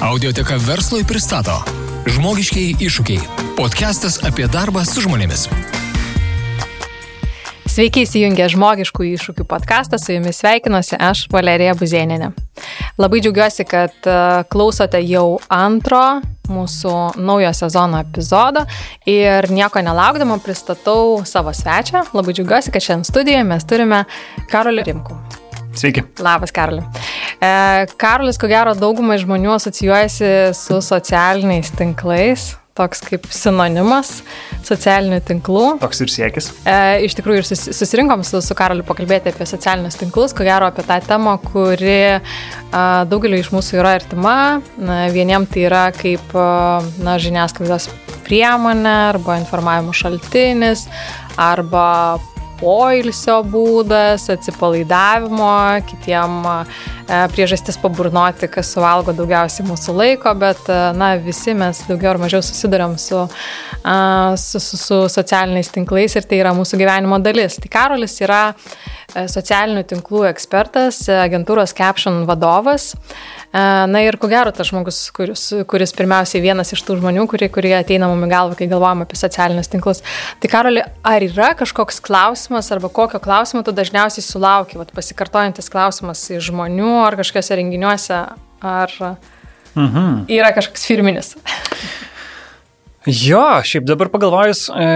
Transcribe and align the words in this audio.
Audioteka 0.00 0.56
verslui 0.56 1.02
pristato 1.04 1.52
Žmogiškiai 2.08 2.70
iššūkiai. 2.80 3.20
Podcastas 3.52 4.14
apie 4.24 4.46
darbą 4.48 4.80
su 4.88 5.02
žmonėmis. 5.04 5.42
Sveiki 7.68 8.06
įsijungę 8.06 8.46
žmogiškų 8.48 9.04
iššūkių 9.10 9.44
podcastą, 9.44 9.98
su 10.00 10.14
jumis 10.14 10.40
sveikinuosi 10.40 10.96
aš, 10.96 11.26
Valerija 11.28 11.74
Buzieninė. 11.76 12.30
Labai 12.96 13.20
džiaugiuosi, 13.20 13.66
kad 13.68 14.08
e, 14.08 14.16
klausote 14.48 15.02
jau 15.04 15.36
antro 15.52 16.22
mūsų 16.48 16.94
naujo 17.20 17.52
sezono 17.60 18.00
epizodo 18.00 18.64
ir 19.04 19.52
nieko 19.52 19.84
nelaukdama 19.84 20.40
pristatau 20.40 21.20
savo 21.28 21.52
svečią. 21.52 22.06
Labai 22.16 22.38
džiaugiuosi, 22.40 22.72
kad 22.72 22.88
šiandien 22.88 23.12
studijoje 23.12 23.44
mes 23.52 23.68
turime 23.68 24.02
Karolį 24.48 24.88
Rimkų. 24.88 25.20
Sveiki. 25.74 26.02
Labas, 26.18 26.50
Karoli. 26.50 26.82
E, 27.40 27.50
Karolis, 28.00 28.38
ko 28.40 28.48
gero, 28.50 28.74
daugumai 28.78 29.20
žmonių 29.22 29.54
asocijuojasi 29.54 30.30
su 30.56 30.80
socialiniais 30.82 31.70
tinklais, 31.78 32.50
toks 32.78 33.02
kaip 33.06 33.26
sinonimas 33.34 34.20
socialinių 34.66 35.20
tinklų. 35.28 35.64
Toks 35.82 36.02
ir 36.04 36.12
siekis. 36.12 36.50
E, 36.64 36.76
iš 37.06 37.14
tikrųjų, 37.18 37.42
ir 37.42 37.48
sus, 37.48 37.64
susirinkom 37.76 38.24
su, 38.26 38.42
su 38.44 38.56
Karoliu 38.58 38.86
pakalbėti 38.88 39.30
apie 39.32 39.46
socialinius 39.48 39.98
tinklus, 40.00 40.34
ko 40.36 40.46
gero 40.46 40.68
apie 40.70 40.84
tą 40.88 40.98
temą, 41.06 41.36
kuri 41.44 42.00
a, 42.18 42.20
daugeliu 43.10 43.40
iš 43.40 43.52
mūsų 43.54 43.80
yra 43.80 43.94
artima. 44.00 44.36
Na, 44.80 45.02
vieniem 45.14 45.46
tai 45.50 45.68
yra 45.68 45.86
kaip 45.94 46.34
na, 46.34 47.18
žiniasklaidos 47.22 47.90
priemonė 48.26 48.96
arba 49.10 49.38
informavimo 49.40 49.94
šaltinis 49.96 50.86
arba 51.40 52.18
poilsio 52.60 53.40
būdas, 53.48 54.26
atsipalaidavimo, 54.32 55.50
kitiem 55.88 56.36
e, 56.46 57.20
priežastis 57.32 57.78
paburnoti, 57.80 58.48
kas 58.52 58.70
suvalgo 58.74 59.14
daugiausiai 59.16 59.66
mūsų 59.68 59.96
laiko, 59.96 60.34
bet 60.38 60.70
e, 60.70 60.78
na, 60.96 61.12
visi 61.20 61.54
mes 61.56 61.82
daugiau 61.88 62.14
ar 62.14 62.22
mažiau 62.22 62.44
susidurėm 62.44 62.96
su, 63.00 63.24
su, 64.44 64.62
su, 64.62 64.80
su 64.84 65.00
socialiniais 65.16 65.72
tinklais 65.74 66.16
ir 66.16 66.28
tai 66.28 66.42
yra 66.42 66.54
mūsų 66.56 66.80
gyvenimo 66.80 67.20
dalis. 67.24 67.58
Tai 67.60 67.72
Karolis 67.72 68.18
yra 68.24 68.42
e, 68.52 69.26
socialinių 69.30 69.86
tinklų 69.94 70.26
ekspertas, 70.30 71.02
agentūros 71.20 71.74
Caption 71.76 72.24
vadovas. 72.28 72.92
Na 73.52 74.02
ir 74.04 74.14
ko 74.20 74.28
gero 74.30 74.52
tas 74.54 74.68
žmogus, 74.68 74.98
kuris, 75.10 75.48
kuris 75.66 75.90
pirmiausiai 75.98 76.42
vienas 76.44 76.70
iš 76.70 76.84
tų 76.86 77.00
žmonių, 77.00 77.24
kurie, 77.32 77.48
kurie 77.50 77.72
ateina 77.74 78.06
mum 78.06 78.22
į 78.22 78.28
galvą, 78.30 78.54
kai 78.60 78.68
galvojame 78.70 79.02
apie 79.08 79.18
socialinius 79.18 79.70
tinklus. 79.72 80.04
Tai 80.38 80.50
Karoli, 80.52 80.84
ar 80.86 81.26
yra 81.26 81.48
kažkoks 81.58 81.98
klausimas 82.06 82.70
arba 82.70 82.92
kokio 82.94 83.18
klausimo 83.22 83.64
tu 83.66 83.74
dažniausiai 83.74 84.22
sulauki, 84.22 84.78
vat, 84.78 84.94
pasikartojantis 84.94 85.72
klausimas 85.72 86.22
iš 86.30 86.52
žmonių 86.52 86.92
ar 87.02 87.18
kažkokiuose 87.18 87.58
renginiuose, 87.58 88.20
ar 88.70 88.94
mhm. 89.74 90.30
yra 90.30 90.54
kažkoks 90.54 90.86
firminis? 90.86 91.34
Jo, 93.10 93.42
šiaip 93.66 93.88
dabar 93.88 94.12
pagalvojus, 94.14 94.68
e, 94.70 94.88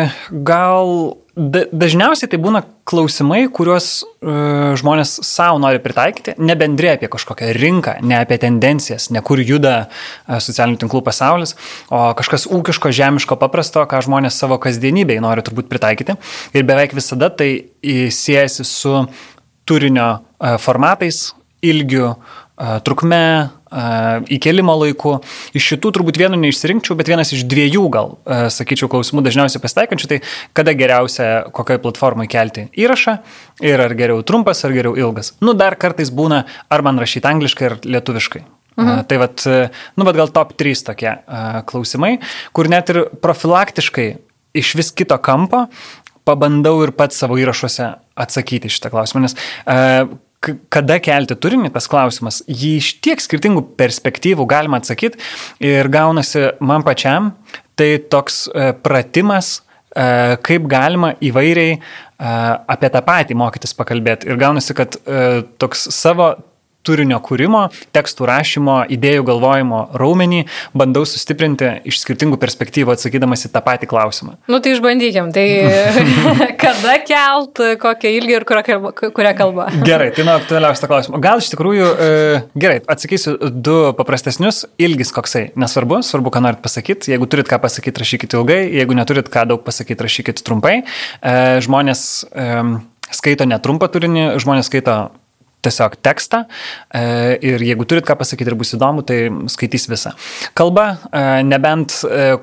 gal 0.47 1.16
Da, 1.34 1.64
dažniausiai 1.74 2.30
tai 2.30 2.38
būna 2.38 2.60
klausimai, 2.86 3.48
kuriuos 3.50 3.88
uh, 4.04 4.74
žmonės 4.78 5.16
savo 5.27 5.58
nori 5.58 5.80
pritaikyti, 5.82 6.36
ne 6.38 6.54
bendrė 6.58 6.92
apie 6.92 7.08
kažkokią 7.10 7.48
rinką, 7.56 7.96
ne 8.06 8.20
apie 8.20 8.38
tendencijas, 8.38 9.08
ne 9.10 9.18
kur 9.24 9.42
juda 9.42 9.72
uh, 9.88 10.36
socialinių 10.38 10.78
tinklų 10.84 11.02
pasaulis, 11.08 11.56
o 11.91 12.04
kažkas 12.14 12.46
ūkiško, 12.46 12.92
žemiško, 12.94 13.38
paprasto, 13.41 13.82
ką 13.91 14.04
žmonės 14.06 14.38
savo 14.38 14.60
kasdienybėje 14.62 15.24
nori 15.26 15.42
turbūt 15.42 15.66
pritaikyti. 15.72 16.14
Ir 16.54 16.68
beveik 16.70 16.94
visada 16.94 17.32
tai 17.34 17.50
siejasi 17.82 18.69
su 18.69 18.94
turinio 19.66 20.08
uh, 20.14 20.54
formatais, 20.62 21.32
ilgiu, 21.66 22.12
uh, 22.14 22.78
trukme, 22.86 23.50
įkelimo 23.75 24.75
laiku. 24.80 25.17
Iš 25.56 25.69
šitų 25.75 25.92
turbūt 25.98 26.19
vieno 26.20 26.39
neišsirinkčiau, 26.41 26.97
bet 26.98 27.11
vienas 27.11 27.33
iš 27.34 27.44
dviejų 27.50 27.84
gal, 27.92 28.16
sakyčiau, 28.55 28.91
klausimų 28.92 29.25
dažniausiai 29.27 29.62
pasitaikančių, 29.62 30.11
tai 30.11 30.20
kada 30.56 30.75
geriausia 30.78 31.31
kokioje 31.54 31.82
platformoje 31.84 32.31
kelti 32.32 32.69
įrašą 32.78 33.16
ir 33.65 33.84
ar 33.84 33.94
geriau 33.98 34.22
trumpas, 34.26 34.65
ar 34.66 34.75
geriau 34.76 34.94
ilgas. 34.98 35.34
Nu, 35.44 35.56
dar 35.59 35.78
kartais 35.81 36.12
būna, 36.15 36.44
ar 36.71 36.87
man 36.87 37.00
rašyti 37.03 37.31
angliškai, 37.31 37.71
ar 37.71 37.81
lietuviškai. 37.82 38.44
Mhm. 38.76 39.04
Tai 39.06 39.19
vad, 39.22 39.43
nu, 39.94 40.04
bet 40.04 40.16
gal 40.19 40.31
top 40.34 40.54
3 40.59 40.82
tokie 40.88 41.10
uh, 41.15 41.60
klausimai, 41.66 42.16
kur 42.53 42.71
net 42.71 42.91
ir 42.91 43.04
profilaktiškai 43.22 44.09
iš 44.54 44.75
vis 44.78 44.91
kito 44.94 45.19
kampo 45.22 45.66
pabandau 46.27 46.81
ir 46.82 46.94
pats 46.97 47.21
savo 47.21 47.37
įrašuose 47.38 47.93
atsakyti 48.19 48.71
šitą 48.72 48.91
klausimą, 48.94 49.27
nes 49.27 49.37
uh, 49.37 50.10
kada 50.72 50.99
kelti 51.03 51.37
turinį, 51.38 51.72
tas 51.75 51.88
klausimas, 51.91 52.41
jį 52.49 52.75
iš 52.81 52.91
tiek 53.05 53.22
skirtingų 53.22 53.65
perspektyvų 53.78 54.47
galima 54.50 54.81
atsakyti 54.81 55.21
ir 55.65 55.88
gaunasi 55.93 56.50
man 56.65 56.84
pačiam, 56.87 57.32
tai 57.78 57.97
toks 58.10 58.44
e, 58.49 58.72
pratimas, 58.84 59.56
e, 59.94 60.06
kaip 60.47 60.66
galima 60.71 61.15
įvairiai 61.25 61.77
e, 61.77 61.78
apie 62.75 62.91
tą 62.94 63.03
patį 63.06 63.38
mokytis 63.41 63.77
pakalbėti. 63.78 64.31
Ir 64.31 64.41
gaunasi, 64.41 64.77
kad 64.78 64.99
toks 65.60 65.88
savo 65.94 66.34
turinio 66.84 67.19
kūrimo, 67.25 67.67
tekstų 67.95 68.28
rašymo, 68.28 68.77
idėjų 68.95 69.25
galvojimo 69.28 69.81
raumenį 69.99 70.45
bandau 70.77 71.05
sustiprinti 71.09 71.71
iš 71.89 72.00
skirtingų 72.05 72.39
perspektyvų 72.43 72.95
atsakydamas 72.95 73.47
į 73.49 73.53
tą 73.55 73.62
patį 73.65 73.89
klausimą. 73.91 74.37
Nu 74.50 74.61
tai 74.65 74.75
išbandykim, 74.77 75.31
tai 75.34 75.47
kada 76.65 76.99
kelt, 77.06 77.62
kokią 77.81 78.15
ilgį 78.19 78.37
ir 78.39 78.47
kurią 78.49 79.34
kalbą. 79.39 79.67
Gerai, 79.87 80.11
tai 80.15 80.27
nuo 80.28 80.37
aktualiausio 80.39 80.91
klausimo. 80.91 81.21
Gal 81.25 81.43
iš 81.43 81.50
tikrųjų, 81.55 81.89
e, 81.89 82.41
gerai, 82.59 82.78
atsakysiu 82.91 83.37
du 83.55 83.78
paprastesnius, 83.99 84.65
ilgis 84.81 85.12
koksai, 85.15 85.47
nesvarbu, 85.61 86.03
svarbu, 86.06 86.33
ką 86.34 86.45
norit 86.45 86.62
pasakyti. 86.65 87.15
Jeigu 87.15 87.28
turit 87.31 87.49
ką 87.51 87.61
pasakyti, 87.62 88.05
rašykit 88.05 88.37
ilgai, 88.39 88.62
jeigu 88.75 88.97
neturit 88.99 89.31
ką 89.33 89.47
daug 89.51 89.65
pasakyti, 89.66 90.05
rašykit 90.05 90.45
trumpai. 90.47 90.81
E, 90.84 91.37
žmonės 91.65 92.03
e, 92.31 92.49
skaito 93.15 93.47
netrumpą 93.49 93.89
turinį, 93.93 94.34
žmonės 94.43 94.71
skaito 94.71 94.99
tiesiog 95.64 95.98
tekstą 96.04 96.44
e, 96.44 97.04
ir 97.44 97.64
jeigu 97.64 97.86
turit 97.88 98.06
ką 98.06 98.16
pasakyti 98.20 98.52
ir 98.52 98.58
bus 98.58 98.75
įdomu, 98.76 99.04
tai 99.06 99.28
skaitys 99.52 99.88
visą. 99.91 100.14
Kalba, 100.58 100.88
e, 101.10 101.25
nebent 101.47 101.97
e, 102.08 102.34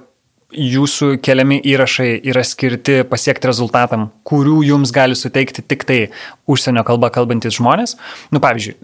jūsų 0.51 1.13
keliami 1.23 1.61
įrašai 1.71 2.09
yra 2.27 2.43
skirti 2.43 3.01
pasiekti 3.07 3.47
rezultatam, 3.47 4.09
kurių 4.27 4.57
jums 4.67 4.91
gali 4.95 5.15
suteikti 5.15 5.63
tik 5.63 5.85
tai 5.87 6.01
užsienio 6.51 6.83
kalba 6.87 7.11
kalbantis 7.13 7.55
žmonės. 7.55 7.95
Nu, 8.35 8.41
pavyzdžiui, 8.43 8.75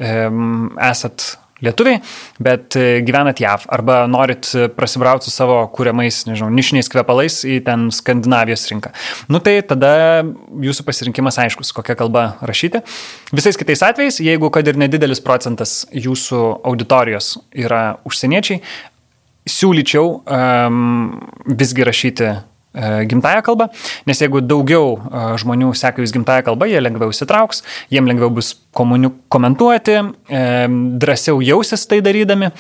esat 0.87 1.33
lietuviai, 1.63 2.01
bet 2.43 2.77
e, 2.77 2.99
gyvenat 3.05 3.41
JAV 3.41 3.67
arba 3.73 3.99
norit 4.11 4.49
prasibrauti 4.77 5.27
su 5.27 5.33
savo 5.33 5.59
kūriamais, 5.73 6.23
nežinau, 6.29 6.49
nišiniais 6.53 6.91
kvepalais 6.93 7.39
į 7.47 7.59
ten 7.67 7.87
Skandinavijos 7.93 8.67
rinką. 8.71 8.93
Nu 9.31 9.41
tai 9.43 9.59
tada 9.67 9.93
jūsų 10.63 10.85
pasirinkimas 10.87 11.39
aiškus, 11.43 11.73
kokią 11.77 11.97
kalbą 11.99 12.27
rašyti. 12.45 12.83
Visais 13.35 13.57
kitais 13.59 13.83
atvejais, 13.85 14.21
jeigu 14.23 14.51
kad 14.53 14.67
ir 14.67 14.79
nedidelis 14.79 15.23
procentas 15.23 15.81
jūsų 15.93 16.43
auditorijos 16.67 17.37
yra 17.57 17.97
užsieniečiai, 18.07 18.61
siūlyčiau 19.47 20.13
um, 20.19 21.17
visgi 21.47 21.85
rašyti 21.87 22.31
E, 22.31 22.56
gimtają 23.09 23.41
kalbą, 23.41 23.69
nes 24.05 24.21
jeigu 24.21 24.41
daugiau 24.45 24.97
e, 24.97 25.23
žmonių 25.41 25.71
seka 25.77 26.03
jūs 26.03 26.13
gimtają 26.15 26.45
kalbą, 26.47 26.67
jie 26.69 26.81
lengviau 26.83 27.13
įsitrauks, 27.13 27.63
jiem 27.93 28.09
lengviau 28.09 28.29
bus 28.33 28.53
komentuoti, 28.77 29.97
e, 30.29 30.43
drąsiau 31.01 31.41
jausis 31.41 31.87
tai 31.89 32.03
darydami. 32.05 32.51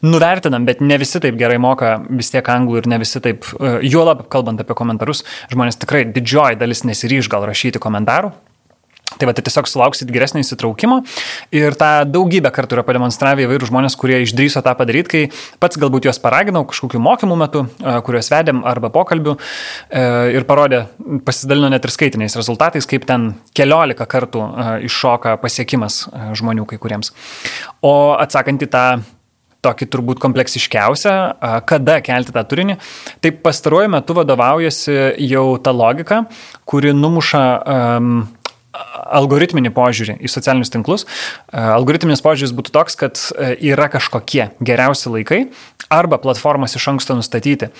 Nuvertinam, 0.00 0.64
bet 0.64 0.78
ne 0.80 0.96
visi 0.96 1.20
taip 1.20 1.36
gerai 1.36 1.58
moka 1.60 1.98
vis 2.08 2.30
tiek 2.32 2.46
anglų 2.48 2.78
ir 2.80 2.86
ne 2.88 2.96
visi 3.02 3.20
taip, 3.20 3.44
juolab 3.84 4.22
kalbant 4.32 4.62
apie 4.62 4.72
komentarus, 4.78 5.26
žmonės 5.52 5.76
tikrai 5.82 6.06
didžioji 6.08 6.56
dalis 6.56 6.86
nesiryž 6.88 7.28
gal 7.28 7.44
rašyti 7.44 7.82
komentarų, 7.84 8.30
Tai 9.18 9.26
va, 9.26 9.34
tai 9.34 9.42
tiesiog 9.42 9.66
sulauksit 9.66 10.10
geresnio 10.14 10.42
įsitraukimo 10.44 11.00
ir 11.56 11.74
tą 11.78 11.90
daugybę 12.06 12.52
kartų 12.54 12.78
yra 12.78 12.84
pademonstravę 12.86 13.44
įvairių 13.46 13.70
žmonės, 13.70 13.96
kurie 13.98 14.20
išdryso 14.22 14.62
tą 14.62 14.74
padaryti, 14.78 15.10
kai 15.10 15.58
pats 15.62 15.80
galbūt 15.80 16.06
juos 16.06 16.20
paraginau 16.22 16.62
kažkokiu 16.70 17.02
mokymų 17.02 17.38
metu, 17.40 17.64
kuriuos 18.06 18.30
vedėm 18.30 18.62
arba 18.70 18.92
pokalbių 18.94 19.36
ir 20.36 20.46
parodė, 20.48 20.84
pasidalino 21.26 21.72
net 21.74 21.86
ir 21.86 21.94
skaitiniais 21.94 22.38
rezultatais, 22.38 22.86
kaip 22.90 23.08
ten 23.08 23.32
keliolika 23.56 24.06
kartų 24.10 24.46
iššoka 24.86 25.36
pasiekimas 25.42 26.04
žmonių 26.38 26.68
kai 26.70 26.78
kuriems. 26.82 27.10
O 27.82 28.14
atsakant 28.14 28.62
į 28.62 28.70
tą 28.70 28.84
tokį 29.64 29.88
turbūt 29.92 30.20
kompleksiškiausią, 30.22 31.14
kada 31.68 31.98
kelti 32.04 32.32
tą 32.32 32.44
turinį. 32.48 32.76
Tai 33.20 33.32
pastaruoju 33.44 33.92
metu 33.92 34.16
vadovaujasi 34.16 34.96
jau 35.28 35.46
ta 35.60 35.74
logika, 35.76 36.22
kuri 36.68 36.94
numuša 36.96 37.42
um, 37.60 38.22
algoritminį 39.20 39.72
požiūrį 39.76 40.18
į 40.20 40.30
socialinius 40.30 40.72
tinklus. 40.72 41.06
E, 41.06 41.60
algoritminis 41.60 42.22
požiūris 42.24 42.54
būtų 42.56 42.74
toks, 42.74 42.98
kad 43.00 43.20
e, 43.34 43.54
yra 43.72 43.90
kažkokie 43.92 44.50
geriausi 44.60 45.12
laikai 45.12 45.44
arba 45.90 46.20
platformos 46.22 46.76
iš 46.78 46.86
anksto 46.92 47.16
nustatyti, 47.18 47.70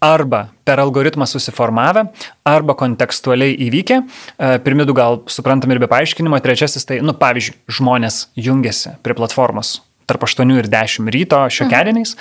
arba 0.00 0.48
per 0.64 0.80
algoritmą 0.80 1.26
susiformavę, 1.28 2.06
arba 2.48 2.74
kontekstualiai 2.78 3.54
įvykę. 3.68 4.00
E, 4.00 4.56
pirmi 4.64 4.88
du 4.88 4.96
gal 4.96 5.20
suprantami 5.30 5.76
ir 5.76 5.84
be 5.84 5.90
paaiškinimo, 5.92 6.40
trečiasis 6.42 6.88
tai, 6.88 7.02
nu 7.04 7.14
pavyzdžiui, 7.16 7.60
žmonės 7.80 8.24
jungiasi 8.40 8.96
prie 9.04 9.16
platformos 9.18 9.78
tarp 10.10 10.26
8 10.26 10.50
ir 10.58 10.68
10 10.70 11.10
ryto 11.14 11.40
šiokiadieniais. 11.54 12.16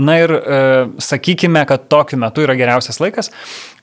Na 0.00 0.16
ir 0.22 0.32
e, 0.32 0.60
sakykime, 1.02 1.64
kad 1.68 1.86
tokiu 1.92 2.18
metu 2.20 2.44
yra 2.44 2.56
geriausias 2.58 3.00
laikas, 3.02 3.30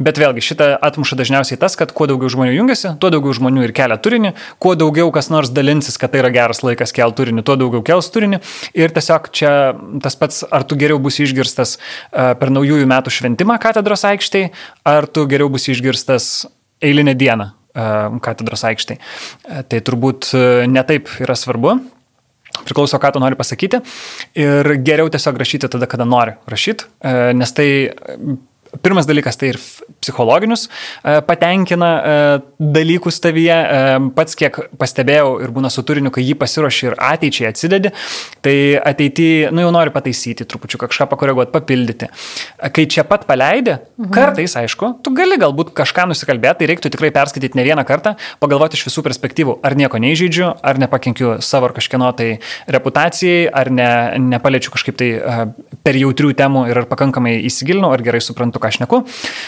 bet 0.01 0.19
vėlgi 0.21 0.43
šitą 0.45 0.71
atmuša 0.81 1.17
dažniausiai 1.19 1.59
tas, 1.61 1.77
kad 1.79 1.93
kuo 1.95 2.07
daugiau 2.09 2.31
žmonių 2.33 2.55
jungiasi, 2.57 2.95
tuo 3.01 3.11
daugiau 3.13 3.35
žmonių 3.37 3.67
ir 3.67 3.75
kelia 3.77 3.99
turinį, 4.01 4.33
kuo 4.61 4.73
daugiau 4.79 5.11
kas 5.13 5.29
nors 5.33 5.53
dalinsis, 5.53 5.99
kad 6.01 6.13
tai 6.13 6.23
yra 6.23 6.33
geras 6.33 6.63
laikas 6.65 6.95
kel 6.95 7.13
turinį, 7.15 7.45
tuo 7.47 7.57
daugiau 7.59 7.83
kels 7.85 8.09
turinį. 8.13 8.41
Ir 8.77 8.93
tiesiog 8.95 9.31
čia 9.35 9.53
tas 10.03 10.17
pats, 10.19 10.43
ar 10.49 10.65
tu 10.67 10.79
geriau 10.79 10.99
bus 11.01 11.21
išgirstas 11.23 11.77
e, 11.77 12.27
per 12.41 12.53
naujųjų 12.53 12.89
metų 12.89 13.13
šventimą 13.13 13.59
katedros 13.61 14.05
aikštėje, 14.09 14.51
ar 14.87 15.07
tu 15.07 15.27
geriau 15.29 15.51
bus 15.53 15.69
išgirstas 15.71 16.31
eilinę 16.81 17.15
dieną 17.17 17.51
e, 17.51 17.87
katedros 18.25 18.65
aikštėje. 18.71 19.01
Tai 19.69 19.81
turbūt 19.87 20.33
netaip 20.71 21.11
yra 21.21 21.37
svarbu. 21.37 21.79
Priklauso, 22.65 22.99
ką 23.01 23.13
tu 23.15 23.21
nori 23.23 23.37
pasakyti. 23.39 23.79
Ir 24.39 24.73
geriau 24.85 25.09
tiesiog 25.11 25.39
rašyti 25.41 25.69
tada, 25.71 25.87
kada 25.89 26.07
nori 26.07 26.35
rašyti, 26.51 26.89
e, 27.01 27.13
nes 27.37 27.55
tai 27.57 27.69
pirmas 28.83 29.07
dalykas 29.09 29.37
tai 29.39 29.51
ir 29.53 29.59
psichologinius 30.01 30.67
e, 30.67 31.19
patenkina 31.27 31.89
e, 31.91 32.15
dalykus 32.59 33.19
tavyje. 33.23 33.57
Pats 34.15 34.37
kiek 34.39 34.57
pastebėjau 34.79 35.33
ir 35.43 35.51
būna 35.53 35.71
su 35.73 35.83
turiniu, 35.87 36.11
kai 36.13 36.23
jį 36.23 36.35
pasiruoši 36.39 36.87
ir 36.89 36.95
ateičiai 37.11 37.49
atsidedi, 37.49 37.91
tai 38.45 38.55
ateityje, 38.77 39.51
nu 39.55 39.65
jau 39.65 39.73
nori 39.73 39.93
pataisyti, 39.93 40.47
trupučiu 40.49 40.79
kažką 40.81 41.07
pakoreguoti, 41.11 41.53
papildyti. 41.53 42.09
Kai 42.75 42.87
čia 42.91 43.05
pat 43.07 43.25
paleidė, 43.29 43.79
mhm. 43.97 44.11
kartais, 44.15 44.55
aišku, 44.59 44.93
tu 45.03 45.13
gali 45.17 45.39
galbūt 45.41 45.73
kažką 45.77 46.07
nusikalbėti, 46.11 46.61
tai 46.61 46.71
reiktų 46.71 46.93
tikrai 46.93 47.11
perskaityti 47.15 47.59
ne 47.59 47.65
vieną 47.67 47.85
kartą, 47.87 48.15
pagalvoti 48.43 48.79
iš 48.79 48.87
visų 48.89 49.05
perspektyvų, 49.07 49.57
ar 49.65 49.75
nieko 49.79 50.01
neįžeidžiu, 50.01 50.47
ar 50.61 50.79
nepakenkiu 50.81 51.37
savo 51.45 51.69
ar 51.69 51.75
kažkieno 51.75 52.11
tai 52.17 52.29
reputacijai, 52.71 53.47
ar 53.47 53.71
ne, 53.73 53.89
nepaliečiu 54.31 54.73
kažkaip 54.75 54.97
tai 54.99 55.09
per 55.85 55.97
jautrių 55.97 56.33
temų 56.37 56.65
ir 56.71 56.81
ar 56.83 56.89
pakankamai 56.89 57.37
įsigilinau, 57.47 57.91
ar 57.95 58.03
gerai 58.05 58.21
suprantu, 58.23 58.60
ką 58.61 58.71
aš 58.71 58.81
neku, 58.83 59.01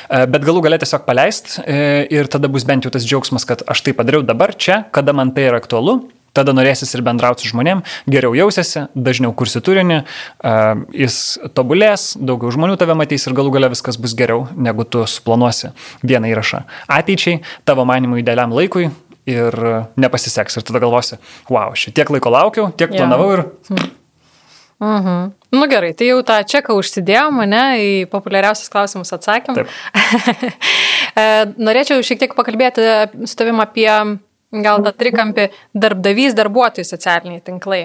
e, 0.10 0.26
bet 0.30 0.48
galų 0.48 0.66
galę 0.66 0.82
tiesiog 0.82 1.06
paleist 1.08 1.60
e, 1.64 1.78
ir 2.14 2.32
tada 2.32 2.52
bus 2.52 2.66
bent 2.68 2.88
jau 2.88 2.92
tas 2.94 3.06
džiaugsmas, 3.08 3.48
kad 3.50 3.64
aš 3.70 3.86
tai 3.86 3.96
padariau 3.98 4.26
dabar 4.26 4.56
čia, 4.58 4.84
kada 4.96 5.16
man 5.16 5.34
tai 5.36 5.48
yra 5.52 5.62
aktualu, 5.62 6.02
tada 6.34 6.54
norėsis 6.56 6.90
ir 6.96 7.04
bendrauti 7.06 7.46
su 7.46 7.52
žmonėm, 7.54 7.84
geriau 8.10 8.34
jausiasi, 8.38 8.88
dažniau 8.98 9.36
kursi 9.38 9.62
turinį, 9.64 10.00
uh, 10.02 10.82
jis 10.98 11.18
tobulės, 11.54 12.14
daugiau 12.18 12.50
žmonių 12.56 12.78
tave 12.82 12.98
matys 12.98 13.28
ir 13.30 13.38
galų 13.38 13.54
gale 13.54 13.70
viskas 13.74 14.00
bus 14.02 14.16
geriau, 14.18 14.48
negu 14.58 14.86
tu 14.86 15.06
suplanuosi 15.10 15.70
vieną 16.02 16.34
įrašą. 16.34 16.64
Ateičiai, 16.98 17.44
tavo 17.70 17.86
manimų 17.90 18.24
idealiam 18.24 18.56
laikui 18.56 18.90
ir 19.30 19.60
nepasiseks. 20.00 20.58
Ir 20.58 20.68
tada 20.68 20.82
galvosi, 20.84 21.20
wow, 21.54 21.76
šitiek 21.78 22.10
laiko 22.14 22.34
laukiau, 22.34 22.72
tiek 22.78 22.92
planavau 22.94 23.30
ir... 23.38 23.46
Mhm. 24.82 25.34
Nu 25.54 25.68
gerai, 25.70 25.94
tai 25.94 26.10
jau 26.10 26.22
tą 26.26 26.40
čeką 26.50 26.76
užsidėjom, 26.80 27.44
ne, 27.50 27.64
į 27.78 27.92
populiariausius 28.12 28.72
klausimus 28.74 29.14
atsakėm. 29.16 29.62
E, 31.14 31.24
norėčiau 31.62 32.02
šiek 32.02 32.24
tiek 32.24 32.32
pakalbėti 32.34 32.82
su 33.30 33.36
tavim 33.38 33.60
apie 33.62 33.86
gal 34.66 34.82
tą 34.82 34.94
trikampį 34.98 35.44
darbdavys, 35.78 36.34
darbuotojų 36.34 36.88
socialiniai 36.88 37.44
tinklai. 37.46 37.84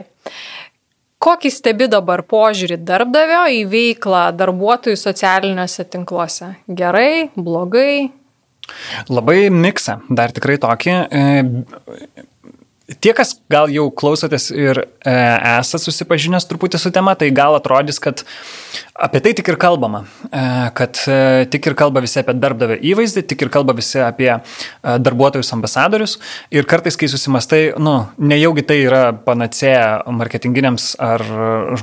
Kokį 1.21 1.51
stebi 1.53 1.91
dabar 1.93 2.23
požiūrį 2.25 2.79
darbdavio 2.89 3.43
į 3.53 3.65
veiklą 3.69 4.29
darbuotojų 4.39 4.97
socialiniuose 4.97 5.85
tinkluose? 5.93 6.55
Gerai, 6.81 7.29
blogai? 7.37 8.09
Labai 9.13 9.49
miksą, 9.51 9.99
dar 10.09 10.33
tikrai 10.33 10.59
tokį. 10.63 10.97
Tie, 12.89 13.11
kas 13.13 13.35
gal 13.53 13.69
jau 13.69 13.91
klausotės 13.93 14.47
ir 14.49 14.79
e, 14.81 15.13
esate 15.13 15.91
susipažinęs 15.91 16.47
truputį 16.49 16.79
su 16.81 16.89
tema, 16.89 17.13
tai 17.21 17.29
gal 17.37 17.53
atrodys, 17.59 17.99
kad 18.01 18.23
apie 18.97 19.21
tai 19.21 19.35
tik 19.37 19.51
ir 19.53 19.59
kalbama, 19.61 20.07
e, 20.33 20.45
kad 20.73 20.97
e, 21.05 21.19
tik 21.53 21.69
ir 21.69 21.77
kalba 21.77 22.01
visi 22.01 22.23
apie 22.23 22.33
darbdavio 22.41 22.79
įvaizdį, 22.81 23.27
tik 23.29 23.45
ir 23.45 23.53
kalba 23.53 23.75
visi 23.77 24.01
apie 24.01 24.31
e, 24.33 24.41
darbuotojus 25.05 25.53
ambasadorius. 25.53 26.17
Ir 26.49 26.65
kartais, 26.71 26.97
kai 26.97 27.11
susimastai, 27.13 27.61
nu, 27.77 27.99
nejaugi 28.17 28.65
tai 28.73 28.81
yra 28.87 29.03
panacėja 29.13 30.09
marketinginiams 30.09 30.95
ar 30.97 31.27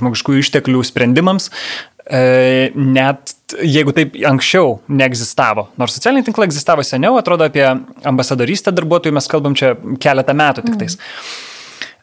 žmogiškųjų 0.02 0.42
išteklių 0.42 0.82
sprendimams, 0.90 1.52
net 2.06 3.36
jeigu 3.66 3.94
taip 3.96 4.16
anksčiau 4.30 4.80
neegzistavo, 4.90 5.70
nors 5.80 5.96
socialiniai 5.98 6.26
tinklai 6.28 6.48
egzistavo 6.50 6.84
seniau, 6.86 7.18
atrodo 7.20 7.46
apie 7.48 7.66
ambasadorystę 8.06 8.74
darbuotojų 8.76 9.16
mes 9.16 9.30
kalbam 9.32 9.56
čia 9.58 9.74
keletą 10.02 10.36
metų 10.38 10.66
tik 10.66 10.80
tais. 10.82 10.98
Mm. 10.98 11.56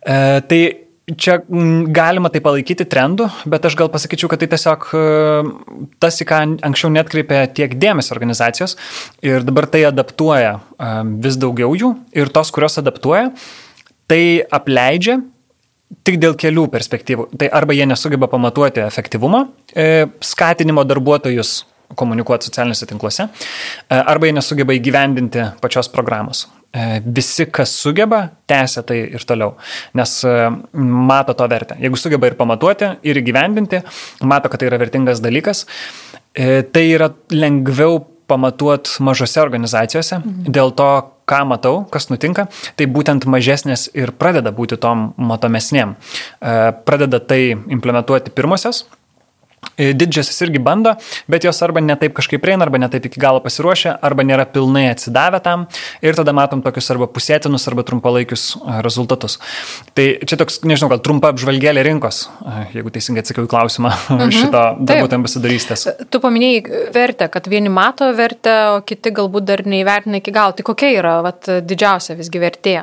E, 0.02 0.40
tai 0.50 0.60
čia 1.18 1.38
galima 1.94 2.30
tai 2.32 2.42
palaikyti 2.44 2.86
trendu, 2.88 3.26
bet 3.50 3.66
aš 3.66 3.76
gal 3.78 3.90
pasakyčiau, 3.92 4.30
kad 4.30 4.42
tai 4.42 4.48
tiesiog 4.52 4.86
e, 4.94 5.02
tas, 6.02 6.20
į 6.22 6.28
ką 6.30 6.40
anksčiau 6.68 6.92
netkreipė 6.94 7.44
tiek 7.56 7.76
dėmesio 7.78 8.14
organizacijos 8.16 8.76
ir 9.24 9.46
dabar 9.46 9.68
tai 9.70 9.84
adaptuoja 9.90 10.56
e, 10.58 10.94
vis 11.26 11.38
daugiau 11.42 11.74
jų 11.78 11.94
ir 12.18 12.32
tos, 12.34 12.54
kurios 12.54 12.78
adaptuoja, 12.82 13.30
tai 14.10 14.24
apleidžia 14.50 15.20
tik 16.06 16.18
dėl 16.22 16.36
kelių 16.38 16.66
perspektyvų. 16.72 17.28
Tai 17.40 17.50
arba 17.54 17.76
jie 17.76 17.86
nesugeba 17.88 18.28
pamatuoti 18.30 18.82
efektyvumą, 18.84 19.44
e, 19.76 20.06
skatinimo 20.24 20.84
darbuotojus 20.88 21.62
komunikuoti 21.98 22.48
socialiniuose 22.48 22.88
tinkluose, 22.88 23.28
e, 23.28 23.96
arba 23.96 24.28
jie 24.28 24.36
nesugeba 24.38 24.72
įgyvendinti 24.72 25.50
pačios 25.60 25.90
programos. 25.92 26.46
E, 26.72 27.02
visi, 27.04 27.46
kas 27.52 27.74
sugeba, 27.76 28.30
tęsia 28.48 28.82
tai 28.88 29.02
ir 29.12 29.26
toliau, 29.28 29.56
nes 29.94 30.14
mato 30.72 31.34
to 31.34 31.48
vertę. 31.48 31.76
Jeigu 31.80 32.00
sugeba 32.00 32.30
ir 32.30 32.38
pamatuoti, 32.38 32.96
ir 33.02 33.20
įgyvendinti, 33.20 33.82
mato, 34.22 34.48
kad 34.48 34.60
tai 34.60 34.70
yra 34.70 34.80
vertingas 34.80 35.20
dalykas, 35.20 35.66
tai 36.32 36.86
yra 36.88 37.10
lengviau 37.28 37.98
pamatuot 38.32 38.96
mažose 39.04 39.40
organizacijose. 39.42 40.20
Mhm. 40.22 40.52
Dėl 40.56 40.72
to, 40.78 40.88
ką 41.28 41.42
matau, 41.48 41.84
kas 41.92 42.08
nutinka, 42.10 42.48
tai 42.76 42.88
būtent 42.90 43.28
mažesnės 43.30 43.88
ir 43.94 44.14
pradeda 44.18 44.52
būti 44.54 44.80
tom 44.80 45.12
matomesnėm. 45.16 45.94
E, 45.94 46.56
pradeda 46.88 47.20
tai 47.22 47.54
implementuoti 47.54 48.34
pirmosios 48.34 48.84
E, 49.78 49.92
didžiosios 49.96 50.36
irgi 50.44 50.60
bando, 50.60 50.92
bet 51.32 51.46
jos 51.46 51.62
arba 51.64 51.80
netaip 51.80 52.12
kažkaip 52.16 52.42
prieina, 52.42 52.66
arba 52.66 52.80
netaip 52.82 53.06
iki 53.08 53.20
galo 53.22 53.40
pasiruošę, 53.40 53.94
arba 54.04 54.24
nėra 54.26 54.44
pilnai 54.52 54.84
atsidavę 54.90 55.40
tam 55.44 55.64
ir 56.04 56.18
tada 56.18 56.34
matom 56.36 56.60
tokius 56.64 56.90
arba 56.92 57.08
pusėtinus, 57.08 57.64
arba 57.70 57.84
trumpalaikius 57.88 58.44
e, 58.58 58.76
rezultatus. 58.84 59.38
Tai 59.96 60.06
čia 60.28 60.38
toks, 60.40 60.60
nežinau, 60.68 60.90
gal 60.92 61.02
trumpa 61.04 61.32
apžvalgėlė 61.32 61.86
rinkos, 61.88 62.24
e, 62.44 62.56
jeigu 62.76 62.92
teisingai 62.92 63.24
atsakiau 63.24 63.48
į 63.48 63.52
klausimą 63.54 63.94
mhm. 63.96 64.34
šito 64.36 64.64
darbuotojų 64.82 65.20
ambasadorystės. 65.22 65.86
Tu 66.12 66.22
paminėjai 66.22 66.82
vertę, 66.94 67.30
kad 67.32 67.48
vieni 67.48 67.72
mato 67.72 68.10
vertę, 68.18 68.58
o 68.76 68.82
kiti 68.86 69.14
galbūt 69.14 69.48
dar 69.48 69.64
neįvertina 69.64 70.20
iki 70.20 70.34
galo. 70.34 70.58
Tai 70.58 70.68
kokia 70.68 70.92
yra 70.98 71.20
vat, 71.24 71.48
didžiausia 71.64 72.18
visgi 72.18 72.42
vertė? 72.42 72.82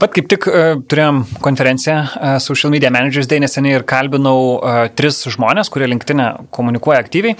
Pat 0.00 0.12
kaip 0.12 0.26
tik 0.28 0.46
uh, 0.50 0.74
turėjom 0.90 1.22
konferenciją 1.44 1.96
uh, 2.04 2.32
Social 2.42 2.72
Media 2.74 2.90
Managers 2.92 3.28
Day 3.30 3.40
neseniai 3.40 3.78
ir 3.78 3.84
kalbinau 3.88 4.58
uh, 4.58 4.80
tris 4.98 5.22
žmonės, 5.30 5.70
kurie 5.72 5.88
linktinę 5.88 6.26
komunikuoja 6.54 6.98
aktyviai 7.00 7.36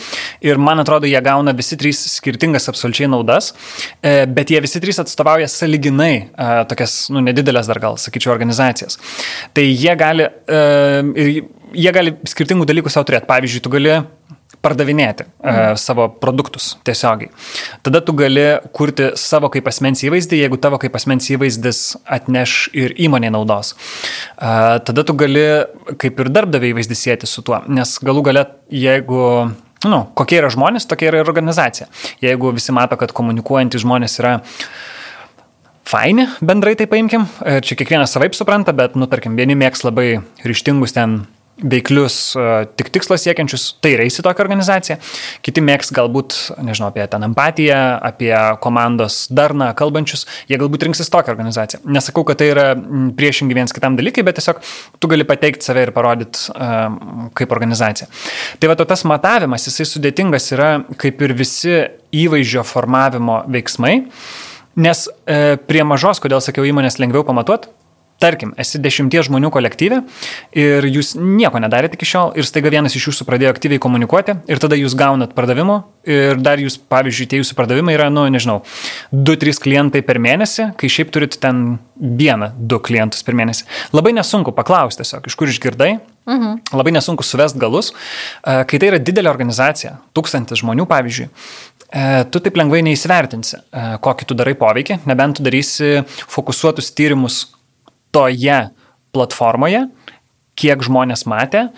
ir 0.46 0.60
man 0.62 0.80
atrodo, 0.80 1.08
jie 1.10 1.20
gauna 1.24 1.52
visi 1.56 1.76
trys 1.80 2.00
skirtingas 2.14 2.70
absoliučiai 2.72 3.10
naudas, 3.12 3.50
uh, 3.52 4.24
bet 4.30 4.54
jie 4.54 4.62
visi 4.64 4.80
trys 4.82 5.02
atstovauja 5.02 5.50
saliginai 5.52 6.14
uh, 6.30 6.62
tokias, 6.70 6.96
nu, 7.12 7.20
nedidelės 7.26 7.68
dar 7.70 7.82
gal, 7.82 7.98
sakyčiau, 8.00 8.32
organizacijas. 8.36 9.00
Tai 9.52 9.66
jie 9.66 9.98
gali, 10.00 10.30
uh, 10.30 11.44
jie 11.74 11.94
gali 11.98 12.16
skirtingų 12.30 12.70
dalykų 12.70 12.94
savo 12.94 13.10
turėti. 13.10 13.28
Pavyzdžiui, 13.28 13.64
tu 13.66 13.74
gali 13.74 13.98
pardavinėti 14.64 15.26
mhm. 15.28 15.54
uh, 15.54 15.78
savo 15.80 16.08
produktus 16.22 16.72
tiesiogiai. 16.86 17.32
Tada 17.86 18.00
tu 18.04 18.16
gali 18.16 18.46
kurti 18.76 19.12
savo 19.20 19.50
kaip 19.52 19.68
asmens 19.70 20.04
įvaizdį, 20.06 20.40
jeigu 20.44 20.60
tavo 20.62 20.80
kaip 20.82 20.96
asmens 20.98 21.28
įvaizdis 21.34 21.82
atneš 22.18 22.56
ir 22.76 22.96
įmonė 23.06 23.32
naudos. 23.34 23.74
Uh, 23.74 24.80
tada 24.84 25.04
tu 25.06 25.16
gali 25.18 25.44
kaip 26.00 26.24
ir 26.24 26.32
darbdavį 26.32 26.74
įvaizdį 26.74 26.98
sėti 26.98 27.30
su 27.30 27.44
tuo, 27.46 27.60
nes 27.68 27.98
galų 28.04 28.24
gale, 28.30 28.48
jeigu 28.72 29.20
nu, 29.88 30.00
kokie 30.16 30.40
yra 30.40 30.50
žmonės, 30.52 30.88
tokia 30.88 31.10
yra 31.10 31.22
ir 31.22 31.28
organizacija. 31.28 31.88
Jeigu 32.24 32.52
visi 32.56 32.74
mato, 32.76 32.98
kad 33.00 33.12
komunikuojantys 33.16 33.84
žmonės 33.84 34.18
yra 34.22 34.38
faini, 35.88 36.26
bendrai 36.44 36.74
tai 36.78 36.88
paimkim, 36.90 37.26
e, 37.44 37.60
čia 37.64 37.76
kiekvienas 37.78 38.14
savaip 38.16 38.36
supranta, 38.36 38.72
bet, 38.76 38.96
nu, 38.96 39.08
tarkim, 39.10 39.36
vieni 39.36 39.56
mėgs 39.58 39.84
labai 39.84 40.22
ryštingus 40.44 40.96
ten 40.96 41.24
veiklius, 41.62 42.16
tik 42.78 42.90
tikslas 42.94 43.22
siekiančius, 43.24 43.66
tai 43.84 43.94
reisi 44.00 44.22
tokią 44.26 44.42
organizaciją. 44.44 44.96
Kiti 45.44 45.62
mėgs 45.64 45.92
galbūt, 45.94 46.36
nežinau, 46.66 46.90
apie 46.90 47.04
ten 47.10 47.26
empatiją, 47.28 47.80
apie 48.04 48.32
komandos 48.64 49.20
darną 49.30 49.70
kalbančius, 49.78 50.26
jie 50.50 50.58
galbūt 50.60 50.88
rinksis 50.88 51.12
tokią 51.14 51.34
organizaciją. 51.34 51.82
Nesakau, 51.94 52.24
kad 52.26 52.40
tai 52.42 52.50
yra 52.50 52.66
priešingi 53.18 53.56
viens 53.56 53.74
kitam 53.74 53.98
dalykai, 54.00 54.24
bet 54.26 54.40
tiesiog 54.40 54.62
tu 54.98 55.10
gali 55.12 55.26
pateikti 55.28 55.68
save 55.68 55.86
ir 55.86 55.94
parodyti 55.94 56.50
uh, 56.54 57.30
kaip 57.38 57.54
organizacija. 57.54 58.10
Tai 58.58 58.72
va, 58.72 58.78
tas 58.82 59.06
matavimas, 59.08 59.68
jisai 59.68 59.86
sudėtingas 59.88 60.50
yra 60.56 60.72
kaip 61.00 61.22
ir 61.22 61.36
visi 61.38 61.78
įvaizdžio 62.14 62.64
formavimo 62.66 63.42
veiksmai, 63.50 63.94
nes 64.74 65.06
e, 65.06 65.56
prie 65.68 65.84
mažos, 65.86 66.20
kodėl 66.22 66.42
sakiau, 66.42 66.66
įmonės 66.66 66.98
lengviau 67.02 67.24
pamatuoti, 67.26 67.70
tarkim, 68.22 68.54
esi 68.60 68.80
dešimties 68.82 69.28
žmonių 69.28 69.50
kolektyve 69.54 70.00
ir 70.56 70.86
jūs 70.88 71.14
nieko 71.18 71.60
nedarėte 71.62 71.98
iki 71.98 72.08
šiol 72.08 72.32
ir 72.38 72.46
staiga 72.48 72.72
vienas 72.72 72.94
iš 72.96 73.08
jūsų 73.10 73.26
pradėjo 73.28 73.52
aktyviai 73.54 73.82
komunikuoti 73.82 74.36
ir 74.50 74.62
tada 74.62 74.78
jūs 74.78 74.96
gaunat 74.98 75.34
pardavimų 75.36 75.80
ir 76.08 76.40
dar 76.44 76.60
jūs, 76.60 76.78
pavyzdžiui, 76.78 77.28
tie 77.30 77.40
jūsų 77.40 77.56
pardavimai 77.58 77.96
yra, 77.96 78.10
nu, 78.12 78.26
nežinau, 78.32 78.60
2-3 79.12 79.60
klientai 79.64 80.04
per 80.04 80.20
mėnesį, 80.22 80.72
kai 80.80 80.90
šiaip 80.92 81.12
turit 81.14 81.38
ten 81.40 81.78
vieną, 81.96 82.52
du 82.58 82.80
klientus 82.84 83.24
per 83.24 83.36
mėnesį. 83.38 83.68
Labai 83.96 84.12
nesunku 84.16 84.52
paklausti 84.56 85.02
tiesiog, 85.02 85.30
iš 85.30 85.38
kur 85.40 85.52
išgirdai, 85.52 85.94
Mhm. 86.24 86.72
Labai 86.72 86.92
nesunku 86.92 87.22
suvest 87.22 87.56
galus. 87.60 87.92
E, 88.40 88.64
kai 88.64 88.78
tai 88.80 88.88
yra 88.88 89.00
didelė 89.00 89.28
organizacija, 89.28 89.98
tūkstantis 90.16 90.62
žmonių, 90.62 90.86
pavyzdžiui, 90.88 91.26
e, 91.28 92.24
tu 92.32 92.40
taip 92.40 92.56
lengvai 92.56 92.80
neįsivertinsi, 92.86 93.58
e, 93.60 93.82
kokį 94.00 94.28
tu 94.30 94.36
darai 94.38 94.54
poveikį, 94.56 95.02
nebent 95.04 95.36
tu 95.36 95.44
darysi 95.44 96.00
fokusuotus 96.08 96.88
tyrimus 96.96 97.42
toje 98.14 98.62
platformoje, 99.14 99.88
kiek 100.58 100.86
žmonės 100.86 101.26
matė 101.30 101.68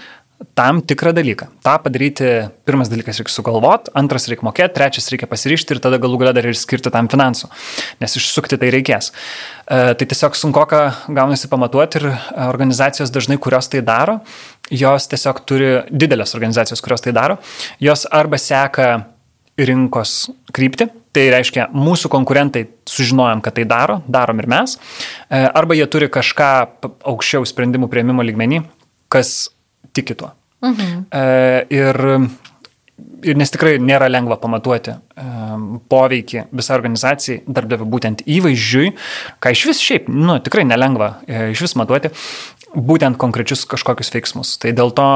tam 0.57 0.83
tikrą 0.85 1.13
dalyką. 1.17 1.47
Ta 1.65 1.77
padaryti, 1.81 2.27
pirmas 2.69 2.91
dalykas 2.93 3.21
reikia 3.21 3.33
sugalvoti, 3.33 3.93
antras 3.97 4.27
reikia 4.29 4.45
mokėti, 4.45 4.75
trečias 4.77 5.09
reikia 5.13 5.29
pasiryšti 5.31 5.77
ir 5.77 5.81
tada 5.85 6.01
galų 6.01 6.21
galę 6.21 6.35
dar 6.37 6.49
ir 6.49 6.59
skirti 6.59 6.93
tam 6.93 7.09
finansų, 7.13 7.49
nes 8.03 8.17
išsukti 8.21 8.59
tai 8.61 8.71
reikės. 8.75 9.11
E, 9.13 9.95
tai 9.97 10.09
tiesiog 10.09 10.37
sunku, 10.37 10.67
ką 10.69 10.83
gaunasi 11.17 11.49
pamatuoti 11.53 12.03
ir 12.03 12.09
organizacijos 12.49 13.13
dažnai, 13.15 13.41
kurios 13.41 13.71
tai 13.73 13.81
daro, 13.87 14.19
jos 14.69 15.09
tiesiog 15.13 15.41
turi 15.49 15.73
didelės 15.91 16.37
organizacijos, 16.37 16.85
kurios 16.85 17.05
tai 17.05 17.17
daro, 17.17 17.41
jos 17.81 18.05
arba 18.13 18.41
seka 18.41 18.91
rinkos 19.57 20.27
kryptį, 20.53 20.91
tai 21.17 21.27
reiškia, 21.33 21.71
mūsų 21.75 22.11
konkurentai 22.13 22.67
sužinojom, 22.89 23.43
kad 23.45 23.57
tai 23.57 23.67
daro, 23.69 24.01
darom 24.11 24.43
ir 24.43 24.49
mes, 24.53 24.77
e, 24.77 25.43
arba 25.47 25.77
jie 25.79 25.87
turi 25.91 26.11
kažką 26.13 26.51
aukščiau 27.09 27.47
sprendimų 27.49 27.89
prieimimo 27.93 28.25
lygmenį, 28.27 28.63
kas 29.13 29.49
tiki 29.97 30.17
tuo. 30.19 30.33
Mhm. 30.65 31.07
E, 31.13 31.25
ir, 31.77 32.01
ir 33.29 33.39
nes 33.39 33.53
tikrai 33.53 33.77
nėra 33.83 34.09
lengva 34.11 34.39
pamatuoti 34.41 34.95
um, 34.97 35.67
poveikį 35.93 36.47
visą 36.57 36.77
organizacijai, 36.77 37.43
darbdavių 37.47 37.89
būtent 37.93 38.25
įvaizdžiui, 38.25 38.93
ką 39.41 39.53
iš 39.57 39.65
vis 39.71 39.83
šiaip, 39.85 40.13
nu, 40.13 40.39
tikrai 40.45 40.67
nelengva 40.69 41.17
e, 41.25 41.51
iš 41.55 41.67
vis 41.69 41.77
matuoti, 41.81 42.13
būtent 42.77 43.21
konkrečius 43.21 43.65
kažkokius 43.69 44.13
veiksmus. 44.17 44.57
Tai 44.61 44.73
dėl 44.77 44.93
to 44.97 45.09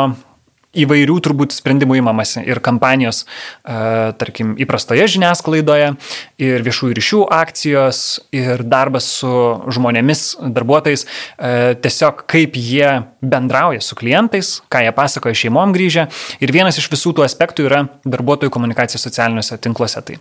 įvairių 0.71 1.17
turbūt 1.25 1.55
sprendimų 1.55 1.99
įmamasi 1.99 2.45
ir 2.47 2.61
kampanijos, 2.63 3.25
e, 3.65 4.13
tarkim, 4.21 4.53
įprastoje 4.61 5.09
žiniasklaidoje, 5.11 5.97
ir 6.39 6.63
viešųjų 6.67 6.95
ryšių 6.95 7.23
akcijos, 7.35 8.03
ir 8.31 8.63
darbas 8.63 9.09
su 9.19 9.33
žmonėmis, 9.67 10.37
darbuotojais, 10.41 11.07
e, 11.07 11.75
tiesiog 11.83 12.23
kaip 12.31 12.55
jie 12.55 13.03
bendrauja 13.21 13.83
su 13.83 13.99
klientais, 13.99 14.61
ką 14.71 14.85
jie 14.85 14.93
pasakoja 14.95 15.35
šeimom 15.35 15.75
grįžę. 15.75 16.07
Ir 16.41 16.53
vienas 16.55 16.79
iš 16.79 16.87
visų 16.93 17.17
tų 17.19 17.27
aspektų 17.27 17.67
yra 17.67 17.89
darbuotojų 18.05 18.51
komunikacija 18.55 19.01
socialiniuose 19.03 19.59
tinkluose. 19.59 20.03
Tai, 20.07 20.17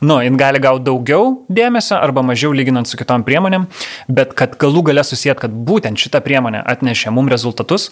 nu, 0.00 0.16
jin 0.24 0.38
gali 0.40 0.58
gauti 0.58 0.88
daugiau 0.88 1.44
dėmesio 1.48 2.00
arba 2.00 2.24
mažiau 2.24 2.54
lyginant 2.56 2.88
su 2.88 2.96
kitom 2.96 3.22
priemonėm, 3.22 3.68
bet 4.08 4.32
kad 4.34 4.56
galų 4.56 4.82
gale 4.90 5.04
susijęt, 5.04 5.44
kad 5.44 5.52
būtent 5.52 6.00
šita 6.00 6.24
priemonė 6.24 6.64
atnešė 6.64 7.12
mum 7.12 7.28
rezultatus, 7.28 7.90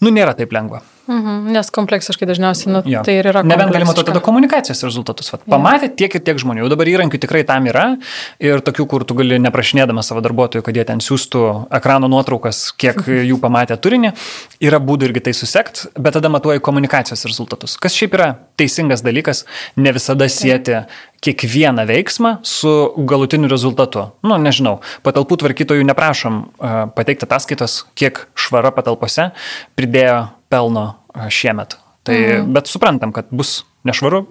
nu, 0.00 0.14
nėra 0.14 0.38
taip 0.38 0.54
lengva. 0.54 0.84
Mhm, 1.08 1.48
nes 1.56 1.70
kompleksiškai 1.72 2.26
dažniausiai 2.28 2.72
nu, 2.74 2.82
ja. 2.84 3.00
tai 3.06 3.14
ir 3.22 3.28
yra. 3.30 3.40
Nebent 3.46 3.72
galima 3.72 3.94
to 3.96 4.02
tada 4.04 4.20
komunikacijos 4.24 4.82
rezultatus. 4.84 5.30
Vat, 5.32 5.46
pamatė 5.48 5.88
tiek 5.96 6.12
ir 6.18 6.22
tiek 6.26 6.40
žmonių, 6.42 6.66
jau 6.66 6.68
dabar 6.74 6.90
įrankių 6.92 7.20
tikrai 7.22 7.40
tam 7.48 7.64
yra 7.70 7.86
ir 8.44 8.60
tokių, 8.64 8.86
kur 8.92 9.06
tu 9.08 9.16
gali 9.16 9.38
neprašinėdama 9.40 10.04
savo 10.04 10.20
darbuotojų, 10.26 10.66
kad 10.66 10.76
jie 10.76 10.84
ten 10.90 11.00
siūstų 11.00 11.44
ekrano 11.80 12.12
nuotraukas, 12.12 12.60
kiek 12.76 13.00
jų 13.08 13.40
pamatė 13.40 13.80
turinį, 13.80 14.12
yra 14.68 14.82
būdų 14.84 15.08
irgi 15.08 15.24
tai 15.30 15.36
susekt, 15.40 15.86
bet 15.96 16.18
tada 16.18 16.28
matuoji 16.32 16.60
komunikacijos 16.68 17.24
rezultatus. 17.30 17.80
Kas 17.80 17.96
šiaip 17.96 18.20
yra 18.20 18.28
teisingas 18.60 19.00
dalykas, 19.06 19.46
ne 19.80 19.96
visada 19.96 20.28
sieti 20.28 20.82
kiekvieną 21.24 21.88
veiksmą 21.88 22.36
su 22.46 22.70
galutiniu 23.08 23.48
rezultatu. 23.50 24.10
Nu, 24.22 24.36
nežinau, 24.38 24.78
patalpų 25.06 25.40
tvarkytojų 25.40 25.88
neprašom 25.88 26.42
uh, 26.44 26.80
pateikti 26.94 27.26
ataskaitos, 27.26 27.80
kiek 27.98 28.26
švara 28.38 28.70
patalpose 28.76 29.32
pridėjo 29.78 30.26
pelno 30.48 30.90
šiemet. 31.28 31.78
Tai, 32.08 32.18
mhm. 32.18 32.52
Bet 32.56 32.70
suprantam, 32.70 33.12
kad 33.12 33.28
bus 33.30 33.62
nešvaru, 33.88 34.26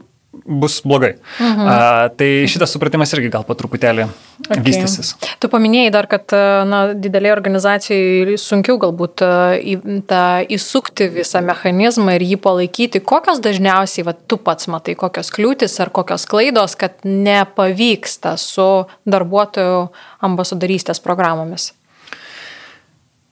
bus 0.45 0.81
blogai. 0.83 1.15
Mhm. 1.39 1.67
A, 1.67 2.09
tai 2.17 2.47
šitas 2.47 2.71
supratimas 2.73 3.11
irgi 3.15 3.29
gal 3.33 3.45
po 3.47 3.55
truputėlį 3.57 4.05
okay. 4.05 4.61
vystysis. 4.63 5.13
Tu 5.41 5.49
paminėjai 5.51 5.91
dar, 5.93 6.07
kad 6.11 6.33
na, 6.69 6.81
didelė 6.93 7.31
organizacijai 7.33 8.37
sunkiau 8.41 8.77
galbūt 8.81 9.23
į, 9.61 9.77
tą, 10.09 10.23
įsukti 10.57 11.09
visą 11.15 11.41
mechanizmą 11.45 12.17
ir 12.17 12.27
jį 12.27 12.39
palaikyti. 12.43 13.01
Kokios 13.01 13.41
dažniausiai, 13.43 14.05
va, 14.07 14.13
tu 14.13 14.39
pats 14.41 14.69
matai, 14.71 14.97
kokios 14.99 15.31
kliūtis 15.33 15.79
ar 15.83 15.93
kokios 15.95 16.27
klaidos, 16.29 16.77
kad 16.79 17.01
nepavyksta 17.07 18.37
su 18.41 18.69
darbuotojų 19.09 19.81
ambasadorystės 20.27 21.01
programomis? 21.03 21.71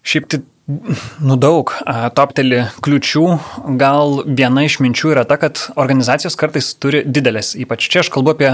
Šiaip 0.06 0.30
tai 0.30 0.44
Nu 0.66 1.36
daug, 1.38 1.70
topteli 2.18 2.64
kliučių, 2.82 3.26
gal 3.78 4.24
viena 4.26 4.64
iš 4.66 4.80
minčių 4.82 5.12
yra 5.14 5.22
ta, 5.30 5.38
kad 5.38 5.62
organizacijos 5.78 6.34
kartais 6.42 6.72
turi 6.82 7.04
didelės, 7.06 7.52
ypač 7.62 7.86
čia 7.86 8.02
aš 8.02 8.10
kalbu 8.16 8.34
apie 8.34 8.50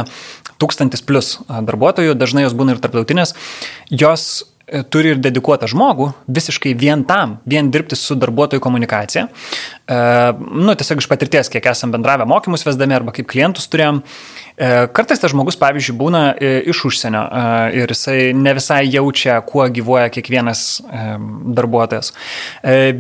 tūkstantis 0.60 1.06
plus 1.08 1.38
darbuotojų, 1.48 2.18
dažnai 2.20 2.44
jos 2.44 2.58
būna 2.58 2.76
ir 2.76 2.82
tarptautinės, 2.84 3.32
jos 3.88 4.28
turi 4.94 5.16
ir 5.16 5.22
dedikuotą 5.22 5.70
žmogų 5.72 6.12
visiškai 6.32 6.74
vien 6.80 7.06
tam, 7.08 7.40
vien 7.46 7.72
dirbti 7.74 7.98
su 8.00 8.16
darbuotojų 8.20 8.64
komunikacija. 8.64 9.28
E, 9.28 10.00
nu, 10.40 10.76
tiesiog 10.78 11.04
iš 11.04 11.10
patirties, 11.12 11.52
kiek 11.52 11.72
esam 11.74 11.92
bendravę 11.96 12.28
mokymus 12.30 12.66
vesdami 12.68 12.98
arba 12.98 13.16
kaip 13.16 13.30
klientus 13.32 13.70
turėjom, 13.72 14.04
E, 14.62 14.88
kartais 14.94 15.22
tas 15.22 15.32
žmogus, 15.34 15.58
pavyzdžiui, 15.58 15.96
būna 15.98 16.22
e, 16.36 16.52
iš 16.70 16.84
užsienio 16.92 17.22
e, 17.24 17.46
ir 17.82 17.94
jisai 17.96 18.20
ne 18.38 18.54
visai 18.58 18.84
jaučia, 18.86 19.40
kuo 19.48 19.66
gyvoja 19.74 20.12
kiekvienas 20.14 20.84
darbuotojas. 21.58 22.14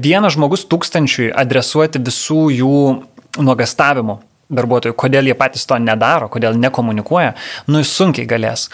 Vienas 0.02 0.36
žmogus 0.38 0.66
tūkstančiui 0.72 1.30
adresuoti 1.44 2.02
visų 2.02 2.42
jų 2.56 2.82
nuogastavimų 3.42 4.18
darbuotojų, 4.52 4.96
kodėl 5.00 5.32
jie 5.32 5.38
patys 5.40 5.66
to 5.70 5.80
nedaro, 5.82 6.30
kodėl 6.32 6.60
nekomunikuoja, 6.60 7.34
nu 7.72 7.82
jis 7.82 7.96
sunkiai 7.96 8.28
galės. 8.30 8.68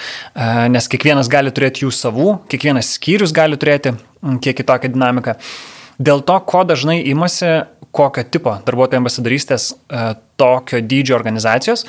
Nes 0.74 0.90
kiekvienas 0.92 1.30
gali 1.32 1.54
turėti 1.54 1.86
jų 1.86 1.94
savų, 1.94 2.30
kiekvienas 2.52 2.96
skyrius 2.98 3.36
gali 3.36 3.60
turėti 3.60 3.96
kiek 4.44 4.58
kitokią 4.58 4.92
dinamiką. 4.94 5.38
Dėl 5.98 6.22
to, 6.26 6.38
ko 6.46 6.62
dažnai 6.68 7.00
imasi, 7.10 7.64
kokio 7.98 8.24
tipo 8.30 8.54
darbuotojų 8.68 9.02
ambasadorystės 9.02 9.72
e, 9.74 10.02
tokio 10.38 10.82
dydžio 10.86 11.16
organizacijos, 11.18 11.86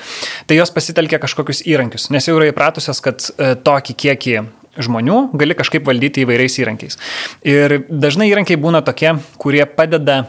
tai 0.49 0.57
jos 0.57 0.73
pasitelkia 0.73 1.21
kažkokius 1.21 1.65
įrankius, 1.69 2.09
nes 2.15 2.29
jau 2.29 2.39
yra 2.39 2.49
įpratusios, 2.49 3.03
kad 3.05 3.27
e, 3.35 3.53
tokį 3.67 3.97
kiekį 4.05 4.37
žmonių 4.79 5.19
gali 5.37 5.57
kažkaip 5.59 5.85
valdyti 5.89 6.25
įvairiais 6.25 6.59
įrankiais. 6.63 6.99
Ir 7.45 7.81
dažnai 7.91 8.31
įrankiai 8.31 8.61
būna 8.61 8.81
tokie, 8.87 9.17
kurie 9.43 9.65
padeda 9.67 10.23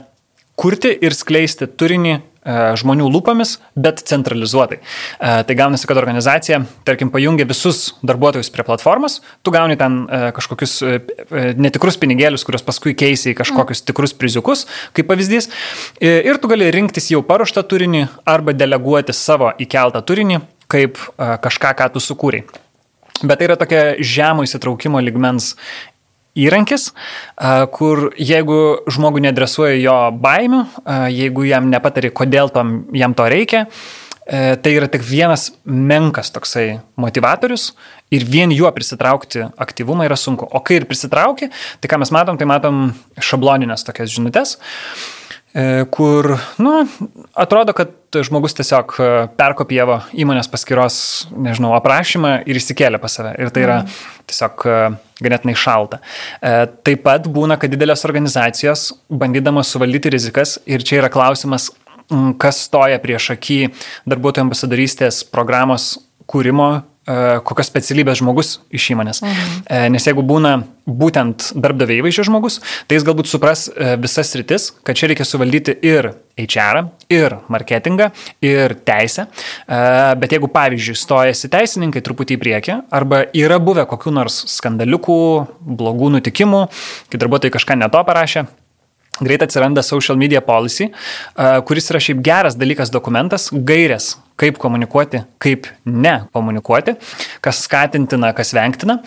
kurti 0.59 0.91
ir 0.91 1.15
skleisti 1.15 1.69
turinį 1.79 2.19
E, 2.39 2.51
žmonių 2.79 3.09
lūpomis, 3.11 3.57
bet 3.75 3.99
centralizuotai. 4.07 4.79
E, 4.79 5.31
tai 5.43 5.55
gaunasi, 5.59 5.83
kad 5.89 5.99
organizacija, 5.99 6.61
tarkim, 6.87 7.11
pajungia 7.11 7.43
visus 7.49 7.97
darbuotojus 7.99 8.47
prie 8.53 8.63
platformos, 8.63 9.19
tu 9.43 9.51
gauni 9.51 9.75
ten 9.79 10.05
e, 10.07 10.21
kažkokius 10.37 10.77
netikrus 11.59 11.99
pinigėlius, 11.99 12.45
kuriuos 12.47 12.63
paskui 12.63 12.95
keisi 12.97 13.33
į 13.33 13.35
kažkokius 13.41 13.83
tikrus 13.89 14.15
priziukus, 14.15 14.65
kaip 14.95 15.09
pavyzdys, 15.11 15.49
ir 15.99 16.39
tu 16.39 16.49
gali 16.51 16.71
rinktis 16.73 17.11
jau 17.11 17.21
paruoštą 17.27 17.65
turinį 17.67 18.05
arba 18.29 18.55
deleguoti 18.55 19.15
savo 19.15 19.51
įkeltą 19.59 20.01
turinį 20.07 20.39
kaip 20.71 20.97
kažką, 21.17 21.75
ką 21.75 21.91
tu 21.91 22.03
sukūrei. 22.03 22.45
Bet 23.19 23.41
tai 23.41 23.49
yra 23.49 23.57
tokia 23.59 23.81
žemo 23.99 24.45
įsitraukimo 24.47 25.01
ligmens 25.03 25.51
įrankis, 26.45 26.89
kur 27.75 28.09
jeigu 28.17 28.59
žmogų 28.91 29.23
nedresuoja 29.27 29.77
jo 29.79 29.97
baimių, 30.23 30.61
jeigu 31.13 31.47
jam 31.49 31.69
nepatari, 31.71 32.11
kodėl 32.15 32.51
tom, 32.53 32.81
jam 32.95 33.15
to 33.17 33.27
reikia, 33.31 33.65
e, 34.25 34.55
tai 34.61 34.73
yra 34.77 34.89
tik 34.91 35.05
vienas 35.05 35.49
menkas 35.65 36.33
toksai 36.35 36.79
motivatorius 36.99 37.73
ir 38.13 38.25
vien 38.25 38.51
juo 38.53 38.71
prisitraukti 38.73 39.45
aktyvumą 39.57 40.07
yra 40.09 40.17
sunku. 40.17 40.47
O 40.49 40.63
kai 40.65 40.79
ir 40.79 40.89
prisitrauki, 40.89 41.51
tai 41.81 41.91
ką 41.91 42.01
mes 42.01 42.13
matom, 42.15 42.37
tai 42.39 42.49
matom 42.49 42.89
šabloninės 43.21 43.87
tokias 43.87 44.13
žinutės 44.13 44.57
E, 45.53 45.85
kur, 45.89 46.35
nu, 46.61 46.73
atrodo, 47.33 47.73
kad 47.73 47.95
žmogus 48.13 48.55
tiesiog 48.57 48.95
e, 48.97 49.09
perkopijavo 49.39 49.99
įmonės 50.17 50.49
paskiros, 50.51 50.99
nežinau, 51.33 51.73
aprašymą 51.77 52.39
ir 52.49 52.59
įsikėlė 52.59 53.01
pas 53.01 53.19
save. 53.19 53.35
Ir 53.41 53.53
tai 53.53 53.65
yra 53.65 53.77
mhm. 53.83 54.07
tiesiog 54.29 54.65
e, 54.65 54.79
ganėtinai 55.19 55.55
šalta. 55.59 55.99
Taip 56.87 57.03
pat 57.03 57.27
būna, 57.27 57.57
kad 57.59 57.71
didelės 57.73 58.05
organizacijos, 58.07 58.89
bandydamos 59.11 59.73
suvaldyti 59.73 60.13
rizikas, 60.15 60.57
ir 60.69 60.85
čia 60.87 61.01
yra 61.01 61.09
klausimas, 61.11 61.69
kas 62.41 62.63
stoja 62.65 63.01
prieš 63.03 63.33
akį 63.35 63.59
darbuotojų 64.09 64.47
ambasadorystės 64.47 65.21
programos 65.27 65.97
kūrimo 66.29 66.69
kokios 67.45 67.69
specialybės 67.71 68.19
žmogus 68.21 68.59
iš 68.75 68.91
įmonės. 68.93 69.23
Mhm. 69.25 69.93
Nes 69.95 70.05
jeigu 70.05 70.23
būna 70.25 70.59
būtent 70.89 71.51
darbdavio 71.57 71.99
įvaizdžio 72.03 72.27
žmogus, 72.29 72.59
tai 72.89 72.97
jis 72.97 73.05
galbūt 73.07 73.29
supras 73.29 73.67
visas 74.01 74.33
rytis, 74.37 74.69
kad 74.85 74.97
čia 74.97 75.09
reikia 75.11 75.27
suvaldyti 75.27 75.75
ir 75.85 76.11
HR, 76.39 76.85
ir 77.11 77.35
marketingą, 77.51 78.09
ir 78.45 78.75
teisę. 78.87 79.27
Bet 79.67 80.35
jeigu, 80.35 80.49
pavyzdžiui, 80.53 80.97
stojasi 80.97 81.51
teisininkai 81.51 82.03
truputį 82.05 82.37
į 82.37 82.41
priekį, 82.45 82.77
arba 82.95 83.25
yra 83.35 83.59
buvę 83.61 83.85
kokiu 83.89 84.13
nors 84.15 84.41
skandaliukų, 84.53 85.19
blogų 85.59 86.13
nutikimų, 86.17 86.65
kai 87.11 87.21
darbuotojai 87.21 87.57
kažką 87.57 87.79
neto 87.81 88.01
parašė, 88.07 88.45
greit 89.25 89.43
atsiranda 89.45 89.83
social 89.85 90.17
media 90.19 90.41
policy, 90.45 90.89
kuris 91.67 91.91
yra 91.93 92.01
šiaip 92.03 92.23
geras 92.25 92.57
dalykas 92.59 92.91
dokumentas, 92.93 93.49
gairės, 93.51 94.13
kaip 94.39 94.59
komunikuoti, 94.61 95.23
kaip 95.41 95.67
ne 95.85 96.15
komunikuoti, 96.35 96.95
kas 97.43 97.63
skatintina, 97.65 98.31
kas 98.37 98.53
vengtina. 98.55 98.99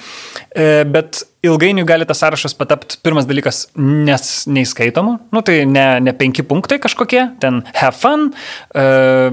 E, 0.53 0.85
bet 0.89 1.23
ilgainiui 1.43 1.87
gali 1.89 2.07
tas 2.07 2.21
sąrašas 2.23 2.55
patapti 2.59 2.99
pirmas 3.03 3.27
dalykas 3.27 3.65
nes 3.79 4.29
neįskaitomu, 4.53 5.17
nu 5.35 5.43
tai 5.47 5.63
ne, 5.67 5.87
ne 6.05 6.15
penki 6.17 6.45
punktai 6.47 6.79
kažkokie, 6.83 7.25
ten 7.43 7.63
have 7.75 7.97
fun, 7.99 8.29
uh, 8.77 9.33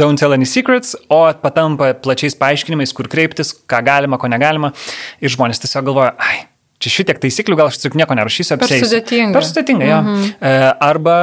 don't 0.00 0.20
tell 0.20 0.36
any 0.36 0.48
secrets, 0.48 0.96
o 1.08 1.22
patampa 1.42 1.94
plačiais 2.04 2.36
paaiškinimais, 2.38 2.92
kur 2.96 3.08
kreiptis, 3.10 3.54
ką 3.70 3.80
galima, 3.86 4.20
ko 4.20 4.28
negalima. 4.30 4.74
Ir 5.24 5.32
žmonės 5.32 5.62
tiesiog 5.64 5.88
galvoja, 5.88 6.12
ai, 6.20 6.47
čia 6.82 6.92
šitiek 6.92 7.18
taisyklių, 7.22 7.56
gal 7.58 7.70
aš 7.70 7.80
tiesiog 7.80 7.96
nieko 7.98 8.16
nerašysiu 8.18 8.54
apie 8.54 8.68
tai. 8.70 8.78
Per 8.78 8.86
sudėtinga. 8.86 9.34
Per 9.34 9.46
sudėtinga, 9.48 9.88
jo. 9.88 9.98
Mhm. 10.04 10.28
E, 10.38 10.52
arba, 10.88 11.16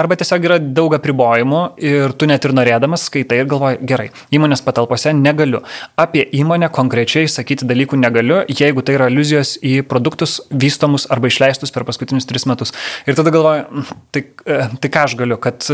arba 0.00 0.18
tiesiog 0.20 0.48
yra 0.48 0.58
daug 0.60 0.96
apribojimų 0.98 1.62
ir 1.90 2.14
tu 2.20 2.28
net 2.28 2.44
ir 2.44 2.54
norėdamas 2.56 3.06
skaitai 3.08 3.40
ir 3.42 3.48
galvoji, 3.50 3.80
gerai, 3.88 4.08
įmonės 4.34 4.64
patalpose 4.66 5.14
negaliu. 5.16 5.62
Apie 6.00 6.26
įmonę 6.40 6.70
konkrečiai 6.74 7.30
sakyti 7.32 7.68
dalykų 7.68 8.00
negaliu, 8.00 8.42
jeigu 8.52 8.84
tai 8.84 8.98
yra 8.98 9.08
iliuzijos 9.12 9.56
į 9.64 9.80
produktus 9.88 10.38
vystomus 10.52 11.08
arba 11.12 11.32
išleistus 11.32 11.72
per 11.74 11.88
paskutinius 11.88 12.28
tris 12.28 12.44
metus. 12.50 12.76
Ir 13.08 13.16
tada 13.18 13.32
galvoju, 13.32 13.64
mm, 13.64 14.00
tai, 14.12 14.26
e, 14.44 14.64
tai 14.76 14.92
ką 14.92 15.08
aš 15.08 15.16
galiu, 15.20 15.40
kad 15.40 15.64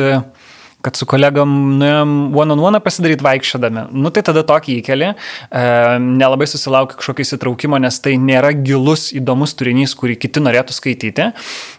kad 0.85 0.99
su 0.99 1.07
kolegom 1.09 1.50
nuėjom 1.81 2.12
one 2.37 2.55
on 2.55 2.62
one 2.69 2.81
pasidaryti 2.85 3.25
vaikščiodami. 3.25 3.87
Nu 3.97 4.12
tai 4.14 4.25
tada 4.26 4.45
tokį 4.47 4.79
įkelį, 4.81 5.11
e, 5.14 5.64
nelabai 6.05 6.49
susilaukia 6.50 6.99
kažkokio 6.99 7.25
įsitraukimo, 7.25 7.81
nes 7.81 8.00
tai 8.05 8.17
nėra 8.21 8.53
gilus, 8.57 9.09
įdomus 9.17 9.57
turinys, 9.59 9.97
kurį 9.99 10.19
kiti 10.21 10.43
norėtų 10.45 10.76
skaityti. 10.76 11.31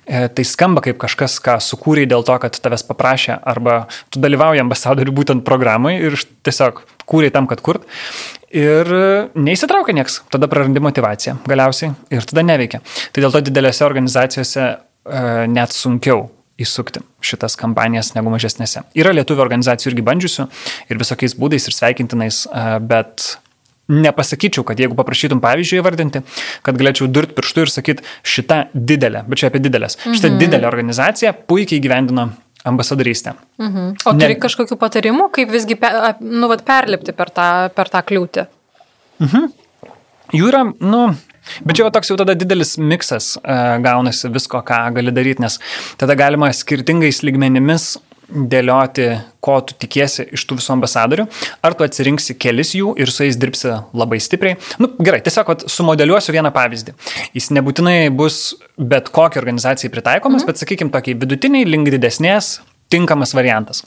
E, 0.05 0.25
tai 0.29 0.47
skamba 0.47 0.83
kaip 0.85 0.99
kažkas, 1.01 1.37
ką 1.43 1.57
sukūrė 1.63 2.07
dėl 2.09 2.25
to, 2.25 2.37
kad 2.41 2.57
tavęs 2.57 2.85
paprašė, 2.89 3.37
arba 3.45 3.85
tu 4.13 4.23
dalyvauji 4.23 4.63
ambasadorių 4.65 5.13
būtent 5.21 5.45
programai 5.47 5.97
ir 6.01 6.17
tiesiog 6.45 6.81
kūrė 7.05 7.31
tam, 7.33 7.49
kad 7.51 7.61
kurt. 7.65 7.85
Ir 8.55 8.87
neįsitraukia 9.35 9.97
nieks, 9.97 10.21
tada 10.31 10.47
prarandi 10.47 10.79
motivaciją 10.79 11.41
galiausiai 11.49 11.91
ir 12.13 12.25
tada 12.29 12.45
neveikia. 12.45 12.79
Tai 13.11 13.25
dėl 13.25 13.35
to 13.35 13.43
didelėse 13.49 13.83
organizacijose 13.85 14.63
e, 14.65 14.77
net 15.51 15.75
sunkiau 15.75 16.29
įsukti 16.61 17.01
šitas 17.25 17.57
kampanijas 17.59 18.13
negu 18.15 18.31
mažesnėse. 18.31 18.85
Yra 18.97 19.11
lietuvių 19.15 19.43
organizacijų 19.43 19.91
irgi 19.91 20.05
bandžiusių 20.07 20.45
ir 20.91 21.01
visokiais 21.01 21.35
būdais 21.39 21.67
ir 21.67 21.75
sveikintinais, 21.75 22.45
bet 22.87 23.35
nepasakyčiau, 23.91 24.63
kad 24.65 24.79
jeigu 24.81 24.97
paprašytum 24.97 25.41
pavyzdžiui 25.43 25.81
įvardinti, 25.81 26.23
kad 26.65 26.79
galėčiau 26.79 27.09
durti 27.11 27.35
pirštų 27.37 27.65
ir 27.65 27.73
sakyti, 27.73 28.07
šita 28.25 28.61
didelė, 28.73 29.21
bet 29.29 29.41
čia 29.41 29.51
apie 29.51 29.61
didelės, 29.61 29.99
šita 30.07 30.31
mhm. 30.31 30.39
didelė 30.41 30.69
organizacija 30.71 31.35
puikiai 31.45 31.83
gyvendino 31.83 32.31
ambasadorystę. 32.65 33.35
Mhm. 33.61 33.91
O 34.09 34.15
turi 34.15 34.33
ne... 34.33 34.39
kažkokių 34.41 34.79
patarimų, 34.81 35.29
kaip 35.35 35.53
visgi 35.53 35.77
pe, 35.77 35.91
nu, 36.23 36.49
vat, 36.49 36.65
perlipti 36.65 37.13
per 37.13 37.29
tą, 37.35 37.49
per 37.75 37.93
tą 37.93 38.01
kliūtį? 38.09 38.47
Mhm. 39.21 39.47
Jų 40.33 40.49
yra, 40.49 40.63
nu, 40.81 41.03
Bet 41.65 41.77
čia 41.77 41.85
jau 41.85 41.93
toks 41.93 42.11
jau 42.11 42.17
tada 42.19 42.35
didelis 42.37 42.75
miksas 42.81 43.35
e, 43.39 43.59
gaunasi 43.85 44.31
visko, 44.33 44.63
ką 44.65 44.81
gali 44.97 45.13
daryti, 45.15 45.43
nes 45.45 45.59
tada 46.01 46.17
galima 46.19 46.51
skirtingais 46.53 47.23
lygmenimis 47.25 47.95
dėlioti, 48.25 49.07
ko 49.43 49.59
tu 49.65 49.75
tikiesi 49.77 50.25
iš 50.33 50.45
tų 50.49 50.57
visų 50.59 50.73
ambasadorių, 50.75 51.27
ar 51.65 51.75
tu 51.77 51.85
atsirinksi 51.85 52.35
kelis 52.41 52.73
jų 52.77 52.95
ir 53.01 53.11
su 53.13 53.25
jais 53.27 53.37
dirbsi 53.37 53.75
labai 53.93 54.19
stipriai. 54.23 54.57
Nu, 54.81 54.89
gerai, 54.97 55.21
tiesiog 55.25 55.51
vat, 55.51 55.65
sumodeliuosiu 55.71 56.33
vieną 56.35 56.49
pavyzdį. 56.55 56.95
Jis 57.37 57.51
nebūtinai 57.55 57.97
bus 58.15 58.55
bet 58.77 59.11
kokiai 59.13 59.43
organizacijai 59.43 59.93
pritaikomas, 59.93 60.43
mhm. 60.43 60.51
bet 60.51 60.63
sakykime, 60.63 60.93
tokiai 60.93 61.19
vidutiniai, 61.21 61.67
link 61.69 61.91
didesnės, 61.93 62.57
tinkamas 62.93 63.35
variantas. 63.37 63.85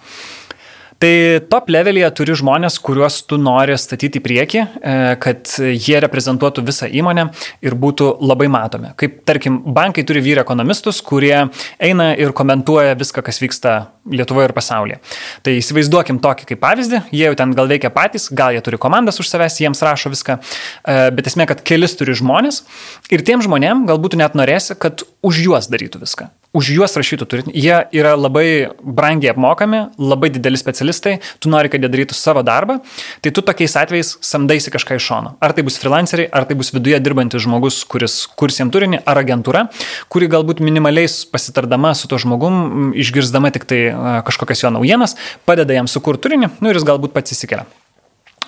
Tai 0.98 1.11
top 1.46 1.68
levelėje 1.70 2.08
turi 2.18 2.34
žmonės, 2.34 2.80
kuriuos 2.82 3.20
tu 3.30 3.37
nori 3.38 3.76
statyti 3.78 4.18
į 4.18 4.22
priekį, 4.24 4.62
e, 4.62 4.94
kad 5.22 5.52
jie 5.70 6.00
reprezentuotų 6.02 6.64
visą 6.66 6.88
įmonę 6.90 7.28
ir 7.62 7.76
būtų 7.78 8.16
labai 8.18 8.48
matomi. 8.50 8.90
Kaip 8.98 9.20
tarkim, 9.28 9.61
bankai 9.62 10.02
turi 10.02 10.24
vyra 10.24 10.42
ekonomistus, 10.42 10.98
kurie 11.06 11.37
eina 11.78 12.08
ir 12.18 12.34
komentuoja 12.34 12.98
viską, 12.98 13.22
kas 13.22 13.38
vyksta 13.38 13.76
Lietuvoje 14.08 14.48
ir 14.48 14.54
pasaulyje. 14.56 14.96
Tai 15.44 15.52
įsivaizduokim 15.52 16.18
tokį 16.24 16.46
kaip 16.48 16.62
pavyzdį, 16.62 17.02
jie 17.12 17.26
jau 17.26 17.34
ten 17.37 17.52
gal 17.54 17.68
veikia 17.68 17.90
patys, 17.92 18.30
gal 18.32 18.56
jie 18.56 18.62
turi 18.64 18.80
komandas 18.80 19.20
už 19.20 19.28
savęs, 19.28 19.61
jiems 19.61 19.84
rašo 19.84 20.11
viską, 20.11 20.38
e, 20.40 21.11
bet 21.14 21.28
esmė, 21.30 21.46
kad 21.46 21.61
kelis 21.62 21.94
turi 22.00 22.16
žmonės 22.16 22.64
ir 23.12 23.22
tiem 23.22 23.44
žmonėm 23.44 23.84
galbūt 23.87 24.16
net 24.18 24.34
norėsi, 24.34 24.74
kad 24.80 25.04
už 25.22 25.44
juos 25.44 25.68
darytų 25.70 26.02
viską 26.02 26.32
už 26.58 26.72
juos 26.74 26.96
rašytų 26.98 27.28
turinį. 27.30 27.54
Jie 27.54 27.76
yra 27.94 28.14
labai 28.18 28.74
brangiai 28.82 29.32
apmokami, 29.32 29.84
labai 30.00 30.30
dideli 30.34 30.58
specialistai, 30.60 31.18
tu 31.38 31.52
nori, 31.52 31.70
kad 31.72 31.84
jie 31.84 31.90
darytų 31.92 32.16
savo 32.18 32.42
darbą, 32.46 32.80
tai 33.22 33.32
tu 33.34 33.44
tokiais 33.46 33.76
atvejais 33.78 34.14
samdaisi 34.24 34.72
kažką 34.74 34.98
iš 34.98 35.08
šono. 35.10 35.34
Ar 35.44 35.54
tai 35.56 35.64
bus 35.66 35.78
freelanceriai, 35.80 36.30
ar 36.34 36.48
tai 36.48 36.58
bus 36.58 36.72
viduje 36.74 36.98
dirbantis 37.04 37.44
žmogus, 37.46 37.82
kuris 37.88 38.20
kurs 38.38 38.58
jiem 38.60 38.72
turinį, 38.74 39.02
ar 39.08 39.22
agentūra, 39.22 39.66
kuri 40.12 40.30
galbūt 40.30 40.62
minimaliais 40.64 41.20
pasitardama 41.30 41.94
su 41.98 42.10
to 42.10 42.20
žmogum, 42.20 42.92
išgirsdama 42.98 43.52
tik 43.54 43.68
tai 43.68 43.82
kažkokias 44.26 44.64
jo 44.66 44.74
naujienas, 44.74 45.16
padeda 45.48 45.78
jam 45.78 45.90
sukurti 45.90 46.28
turinį, 46.28 46.56
nu 46.58 46.72
ir 46.72 46.80
jis 46.80 46.88
galbūt 46.88 47.14
pats 47.14 47.36
įsikelia. 47.36 47.68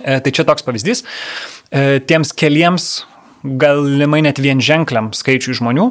E, 0.01 0.19
tai 0.25 0.33
čia 0.33 0.47
toks 0.49 0.65
pavyzdys. 0.65 1.05
E, 1.71 2.01
tiems 2.09 2.33
keliems 2.37 2.91
galimai 3.43 4.23
net 4.27 4.41
vien 4.43 4.61
ženkliam 4.63 5.11
skaičiui 5.17 5.57
žmonių, 5.61 5.87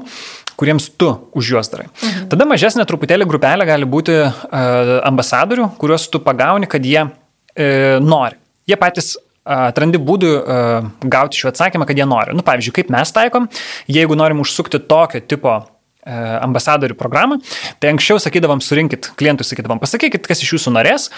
kuriems 0.60 0.90
tu 1.00 1.12
už 1.38 1.54
juos 1.56 1.72
darai. 1.72 1.88
Mhm. 1.90 2.28
Tada 2.34 2.48
mažesnė 2.50 2.86
truputėlį 2.90 3.28
grupelė 3.30 3.68
gali 3.70 3.88
būti 3.90 4.20
uh, 4.20 4.94
ambasadorių, 5.08 5.72
kuriuos 5.80 6.10
tu 6.12 6.22
pagauni, 6.24 6.70
kad 6.70 6.86
jie 6.86 7.02
uh, 7.06 7.98
nori. 8.04 8.40
Jie 8.70 8.78
patys 8.80 9.16
atrandi 9.50 9.98
būdų 9.98 10.30
uh, 10.38 10.90
gauti 11.10 11.40
šį 11.40 11.50
atsakymą, 11.54 11.88
kad 11.90 11.98
jie 11.98 12.06
nori. 12.06 12.36
Nu, 12.38 12.46
pavyzdžiui, 12.46 12.76
kaip 12.76 12.94
mes 12.94 13.16
taikom, 13.16 13.50
jeigu 13.90 14.18
norim 14.20 14.44
užsukti 14.44 14.82
tokio 14.86 15.24
tipo 15.26 15.58
E, 15.58 15.79
ambasadorių 16.08 16.96
programą, 16.98 17.38
tai 17.80 17.92
anksčiau 17.94 18.20
sakydavom, 18.24 18.62
surinkit, 18.64 19.12
klientui 19.20 19.46
sakydavom, 19.48 19.82
pasakykit, 19.82 20.28
kas 20.30 20.44
iš 20.46 20.54
jūsų 20.56 20.74
norės. 20.78 21.10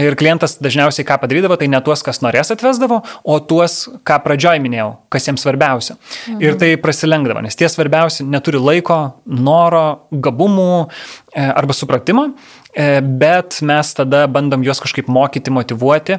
Ir 0.00 0.16
klientas 0.18 0.56
dažniausiai 0.64 1.06
ką 1.08 1.18
padarydavo, 1.22 1.58
tai 1.60 1.68
ne 1.70 1.80
tuos, 1.84 2.02
kas 2.06 2.22
norės 2.24 2.52
atvesdavo, 2.54 3.02
o 3.04 3.38
tuos, 3.44 3.82
ką 4.06 4.20
pradžioj 4.24 4.62
minėjau, 4.64 4.94
kas 5.12 5.28
jiems 5.28 5.44
svarbiausia. 5.44 5.98
Mhm. 5.98 6.40
Ir 6.44 6.56
tai 6.60 6.72
prasilengdavo, 6.80 7.44
nes 7.44 7.58
tie 7.58 7.68
svarbiausi 7.68 8.24
neturi 8.24 8.62
laiko, 8.62 9.00
noro, 9.26 10.06
gabumų 10.10 10.72
e, 10.80 11.44
arba 11.44 11.76
supratimo 11.76 12.30
E, 12.30 12.59
bet 13.02 13.58
mes 13.66 13.92
tada 13.96 14.24
bandom 14.30 14.62
juos 14.64 14.80
kažkaip 14.82 15.08
mokyti, 15.10 15.50
motivuoti 15.50 16.18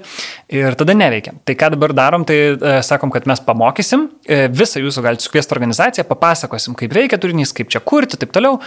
ir 0.51 0.75
tada 0.79 0.95
neveikia. 0.97 1.33
Tai 1.47 1.55
ką 1.57 1.71
dabar 1.75 1.93
darom, 1.95 2.25
tai 2.27 2.37
e, 2.53 2.73
sakom, 2.85 3.11
kad 3.13 3.27
mes 3.29 3.41
pamokysim, 3.45 4.07
e, 4.27 4.43
visą 4.51 4.83
jūsų 4.83 5.05
galite 5.05 5.25
sukviesti 5.25 5.55
organizaciją, 5.55 6.05
papasakosim, 6.09 6.75
kaip 6.79 6.93
veikia 6.95 7.19
turinys, 7.21 7.55
kaip 7.55 7.71
čia 7.71 7.79
kurti, 7.83 8.19
taip 8.19 8.35
toliau. 8.35 8.59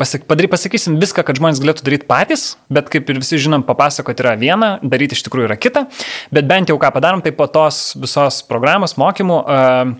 Pasak, 0.00 0.26
padary, 0.28 0.50
pasakysim 0.52 1.00
viską, 1.02 1.24
kad 1.26 1.40
žmonės 1.40 1.62
galėtų 1.62 1.88
daryti 1.88 2.08
patys, 2.10 2.46
bet 2.72 2.92
kaip 2.92 3.08
ir 3.08 3.22
visi 3.22 3.40
žinom, 3.40 3.64
papasakoti 3.68 4.24
yra 4.26 4.36
viena, 4.40 4.74
daryti 4.84 5.16
iš 5.16 5.24
tikrųjų 5.28 5.48
yra 5.50 5.58
kita, 5.60 5.86
bet 6.34 6.48
bent 6.48 6.72
jau 6.72 6.78
ką 6.80 6.92
padarom, 6.94 7.24
tai 7.24 7.32
po 7.36 7.48
tos 7.50 7.92
visos 8.00 8.42
programos 8.48 8.98
mokymų 9.00 9.42
pas, 9.48 9.94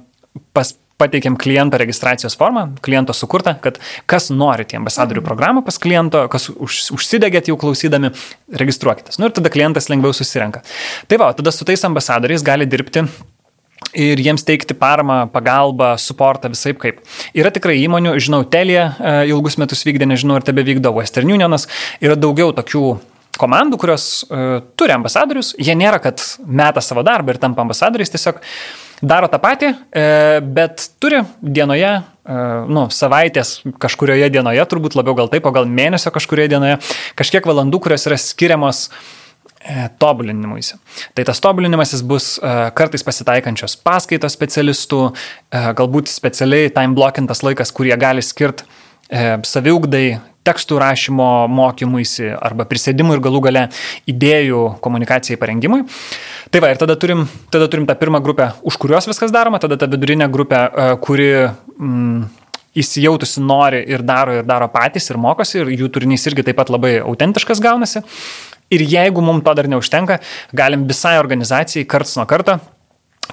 pateikėm 1.00 1.37
kliento 1.40 1.81
registracijos 1.81 2.37
formą, 2.38 2.68
kliento 2.85 3.14
sukurtą, 3.16 3.55
kad 3.62 3.81
kas 4.11 4.31
norite 4.31 4.78
ambasadorių 4.78 5.22
mhm. 5.22 5.28
programą 5.28 5.64
pas 5.66 5.78
kliento, 5.83 6.24
kas 6.33 6.50
už, 6.52 6.83
užsidegėt 6.96 7.50
jau 7.50 7.59
klausydami, 7.61 8.12
registruokitės. 8.62 9.20
Nu 9.20 9.28
ir 9.28 9.37
tada 9.37 9.52
klientas 9.52 9.90
lengviau 9.92 10.14
susirenka. 10.16 10.62
Tai 11.09 11.20
va, 11.22 11.33
tada 11.37 11.55
su 11.55 11.66
tais 11.68 11.85
ambasadoriais 11.88 12.44
gali 12.46 12.68
dirbti 12.68 13.07
ir 13.98 14.20
jiems 14.24 14.44
teikti 14.46 14.74
paramą, 14.78 15.26
pagalbą, 15.33 15.92
suportą 16.00 16.50
visai 16.52 16.74
kaip. 16.78 17.02
Yra 17.37 17.52
tikrai 17.52 17.76
įmonių, 17.83 18.14
žinau, 18.22 18.42
Telija 18.48 18.87
e, 18.96 19.14
ilgus 19.33 19.59
metus 19.61 19.85
vykdė, 19.85 20.09
nežinau, 20.09 20.38
ar 20.38 20.46
tebe 20.46 20.64
vykdo 20.66 20.94
Western 20.96 21.33
Unionas, 21.33 21.68
yra 22.00 22.16
daugiau 22.16 22.55
tokių 22.57 22.87
komandų, 23.40 23.78
kurios 23.81 24.07
uh, 24.28 24.59
turi 24.76 24.92
ambasadorius, 24.92 25.55
jie 25.57 25.72
nėra, 25.78 25.96
kad 26.05 26.20
meta 26.44 26.83
savo 26.85 27.00
darbą 27.07 27.33
ir 27.33 27.38
tampa 27.40 27.64
ambasadoriais, 27.64 28.12
tiesiog 28.12 28.42
daro 29.03 29.29
tą 29.31 29.41
patį, 29.43 29.73
e, 29.91 30.05
bet 30.55 30.87
turi 31.03 31.23
dienoje, 31.43 31.91
e, 31.99 32.37
nu, 32.71 32.87
savaitės 32.95 33.59
kažkurioje 33.83 34.31
dienoje, 34.33 34.62
turbūt 34.71 34.97
labiau 34.99 35.17
gal 35.19 35.33
taip, 35.33 35.47
o 35.47 35.55
gal 35.55 35.67
mėnesio 35.67 36.12
kažkurioje 36.15 36.55
dienoje, 36.55 36.79
kažkiek 37.19 37.47
valandų, 37.49 37.83
kurios 37.83 38.07
yra 38.09 38.19
skiriamos 38.21 38.85
e, 38.87 39.88
tobulinimuisi. 40.03 40.79
Tai 41.19 41.27
tas 41.29 41.43
tobulinimasis 41.43 42.05
bus 42.07 42.37
kartais 42.79 43.05
pasitaikančios 43.07 43.77
paskaitos 43.83 44.38
specialistų, 44.38 45.03
galbūt 45.79 46.11
specialiai 46.12 46.71
time 46.75 46.95
blockintas 46.99 47.43
laikas, 47.47 47.75
kurie 47.75 47.97
gali 47.99 48.23
skirti 48.25 48.71
saviugdai, 49.45 50.07
tekstų 50.46 50.78
rašymo 50.83 51.28
mokymuisi 51.52 52.33
arba 52.35 52.66
prisėdimui 52.68 53.16
ir 53.16 53.22
galų 53.24 53.42
gale 53.46 53.64
idėjų 54.11 54.62
komunikacijai 54.83 55.38
parengimui. 55.40 55.83
Tai 56.52 56.62
va, 56.64 56.72
ir 56.72 56.81
tada 56.81 56.96
turim, 56.98 57.24
tada 57.52 57.68
turim 57.70 57.87
tą 57.88 57.96
pirmą 57.98 58.22
grupę, 58.24 58.50
už 58.66 58.78
kurios 58.83 59.09
viskas 59.11 59.33
daroma, 59.35 59.62
tada 59.62 59.78
tą 59.81 59.88
vidurinę 59.92 60.28
grupę, 60.33 60.64
kuri 61.05 61.31
mm, 61.46 62.24
įsijautusi 62.83 63.42
nori 63.44 63.83
ir 63.92 64.05
daro 64.07 64.40
ir 64.40 64.48
daro 64.48 64.68
patys 64.72 65.11
ir 65.12 65.20
mokosi 65.20 65.61
ir 65.61 65.72
jų 65.76 65.90
turinys 65.92 66.26
irgi 66.31 66.46
taip 66.48 66.59
pat 66.61 66.72
labai 66.72 66.98
autentiškas 67.02 67.62
gaunasi. 67.62 68.02
Ir 68.72 68.85
jeigu 68.88 69.20
mums 69.20 69.44
to 69.44 69.52
dar 69.55 69.68
neužtenka, 69.68 70.18
galim 70.57 70.87
visai 70.88 71.18
organizacijai 71.20 71.85
karts 71.85 72.16
nuo 72.16 72.24
karto 72.26 72.57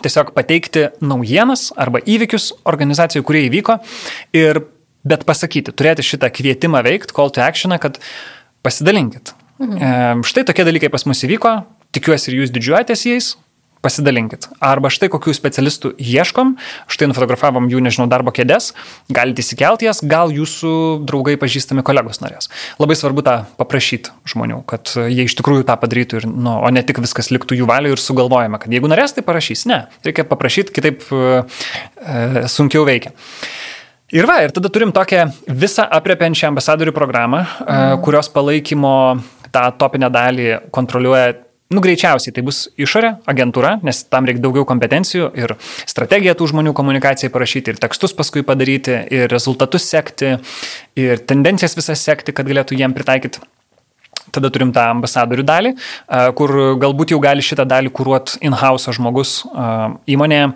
tiesiog 0.03 0.33
pateikti 0.35 0.85
naujienas 1.03 1.69
arba 1.79 2.01
įvykius 2.03 2.51
organizacijų, 2.69 3.23
kurie 3.25 3.45
įvyko 3.47 3.79
ir 4.37 4.61
bet 5.09 5.25
pasakyti, 5.27 5.73
turėti 5.75 6.05
šitą 6.05 6.31
kvietimą 6.33 6.83
veikti, 6.85 7.15
call 7.15 7.33
to 7.33 7.43
action, 7.45 7.75
kad 7.81 7.99
pasidalinkit. 8.65 9.33
Mhm. 9.59 9.77
E, 9.77 10.29
štai 10.29 10.45
tokie 10.47 10.65
dalykai 10.67 10.91
pas 10.93 11.05
mus 11.09 11.25
įvyko, 11.27 11.59
tikiuosi 11.95 12.31
ir 12.31 12.41
jūs 12.43 12.55
didžiuojatės 12.55 13.05
jais, 13.09 13.33
pasidalinkit. 13.83 14.47
Arba 14.63 14.91
štai 14.91 15.07
kokių 15.11 15.33
specialistų 15.35 15.93
ieškom, 16.03 16.55
štai 16.91 17.07
nufotografavom 17.09 17.69
jų, 17.71 17.81
nežinau, 17.83 18.09
darbo 18.11 18.33
kėdės, 18.35 18.73
galite 19.11 19.43
įsikelti 19.43 19.87
jas, 19.87 20.01
gal 20.03 20.33
jūsų 20.35 20.71
draugai 21.07 21.37
pažįstami 21.39 21.83
kolegos 21.87 22.19
norės. 22.23 22.51
Labai 22.81 22.97
svarbu 22.99 23.23
tą 23.25 23.37
paprašyti 23.59 24.11
žmonių, 24.29 24.61
kad 24.69 24.91
jie 25.07 25.27
iš 25.29 25.37
tikrųjų 25.39 25.67
tą 25.69 25.79
padarytų, 25.79 26.19
ir, 26.19 26.27
nu, 26.27 26.57
o 26.59 26.73
ne 26.75 26.83
tik 26.83 26.99
viskas 27.03 27.31
liktų 27.31 27.61
jų 27.61 27.69
valioje 27.71 27.95
ir 27.95 28.03
sugalvojame, 28.03 28.59
kad 28.59 28.75
jeigu 28.75 28.91
norės, 28.91 29.15
tai 29.15 29.23
parašys. 29.27 29.63
Ne, 29.71 29.85
reikia 30.05 30.27
paprašyti, 30.27 30.75
kitaip 30.75 31.07
e, 31.15 31.41
e, 32.03 32.45
sunkiau 32.51 32.83
veikia. 32.89 33.15
Ir 34.15 34.25
va, 34.25 34.39
ir 34.41 34.53
tada 34.55 34.71
turim 34.73 34.93
tokią 34.95 35.27
visą 35.47 35.85
apriepiančią 35.99 36.49
ambasadorių 36.49 36.93
programą, 36.95 37.43
mm. 37.43 37.99
kurios 38.05 38.31
palaikymo 38.33 38.95
tą 39.53 39.67
topinę 39.77 40.09
dalį 40.13 40.49
kontroliuoja 40.73 41.37
Nu, 41.69 41.83
greičiausiai 41.85 42.33
tai 42.33 42.41
bus 42.41 42.63
išorė, 42.81 43.11
agentūra, 43.29 43.75
nes 43.85 43.99
tam 44.09 44.25
reikia 44.25 44.41
daugiau 44.41 44.65
kompetencijų 44.65 45.27
ir 45.37 45.51
strategiją 45.85 46.33
tų 46.39 46.47
žmonių 46.49 46.73
komunikacijai 46.73 47.29
parašyti, 47.29 47.75
ir 47.75 47.81
tekstus 47.83 48.15
paskui 48.17 48.41
padaryti, 48.41 48.95
ir 49.13 49.29
rezultatus 49.29 49.85
sekti, 49.85 50.31
ir 50.97 51.21
tendencijas 51.29 51.77
visas 51.77 52.01
sekti, 52.01 52.33
kad 52.33 52.49
galėtų 52.49 52.79
jiem 52.79 52.97
pritaikyti. 52.97 53.45
Tada 54.35 54.51
turim 54.53 54.73
tą 54.75 54.89
ambasadorių 54.95 55.45
dalį, 55.47 55.73
kur 56.37 56.55
galbūt 56.81 57.13
jau 57.15 57.21
gali 57.23 57.45
šitą 57.45 57.65
dalį 57.69 57.93
kūruoti 57.95 58.41
in-house 58.45 58.93
žmogus 58.97 59.39
įmonėje 60.09 60.51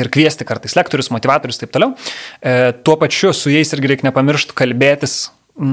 ir 0.00 0.10
kviesti 0.12 0.46
kartais 0.48 0.76
lektorius, 0.78 1.12
motivatorius 1.14 1.60
ir 1.60 1.66
taip 1.66 1.76
toliau. 1.76 1.94
E, 2.40 2.72
tuo 2.84 2.96
pačiu 3.00 3.32
su 3.36 3.52
jais 3.52 3.72
irgi 3.74 3.92
reikia 3.92 4.08
nepamiršti 4.10 4.56
kalbėtis 4.58 5.30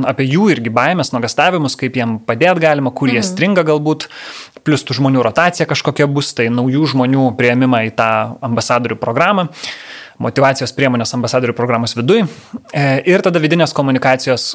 apie 0.09 0.25
jų 0.27 0.49
irgi 0.53 0.71
baimės, 0.75 1.13
nuogastavimus, 1.15 1.77
kaip 1.79 1.95
jiem 1.95 2.17
padėti 2.27 2.65
galima, 2.65 2.91
kur 2.91 3.11
jie 3.11 3.21
mhm. 3.21 3.27
stringa 3.29 3.63
galbūt, 3.67 4.09
plus 4.67 4.83
tų 4.83 4.97
žmonių 4.99 5.23
rotacija 5.23 5.67
kažkokia 5.69 6.09
bus, 6.11 6.33
tai 6.35 6.49
naujų 6.51 6.89
žmonių 6.93 7.29
prieimimą 7.39 7.85
į 7.87 7.93
tą 7.97 8.09
ambasadorių 8.45 8.99
programą, 8.99 9.47
motivacijos 10.19 10.75
priemonės 10.75 11.15
ambasadorių 11.15 11.55
programos 11.55 11.95
viduje 11.95 12.25
ir 13.07 13.23
tada 13.23 13.39
vidinės 13.39 13.71
komunikacijos 13.75 14.51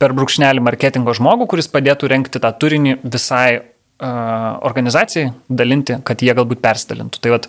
per 0.00 0.16
brūkšnelį 0.16 0.64
marketingo 0.64 1.14
žmogų, 1.16 1.50
kuris 1.52 1.70
padėtų 1.70 2.10
renkti 2.10 2.42
tą 2.42 2.50
turinį 2.56 2.98
visai 3.04 3.60
uh, 3.60 4.58
organizacijai, 4.66 5.30
dalinti, 5.48 6.00
kad 6.06 6.24
jie 6.24 6.34
galbūt 6.36 6.62
persidalintų. 6.64 7.20
Tai 7.20 7.34
vad, 7.36 7.48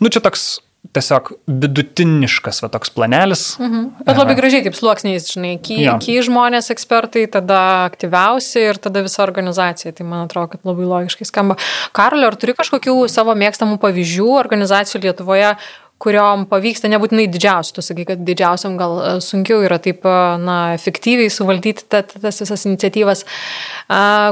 nu 0.00 0.12
čia 0.12 0.22
toks 0.24 0.60
tiesiog 0.96 1.28
vidutiniškas 1.60 2.62
va, 2.64 2.70
toks 2.72 2.90
planelis. 2.94 3.42
Mhm. 3.60 4.06
Bet 4.06 4.18
labai 4.18 4.34
gražiai, 4.38 4.64
kaip 4.64 4.78
sluoksniais, 4.78 5.28
žinai, 5.30 5.52
ky, 5.62 5.82
ky 6.02 6.16
žmonės 6.26 6.72
ekspertai, 6.72 7.26
tada 7.30 7.60
aktyviausi 7.90 8.64
ir 8.70 8.80
tada 8.82 9.04
visa 9.04 9.22
organizacija. 9.26 9.92
Tai 9.94 10.08
man 10.08 10.24
atrodo, 10.24 10.54
kad 10.54 10.66
labai 10.66 10.88
logiškai 10.88 11.28
skamba. 11.28 11.58
Karolio, 11.96 12.32
ar 12.32 12.38
turi 12.40 12.56
kažkokių 12.58 12.96
savo 13.12 13.36
mėgstamų 13.38 13.78
pavyzdžių 13.82 14.32
organizacijų 14.40 15.04
Lietuvoje, 15.04 15.54
kuriuom 16.00 16.46
pavyksta 16.50 16.88
nebūtinai 16.92 17.26
didžiausių, 17.32 17.74
tu 17.76 17.84
sakai, 17.84 18.06
kad 18.08 18.22
didžiausiam 18.26 18.76
gal 18.80 18.96
e, 18.98 19.10
sunkiau 19.24 19.64
yra 19.66 19.80
taip, 19.82 20.06
e, 20.08 20.20
na, 20.42 20.58
efektyviai 20.76 21.32
suvaldyti 21.32 21.86
tas 21.90 22.40
visas 22.40 22.64
iniciatyvas, 22.68 23.26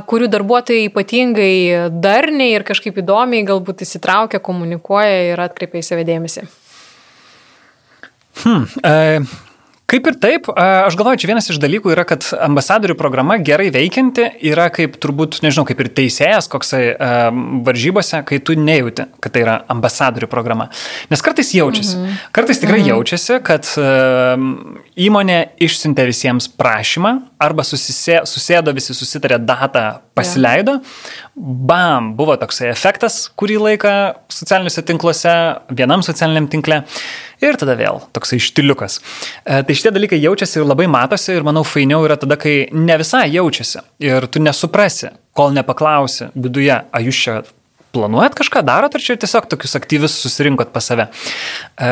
kurių 0.09 0.31
darbuotojai 0.33 0.87
ypatingai 0.88 1.90
darniai 1.92 2.54
ir 2.57 2.64
kažkaip 2.68 3.02
įdomiai 3.02 3.44
galbūt 3.48 3.85
įsitraukia, 3.85 4.40
komunikuoja 4.44 5.33
ir 5.33 5.44
atkreipia 5.44 5.83
į 5.83 5.87
save 5.90 6.07
dėmesį. 6.09 6.46
Hmm, 8.44 8.64
e, 8.87 9.20
Kaip 9.88 10.05
ir 10.05 10.16
taip, 10.20 10.51
aš 10.53 10.98
galvoju, 11.01 11.16
čia 11.22 11.31
vienas 11.31 11.46
iš 11.48 11.57
dalykų 11.62 11.94
yra, 11.94 12.03
kad 12.05 12.27
ambasadorių 12.44 12.92
programa 13.01 13.38
gerai 13.40 13.70
veikianti 13.72 14.27
yra 14.51 14.66
kaip 14.68 14.98
turbūt, 15.01 15.38
nežinau, 15.40 15.64
kaip 15.64 15.81
ir 15.81 15.88
teisėjas 15.96 16.51
koksai 16.53 16.83
varžybose, 17.64 18.20
kai 18.29 18.37
tu 18.44 18.53
nejauti, 18.53 19.07
kad 19.24 19.33
tai 19.33 19.46
yra 19.46 19.55
ambasadorių 19.72 20.29
programa. 20.29 20.66
Nes 21.09 21.24
kartais 21.24 21.55
jaučiasi, 21.57 21.96
mhm. 21.96 22.18
kartais 22.37 22.61
tikrai 22.61 22.83
mhm. 22.83 22.90
jaučiasi, 22.90 23.38
kad 23.48 23.70
įmonė 25.09 25.38
išsiuntė 25.64 26.05
visiems 26.11 26.51
prašymą 26.61 27.14
arba 27.42 27.64
susisė, 27.66 28.20
susėdo 28.29 28.72
visi, 28.77 28.94
susitarė 28.96 29.38
datą, 29.42 29.85
pasileido, 30.18 30.79
bam, 31.37 32.12
buvo 32.18 32.35
toksai 32.40 32.72
efektas 32.72 33.29
kurį 33.38 33.59
laiką 33.64 33.94
socialiniuose 34.33 34.85
tinkluose, 34.88 35.35
vienam 35.79 36.05
socialiniam 36.07 36.48
tinkle. 36.51 36.83
Ir 37.38 37.55
tada 37.61 37.77
vėl 37.79 38.01
toksai 38.16 38.40
štiliukas. 38.42 38.98
E, 39.46 39.61
tai 39.62 39.77
šitie 39.79 39.92
dalykai 39.94 40.18
jaučiasi 40.18 40.59
ir 40.59 40.66
labai 40.66 40.88
matosi 40.90 41.37
ir 41.37 41.46
manau 41.46 41.62
fainiau 41.62 42.03
yra 42.09 42.16
tada, 42.18 42.35
kai 42.40 42.66
ne 42.74 42.98
visai 42.98 43.29
jaučiasi 43.31 43.85
ir 44.03 44.27
tu 44.27 44.42
nesuprasi, 44.42 45.12
kol 45.38 45.55
nepaklausi 45.55 46.33
viduje, 46.35 46.74
ar 46.74 47.07
jūs 47.07 47.22
čia 47.22 47.38
planuojat 47.94 48.37
kažką 48.38 48.62
darot, 48.66 48.94
ar 48.94 49.05
čia 49.05 49.16
tiesiog 49.20 49.48
tokius 49.51 49.77
aktyvius 49.79 50.16
susirinkot 50.22 50.72
pas 50.74 50.88
save. 50.90 51.09
E, 51.09 51.90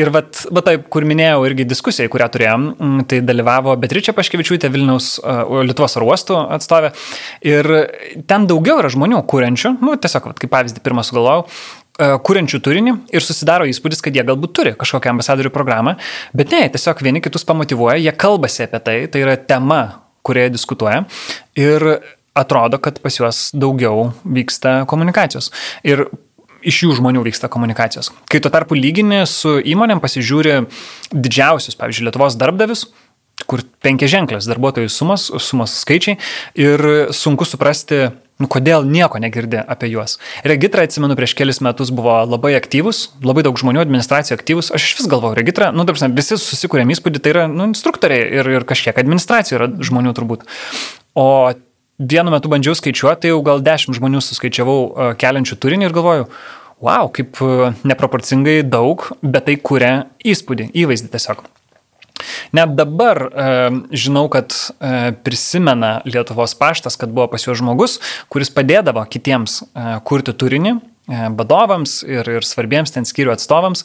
ir 0.00 0.10
vat, 0.14 0.42
va 0.50 0.64
taip, 0.66 0.88
kur 0.92 1.06
minėjau 1.08 1.46
irgi 1.48 1.68
diskusijai, 1.68 2.10
kurią 2.12 2.28
turėjom, 2.34 2.68
tai 3.10 3.22
dalyvavo 3.26 3.76
Beatričia 3.80 4.16
Paškevičiūtė, 4.16 4.72
Vilniaus 4.72 5.16
e, 5.20 5.38
Lietuvos 5.70 5.98
oro 6.00 6.12
uostų 6.12 6.38
atstovė. 6.58 6.92
Ir 7.46 7.72
ten 8.28 8.46
daugiau 8.50 8.80
yra 8.82 8.92
žmonių, 8.92 9.24
kuriančių, 9.30 9.76
nu 9.82 9.98
tiesiog, 10.00 10.30
vat, 10.32 10.40
kaip 10.42 10.56
pavyzdį 10.56 10.84
pirmą 10.84 11.04
sugalvojau, 11.06 11.48
E, 11.96 12.08
kuriančių 12.28 12.60
turinį 12.60 12.92
ir 13.16 13.24
susidaro 13.24 13.66
įspūdis, 13.70 14.02
kad 14.04 14.16
jie 14.16 14.24
galbūt 14.26 14.52
turi 14.56 14.72
kažkokią 14.76 15.14
ambasadorių 15.14 15.52
programą, 15.54 15.94
bet 16.36 16.52
ne, 16.52 16.66
tiesiog 16.72 17.00
vieni 17.04 17.22
kitus 17.24 17.46
pamotivuoja, 17.48 17.96
jie 17.96 18.12
kalbasi 18.12 18.66
apie 18.66 18.80
tai, 18.84 18.96
tai 19.08 19.22
yra 19.24 19.38
tema, 19.40 19.80
kurioje 20.26 20.52
diskutuoja 20.56 21.04
ir 21.56 21.86
atrodo, 22.36 22.80
kad 22.82 23.00
pas 23.02 23.16
juos 23.18 23.48
daugiau 23.56 24.10
vyksta 24.24 24.82
komunikacijos. 24.90 25.50
Ir 25.86 26.06
iš 26.66 26.82
jų 26.84 26.98
žmonių 27.00 27.24
vyksta 27.26 27.50
komunikacijos. 27.52 28.10
Kai 28.30 28.42
tuo 28.42 28.52
tarpu 28.52 28.78
lygini 28.78 29.22
su 29.30 29.56
įmonėm 29.62 30.02
pasižiūri 30.02 30.60
didžiausius, 31.14 31.78
pavyzdžiui, 31.78 32.08
Lietuvos 32.08 32.38
darbdavius, 32.40 32.86
kur 33.46 33.62
penkia 33.84 34.08
ženklės 34.10 34.48
darbuotojų 34.50 34.90
sumas, 34.90 35.28
sumos 35.44 35.76
skaičiai 35.82 36.16
ir 36.58 36.86
sunku 37.14 37.48
suprasti, 37.48 38.08
Nu, 38.36 38.50
kodėl 38.52 38.84
nieko 38.84 39.16
negirdi 39.16 39.56
apie 39.56 39.88
juos? 39.88 40.18
Regitra, 40.44 40.82
atsimenu, 40.84 41.14
prieš 41.16 41.32
kelis 41.38 41.62
metus 41.64 41.88
buvo 41.88 42.18
labai 42.28 42.52
aktyvus, 42.58 43.06
labai 43.24 43.46
daug 43.46 43.56
žmonių 43.56 43.80
administracijų 43.80 44.36
aktyvus. 44.36 44.68
Aš 44.76 44.90
iš 44.90 44.98
vis 44.98 45.08
galvoju, 45.08 45.38
Regitra, 45.38 45.70
nu, 45.72 45.86
tarsi, 45.88 46.10
visi 46.12 46.36
susikūrėm 46.42 46.92
įspūdį, 46.92 47.22
tai 47.24 47.32
yra, 47.32 47.46
nu, 47.48 47.70
instruktoriai 47.72 48.26
ir, 48.42 48.50
ir 48.58 48.66
kažkiek 48.68 49.00
administracijų 49.00 49.56
yra 49.56 49.70
žmonių 49.88 50.12
turbūt. 50.18 50.44
O 51.16 51.28
vienu 51.98 52.32
metu 52.34 52.50
bandžiau 52.52 52.76
skaičiuoti, 52.78 53.24
tai 53.24 53.34
jau 53.34 53.42
gal 53.46 53.64
dešimt 53.64 53.98
žmonių 53.98 54.22
suskaičiavau 54.24 54.78
uh, 54.86 55.10
keliančių 55.18 55.58
turinį 55.62 55.88
ir 55.88 55.96
galvoju, 55.96 56.30
wow, 56.84 57.10
kaip 57.12 57.42
uh, 57.44 57.68
neproporcingai 57.88 58.60
daug, 58.66 59.08
bet 59.22 59.48
tai 59.48 59.58
kuria 59.60 59.94
įspūdį, 60.24 60.72
įvaizdį 60.84 61.12
tiesiog. 61.14 61.46
Net 62.56 62.74
dabar 62.76 63.20
e, 63.28 63.46
žinau, 63.96 64.26
kad 64.32 64.54
e, 64.54 65.12
prisimena 65.24 66.00
Lietuvos 66.08 66.54
paštas, 66.58 66.96
kad 66.96 67.12
buvo 67.12 67.28
pas 67.32 67.44
juos 67.44 67.60
žmogus, 67.60 67.98
kuris 68.32 68.52
padėdavo 68.54 69.04
kitiems 69.10 69.60
e, 69.62 69.66
kurti 70.06 70.32
turinį 70.36 70.72
e, 70.72 70.80
vadovams 71.06 72.00
ir, 72.06 72.26
ir 72.26 72.46
svarbiems 72.46 72.90
ten 72.94 73.06
skyrių 73.06 73.34
atstovams 73.36 73.84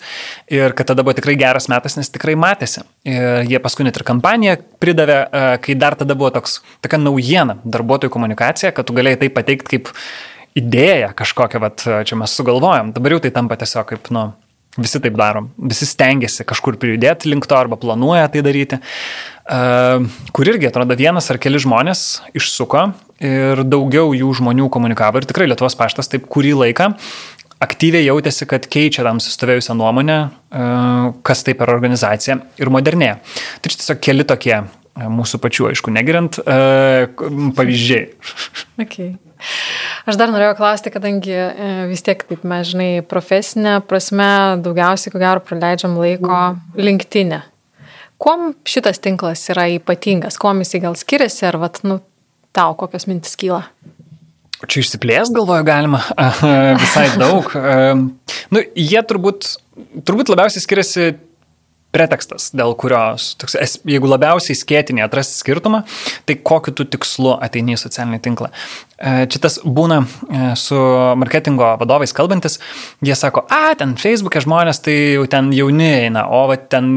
ir 0.49 0.73
kad 0.77 0.89
tada 0.89 1.05
buvo 1.05 1.13
tikrai 1.17 1.35
geras 1.39 1.69
metas, 1.71 1.97
nes 1.99 2.09
tikrai 2.09 2.33
matėsi. 2.39 2.83
Ir 3.05 3.45
jie 3.49 3.61
paskui 3.61 3.85
net 3.85 3.99
ir 3.99 4.05
kampaniją 4.07 4.57
pridavė, 4.81 5.19
e, 5.21 5.45
kai 5.61 5.77
dar 5.77 5.97
tada 5.99 6.17
buvo 6.17 6.31
toks, 6.33 6.59
tokia 6.81 7.01
naujiena 7.01 7.59
darbuotojų 7.63 8.13
komunikacija, 8.13 8.73
kad 8.73 8.89
tu 8.89 8.97
galėjai 8.97 9.21
tai 9.23 9.33
pateikti 9.33 9.75
kaip 9.75 9.93
idėją 10.57 11.13
kažkokią, 11.15 11.61
vat, 11.63 11.83
čia 12.07 12.17
mes 12.19 12.33
sugalvojom. 12.35 12.91
Dabar 12.95 13.15
jau 13.15 13.21
tai 13.23 13.31
tampa 13.35 13.55
tiesiog 13.61 13.93
kaip, 13.93 14.09
nu, 14.11 14.31
Visi 14.79 15.01
taip 15.03 15.17
darom. 15.19 15.49
Visi 15.59 15.83
stengiasi 15.87 16.45
kažkur 16.47 16.77
prijudėti 16.79 17.27
link 17.27 17.47
to 17.49 17.57
arba 17.57 17.75
planuoja 17.79 18.29
tai 18.31 18.43
daryti. 18.45 18.79
Uh, 19.51 20.05
kur 20.31 20.47
irgi 20.47 20.69
atrodo 20.69 20.95
vienas 20.95 21.27
ar 21.33 21.39
keli 21.41 21.59
žmonės 21.59 22.21
išsuko 22.37 22.85
ir 23.19 23.65
daugiau 23.67 24.13
jų 24.15 24.31
žmonių 24.39 24.69
komunikavo. 24.71 25.19
Ir 25.19 25.27
tikrai 25.27 25.49
Lietuvos 25.51 25.75
paštas 25.75 26.07
taip 26.11 26.29
kurį 26.31 26.53
laiką 26.61 26.93
aktyviai 27.61 28.07
jautėsi, 28.07 28.47
kad 28.49 28.63
keičia 28.71 29.03
tam 29.05 29.19
sustovėjusią 29.21 29.75
nuomonę, 29.77 30.19
uh, 30.31 31.09
kas 31.27 31.43
tai 31.45 31.57
per 31.59 31.73
organizacija 31.73 32.39
ir 32.61 32.71
modernėja. 32.71 33.19
Tai 33.59 33.73
čia 33.73 33.81
tiesiog 33.81 33.99
keli 34.07 34.25
tokie 34.29 34.55
mūsų 34.91 35.39
pačių, 35.43 35.69
aišku, 35.71 35.91
negeriant 35.93 36.39
pavyzdžiai. 37.57 38.07
Okay. 38.81 39.11
Aš 40.09 40.17
dar 40.17 40.31
norėjau 40.33 40.55
klausti, 40.57 40.91
kadangi 40.93 41.33
e, 41.35 41.69
vis 41.91 42.01
tiek, 42.05 42.23
taip 42.25 42.45
mes 42.47 42.71
žinai, 42.71 42.89
profesinė 43.05 43.77
prasme 43.85 44.27
daugiausiai, 44.65 45.13
ko 45.13 45.21
gero, 45.21 45.43
praleidžiam 45.45 45.97
laiko 45.99 46.41
linktinę. 46.79 47.43
Kuom 48.21 48.51
šitas 48.69 49.01
tinklas 49.01 49.43
yra 49.53 49.67
ypatingas, 49.75 50.37
kuom 50.41 50.61
jisai 50.61 50.81
gal 50.83 50.97
skiriasi, 50.97 51.45
ar 51.49 51.57
vat, 51.61 51.81
nu, 51.85 51.99
tau 52.53 52.75
kokios 52.77 53.07
mintis 53.09 53.37
kyla? 53.39 53.63
Čia 54.61 54.83
išsiplės, 54.83 55.31
galvoju, 55.33 55.65
galima 55.65 56.03
visai 56.83 57.07
daug. 57.17 57.49
nu, 58.53 58.61
jie 58.77 59.01
turbūt, 59.09 59.55
turbūt 60.05 60.33
labiausiai 60.33 60.61
skiriasi 60.61 61.07
pretekstas, 61.91 62.49
dėl 62.55 62.73
kurios, 62.79 63.33
toks, 63.39 63.57
jeigu 63.87 64.09
labiausiai 64.09 64.55
skėtinė 64.57 65.03
atrasti 65.05 65.41
skirtumą, 65.41 65.83
tai 66.27 66.37
kokiu 66.39 66.73
tu 66.75 66.85
tikslu 66.87 67.35
ateini 67.43 67.75
į 67.75 67.81
socialinį 67.81 68.21
tinklą. 68.23 68.51
E, 69.01 69.25
čia 69.31 69.41
tas 69.43 69.57
būna 69.65 69.99
e, 70.03 70.41
su 70.59 70.77
marketingo 71.19 71.73
vadovais 71.81 72.13
kalbantis, 72.15 72.59
jie 73.03 73.15
sako, 73.17 73.43
a, 73.51 73.73
ten 73.77 73.97
Facebook'e 73.99 74.43
žmonės 74.45 74.83
tai 74.85 74.97
jau 75.17 75.27
ten 75.31 75.51
jauni 75.55 75.89
eina, 76.05 76.27
o 76.31 76.45
va, 76.51 76.55
ten 76.55 76.91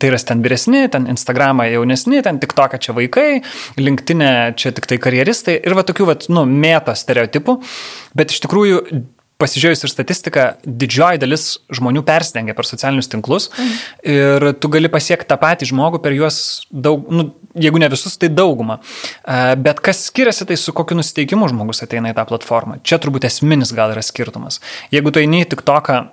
tai 0.00 0.12
yra 0.12 0.20
ten 0.32 0.44
vyresni, 0.44 0.86
ten 0.92 1.08
Instagramą 1.12 1.68
jaunesni, 1.68 2.22
ten 2.24 2.40
tik 2.42 2.56
tokia 2.56 2.80
čia 2.82 2.96
vaikai, 2.96 3.42
linktinė 3.80 4.32
čia 4.56 4.72
tik 4.76 4.88
tai 4.88 5.00
karjeristai 5.02 5.58
ir 5.60 5.76
va 5.76 5.84
tokių, 5.88 6.08
va, 6.08 6.16
nu, 6.32 6.46
mėto 6.48 6.94
stereotipų, 6.96 7.58
bet 8.16 8.32
iš 8.32 8.46
tikrųjų 8.46 8.84
pasižiūrėjus 9.42 9.84
ir 9.84 9.92
statistiką, 9.92 10.46
didžioji 10.64 11.20
dalis 11.22 11.46
žmonių 11.74 12.04
persidengia 12.06 12.54
per 12.56 12.68
socialinius 12.68 13.10
tinklus 13.12 13.50
mhm. 13.50 13.76
ir 14.14 14.48
tu 14.62 14.70
gali 14.72 14.90
pasiekti 14.92 15.28
tą 15.30 15.38
patį 15.42 15.72
žmogų 15.72 16.02
per 16.04 16.16
juos 16.16 16.40
daug, 16.70 17.04
nu, 17.12 17.30
jeigu 17.58 17.82
ne 17.82 17.90
visus, 17.92 18.16
tai 18.20 18.30
daugumą. 18.32 18.78
Bet 19.62 19.82
kas 19.84 20.06
skiriasi, 20.08 20.46
tai 20.48 20.58
su 20.60 20.74
kokiu 20.76 20.96
nusiteikimu 20.98 21.50
žmogus 21.52 21.84
ateina 21.84 22.12
į 22.12 22.18
tą 22.18 22.26
platformą. 22.30 22.80
Čia 22.86 23.00
turbūt 23.02 23.26
esminis 23.28 23.74
gal 23.76 23.94
yra 23.94 24.04
skirtumas. 24.04 24.60
Jeigu 24.94 25.12
tu 25.12 25.22
eini 25.22 25.44
tik 25.48 25.64
toką 25.66 26.04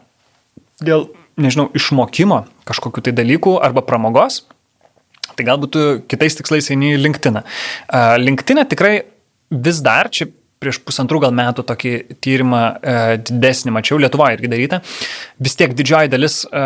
dėl, 0.84 1.10
nežinau, 1.40 1.70
išmokimo 1.76 2.44
kažkokiu 2.70 3.04
tai 3.06 3.16
dalykų 3.16 3.58
arba 3.64 3.84
pramogos, 3.86 4.44
tai 5.36 5.48
galbūt 5.48 5.76
tu 5.76 5.86
kitais 6.12 6.36
tikslais 6.40 6.68
eini 6.74 6.96
į 6.96 7.04
LinkedIn. 7.06 7.42
LinkedIn 8.26 8.66
tikrai 8.72 8.94
vis 9.50 9.80
dar, 9.86 10.12
čia 10.14 10.30
prieš 10.60 10.82
pusantrų 10.84 11.22
gal 11.24 11.36
metų 11.36 11.64
tokį 11.68 11.94
tyrimą 12.24 12.62
e, 12.62 12.96
didesnį 13.30 13.74
mačiau, 13.76 14.00
Lietuvoje 14.02 14.38
irgi 14.38 14.52
daryta. 14.52 14.82
Vis 15.40 15.56
tiek 15.60 15.76
didžioji 15.76 16.12
dalis 16.12 16.42
e, 16.46 16.64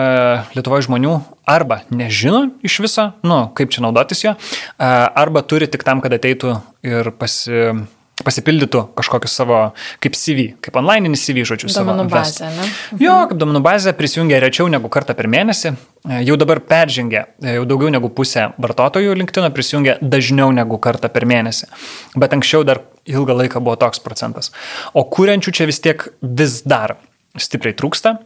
Lietuvoje 0.58 0.88
žmonių 0.88 1.16
arba 1.50 1.84
nežino 1.94 2.48
iš 2.66 2.80
viso, 2.86 3.12
nu, 3.28 3.44
kaip 3.58 3.74
čia 3.74 3.86
naudotis 3.86 4.26
jo, 4.26 4.34
e, 4.34 4.94
arba 5.24 5.46
turi 5.46 5.70
tik 5.70 5.86
tam, 5.86 6.02
kad 6.04 6.16
ateitų 6.18 6.58
ir 6.90 7.14
pasi 7.18 7.84
pasipildytų 8.22 8.84
kažkokius 8.98 9.34
savo, 9.36 9.60
kaip 10.04 10.16
CV, 10.18 10.46
kaip 10.64 10.78
online 10.80 11.18
CV, 11.18 11.44
žodžiu, 11.50 11.72
duomenų 11.74 12.06
bazę. 12.12 12.50
Ne? 12.54 12.68
Jo, 13.02 13.16
kaip 13.30 13.40
duomenų 13.42 13.62
bazė 13.66 13.94
prisijungia 13.98 14.40
rečiau 14.44 14.70
negu 14.72 14.92
kartą 14.94 15.16
per 15.18 15.30
mėnesį. 15.32 15.74
E, 15.74 16.22
jau 16.28 16.38
dabar 16.40 16.62
peržengia, 16.64 17.26
e, 17.42 17.58
jau 17.58 17.66
daugiau 17.70 17.92
negu 17.94 18.12
pusė 18.14 18.52
vartotojų 18.62 19.18
LinkedIn 19.18 19.50
prisijungia 19.56 19.98
dažniau 20.02 20.54
negu 20.56 20.80
kartą 20.84 21.10
per 21.14 21.26
mėnesį. 21.30 21.72
Bet 22.16 22.38
anksčiau 22.38 22.62
dar 22.68 22.84
ilgą 23.10 23.38
laiką 23.42 23.62
buvo 23.64 23.76
toks 23.80 24.02
procentas. 24.04 24.52
O 24.94 25.06
kuriančių 25.10 25.54
čia 25.56 25.68
vis 25.70 25.82
tiek 25.84 26.08
vis 26.22 26.62
dar 26.68 26.98
stipriai 27.40 27.76
trūksta. 27.78 28.18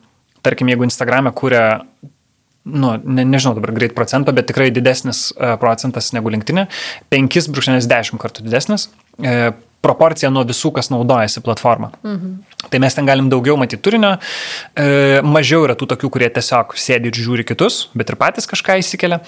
Tarkim, 0.45 0.69
jeigu 0.71 0.85
Instagram'e 0.87 1.33
kuria 1.35 1.63
nu, 2.67 2.93
ne, 3.03 3.23
nežinau 3.23 3.55
dabar 3.55 3.71
greit 3.75 3.95
procento, 3.95 4.33
bet 4.35 4.49
tikrai 4.49 4.67
didesnis 4.75 5.29
uh, 5.31 5.55
procentas 5.61 6.11
negu 6.15 6.31
linktinė, 6.33 6.67
5,10 7.13 8.19
kartų 8.21 8.43
didesnis. 8.45 8.89
Uh, 9.17 9.55
proporcija 9.87 10.29
nuo 10.33 10.43
visų, 10.47 10.71
kas 10.75 10.89
naudojasi 10.93 11.43
platformą. 11.45 11.91
Mhm. 12.01 12.33
Tai 12.71 12.81
mes 12.83 12.97
ten 12.97 13.07
galim 13.07 13.29
daugiau 13.31 13.57
matyti 13.59 13.81
turinio, 13.85 14.15
e, 14.75 15.21
mažiau 15.23 15.67
yra 15.67 15.77
tų 15.77 15.89
tokių, 15.93 16.09
kurie 16.13 16.29
tiesiog 16.33 16.75
sėdi 16.75 17.11
ir 17.11 17.19
žiūri 17.21 17.45
kitus, 17.47 17.87
bet 17.97 18.09
ir 18.09 18.17
patys 18.19 18.49
kažką 18.49 18.79
įsikelia. 18.81 19.21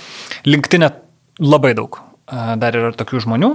Linktinė 0.49 0.91
labai 1.39 1.75
daug. 1.77 2.01
E, 2.25 2.55
dar 2.59 2.75
yra 2.75 2.91
tokių 2.97 3.23
žmonių. 3.27 3.53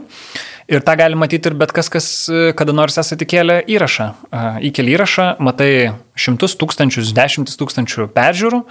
Ir 0.70 0.84
tą 0.84 0.94
gali 0.96 1.18
matyti 1.18 1.50
ir 1.50 1.56
bet 1.60 1.74
kas, 1.76 1.90
kas 1.92 2.06
e, 2.32 2.46
kada 2.56 2.72
nors 2.76 2.96
esate 3.00 3.26
įkėlę 3.26 3.60
įrašą. 3.74 4.06
E, 4.10 4.44
įkeli 4.70 4.94
įrašą, 4.96 5.28
matai 5.44 5.70
šimtus 6.16 6.56
tūkstančius, 6.60 7.12
dešimtis 7.16 7.60
tūkstančių 7.60 8.08
peržiūrų, 8.14 8.64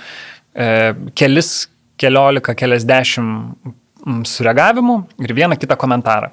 kelis, 1.17 1.47
keliolika, 1.97 2.53
keliasdešimt 2.53 3.73
sureagavimų 4.27 4.97
ir 5.23 5.33
vieną 5.33 5.57
kitą 5.57 5.77
komentarą. 5.79 6.29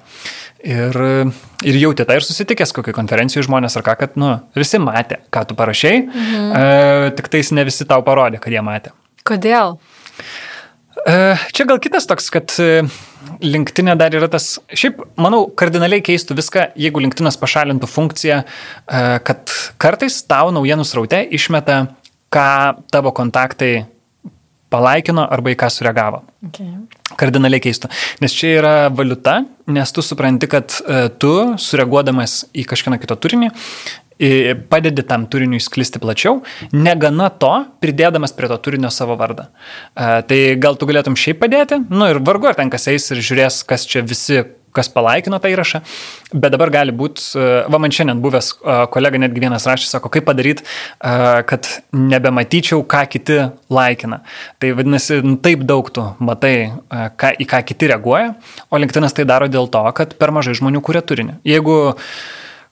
Ir, 0.61 0.97
ir 1.65 1.77
jauti 1.81 2.05
tą 2.05 2.17
ir 2.19 2.25
susitikęs 2.25 2.73
kokiai 2.75 2.93
konferencijai 2.93 3.45
žmonės 3.47 3.79
ar 3.79 3.85
ką, 3.87 3.95
kad 4.03 4.19
nu, 4.21 4.35
visi 4.57 4.77
matė, 4.81 5.21
ką 5.33 5.45
tu 5.49 5.57
parašiai, 5.57 6.03
mhm. 6.03 6.51
e, 6.59 7.11
tik 7.17 7.31
tais 7.33 7.49
ne 7.55 7.65
visi 7.65 7.87
tau 7.89 8.03
parodė, 8.05 8.41
kad 8.43 8.53
jie 8.53 8.61
matė. 8.65 8.93
Kodėl? 9.25 9.79
E, 10.91 11.15
čia 11.55 11.65
gal 11.69 11.79
kitas 11.81 12.05
toks, 12.09 12.27
kad 12.33 12.53
e, 12.61 12.83
linktinė 13.43 13.95
dar 13.99 14.13
yra 14.15 14.27
tas, 14.31 14.57
šiaip 14.75 14.99
manau, 15.19 15.45
kardinaliai 15.57 16.03
keistų 16.03 16.35
viską, 16.37 16.65
jeigu 16.79 17.03
linktinas 17.03 17.39
pašalintų 17.39 17.89
funkciją, 17.89 18.41
e, 18.43 19.01
kad 19.27 19.55
kartais 19.81 20.21
tau 20.27 20.51
naujienų 20.53 20.85
sraute 20.87 21.23
išmeta, 21.31 21.85
ką 22.31 22.51
tavo 22.91 23.11
kontaktai 23.15 23.85
palaikino 24.71 25.25
arba 25.27 25.51
į 25.51 25.57
ką 25.59 25.67
sureagavo. 25.71 26.21
Okay. 26.47 26.69
Kardinaliai 27.19 27.63
keistų. 27.63 27.89
Nes 28.23 28.35
čia 28.35 28.53
yra 28.61 28.75
valiuta, 28.93 29.41
nes 29.67 29.91
tu 29.91 30.03
supranti, 30.05 30.47
kad 30.51 30.71
tu 31.19 31.33
sureaguodamas 31.59 32.45
į 32.55 32.63
kažkieno 32.69 32.99
kito 33.01 33.17
turinį 33.19 33.51
padedi 34.71 35.05
tam 35.07 35.25
turiniui 35.31 35.61
sklisti 35.63 36.01
plačiau, 36.01 36.39
negana 36.73 37.29
to, 37.41 37.51
pridėdamas 37.83 38.35
prie 38.37 38.51
to 38.51 38.57
turinio 38.61 38.91
savo 38.93 39.17
vardą. 39.19 39.49
E, 39.49 40.09
tai 40.29 40.39
gal 40.61 40.79
tu 40.79 40.89
galėtum 40.89 41.17
šiaip 41.19 41.41
padėti, 41.41 41.81
nu 41.89 42.09
ir 42.11 42.21
vargu 42.23 42.51
ar 42.51 42.59
ten 42.59 42.71
kas 42.73 42.89
eis 42.91 43.11
ir 43.13 43.23
žiūrės, 43.23 43.63
kas 43.67 43.87
čia 43.89 44.05
visi 44.05 44.43
kas 44.75 44.89
palaikino 44.91 45.39
tą 45.41 45.51
įrašą, 45.51 45.81
bet 46.33 46.53
dabar 46.53 46.71
gali 46.73 46.93
būti, 46.95 47.23
e, 47.35 47.47
va 47.71 47.79
man 47.81 47.93
šiandien 47.93 48.21
buvęs 48.23 48.51
e, 48.55 48.75
kolega 48.93 49.19
netgi 49.21 49.43
vienas 49.43 49.67
rašė, 49.67 49.89
sako, 49.89 50.11
kaip 50.13 50.25
padaryti, 50.27 50.63
e, 50.63 51.13
kad 51.49 51.69
nebematyčiau, 51.95 52.83
ką 52.91 53.03
kiti 53.11 53.39
laikina. 53.73 54.21
Tai 54.61 54.73
vadinasi, 54.79 55.21
nu, 55.25 55.37
taip 55.43 55.65
daug 55.67 55.91
tu 55.93 56.05
matai, 56.23 56.55
ką, 56.91 57.33
į 57.43 57.49
ką 57.51 57.63
kiti 57.67 57.91
reaguoja, 57.91 58.35
o 58.69 58.81
LinkedInas 58.81 59.15
tai 59.17 59.27
daro 59.29 59.49
dėl 59.51 59.69
to, 59.71 59.83
kad 59.97 60.15
per 60.19 60.33
mažai 60.35 60.55
žmonių 60.57 60.83
kuria 60.85 61.03
turinį. 61.03 61.41
Jeigu 61.47 61.77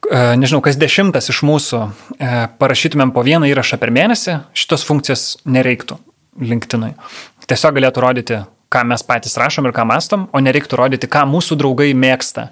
nežinau, 0.07 0.61
kas 0.65 0.77
dešimtas 0.79 1.31
iš 1.33 1.41
mūsų 1.47 1.81
parašytumėm 2.61 3.11
po 3.15 3.25
vieną 3.25 3.49
įrašą 3.51 3.79
per 3.81 3.91
mėnesį, 3.95 4.39
šitos 4.57 4.85
funkcijos 4.87 5.25
nereiktų 5.49 5.99
LinkedInui. 6.39 6.93
Tiesiog 7.49 7.75
galėtų 7.79 8.05
rodyti 8.05 8.39
ką 8.69 8.83
mes 8.85 9.03
patys 9.05 9.37
rašom 9.41 9.67
ir 9.67 9.73
ką 9.73 9.85
mastom, 9.89 10.27
o 10.33 10.41
nereiktų 10.43 10.77
rodyti, 10.77 11.09
ką 11.09 11.25
mūsų 11.29 11.57
draugai 11.59 11.89
mėgsta. 11.97 12.49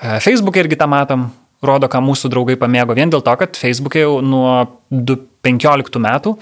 E, 0.00 0.16
Facebook'e 0.24 0.64
irgi 0.64 0.78
tą 0.80 0.88
matom, 0.90 1.28
rodo, 1.64 1.90
ką 1.92 2.00
mūsų 2.04 2.32
draugai 2.32 2.56
pamėgo, 2.60 2.96
vien 2.96 3.12
dėl 3.12 3.22
to, 3.24 3.34
kad 3.40 3.58
Facebook'e 3.60 4.06
jau 4.06 4.18
nuo 4.24 4.64
2015 4.90 6.00
metų 6.04 6.36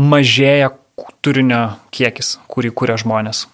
mažėja 0.00 0.74
turinio 1.24 1.64
kiekis, 1.94 2.36
kurį 2.50 2.74
kūrė 2.76 2.98
žmonės. 3.00 3.46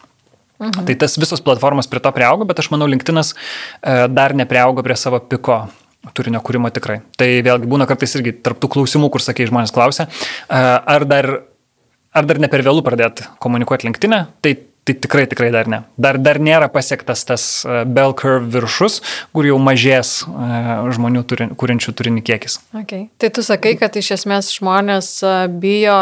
Mhm. 0.61 0.85
Tai 0.88 0.96
tas 1.00 1.14
visos 1.16 1.40
platformos 1.40 1.88
prie 1.88 2.02
to 2.04 2.11
prieaugo, 2.12 2.44
bet 2.48 2.59
aš 2.61 2.68
manau, 2.74 2.90
LinkedInas 2.90 3.33
e, 3.33 4.09
dar 4.12 4.35
neprieaugo 4.37 4.83
prie 4.85 4.98
savo 4.98 5.22
piko 5.22 5.62
turinio 6.16 6.40
kūrimo 6.44 6.70
tikrai. 6.72 7.00
Tai 7.18 7.28
vėlgi 7.44 7.68
būna 7.70 7.86
kartais 7.88 8.16
irgi 8.18 8.34
tarptų 8.44 8.70
klausimų, 8.72 9.10
kur 9.12 9.24
sakai, 9.24 9.48
žmonės 9.50 9.74
klausia, 9.74 10.08
ar 10.48 11.06
dar, 11.08 11.30
ar 12.16 12.28
dar 12.28 12.40
ne 12.42 12.50
per 12.52 12.64
vėlų 12.66 12.84
pradėti 12.86 13.28
komunikuoti 13.42 13.88
linktinę, 13.88 14.24
tai 14.44 14.56
Tai 14.84 14.94
tikrai, 14.96 15.26
tikrai 15.28 15.50
dar 15.52 15.68
ne. 15.68 15.82
Dar, 16.00 16.16
dar 16.16 16.38
nėra 16.40 16.70
pasiektas 16.72 17.22
tas 17.28 17.42
e, 17.68 17.82
bell 17.84 18.14
curve 18.16 18.48
viršus, 18.54 19.00
kur 19.36 19.44
jau 19.44 19.58
mažės 19.60 20.22
e, 20.24 20.60
žmonių 20.96 21.20
turin, 21.28 21.50
kūrinčių 21.60 21.92
turinį 21.98 22.22
kiekis. 22.24 22.56
Okay. 22.82 23.10
Tai 23.20 23.28
tu 23.36 23.44
sakai, 23.44 23.74
kad 23.80 23.98
iš 24.00 24.14
esmės 24.16 24.48
žmonės 24.56 25.10
e, 25.20 25.34
bijo, 25.60 25.98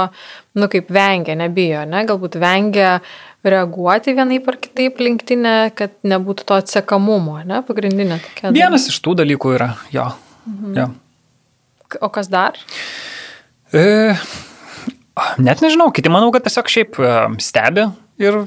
nu 0.58 0.68
kaip 0.70 0.92
vengia, 0.94 1.34
nebijo, 1.38 1.82
ne? 1.90 2.04
Galbūt 2.06 2.38
vengia 2.38 3.00
reaguoti 3.42 4.14
vienaip 4.14 4.46
ar 4.50 4.60
kitaip 4.62 5.02
linktinę, 5.02 5.56
kad 5.78 5.96
nebūtų 6.06 6.46
to 6.46 6.58
atsekamumo, 6.62 7.40
ne? 7.50 7.64
Pagrindinė 7.66 8.20
tokia. 8.22 8.52
Vienas 8.54 8.86
iš 8.92 9.00
tų 9.02 9.16
dalykų 9.24 9.56
yra, 9.58 9.72
jo. 9.94 10.06
Mhm. 10.46 10.76
jo. 10.78 10.90
O 12.04 12.12
kas 12.14 12.30
dar? 12.30 12.60
E, 13.74 14.14
Net 15.42 15.58
nežinau, 15.64 15.88
kiti 15.90 16.10
manau, 16.12 16.30
kad 16.30 16.44
tiesiog 16.46 16.68
šiaip 16.70 16.98
stebi 17.42 17.88
ir, 18.22 18.44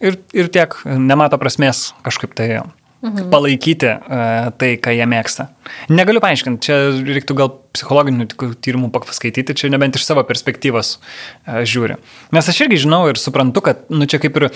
ir, 0.00 0.18
ir 0.36 0.50
tiek 0.52 0.74
nemato 0.84 1.38
prasmės 1.40 1.90
kažkaip 2.06 2.34
tai 2.36 2.48
mhm. 2.56 3.28
palaikyti 3.32 3.92
uh, 3.92 4.50
tai, 4.58 4.74
ką 4.82 4.94
jie 4.96 5.06
mėgsta. 5.08 5.48
Negaliu 5.92 6.22
paaiškinti, 6.24 6.66
čia 6.66 6.78
reiktų 7.16 7.38
gal 7.38 7.52
psichologinių 7.76 8.28
tyrimų 8.64 8.90
paskaityti, 8.94 9.56
čia 9.56 9.70
nebent 9.72 9.98
iš 9.98 10.06
savo 10.08 10.24
perspektyvos 10.28 10.96
uh, 10.96 11.62
žiūri. 11.68 11.98
Nes 12.36 12.52
aš 12.52 12.64
irgi 12.66 12.82
žinau 12.86 13.04
ir 13.10 13.20
suprantu, 13.20 13.64
kad, 13.64 13.86
nu 13.92 14.08
čia 14.08 14.20
kaip 14.22 14.38
ir 14.40 14.50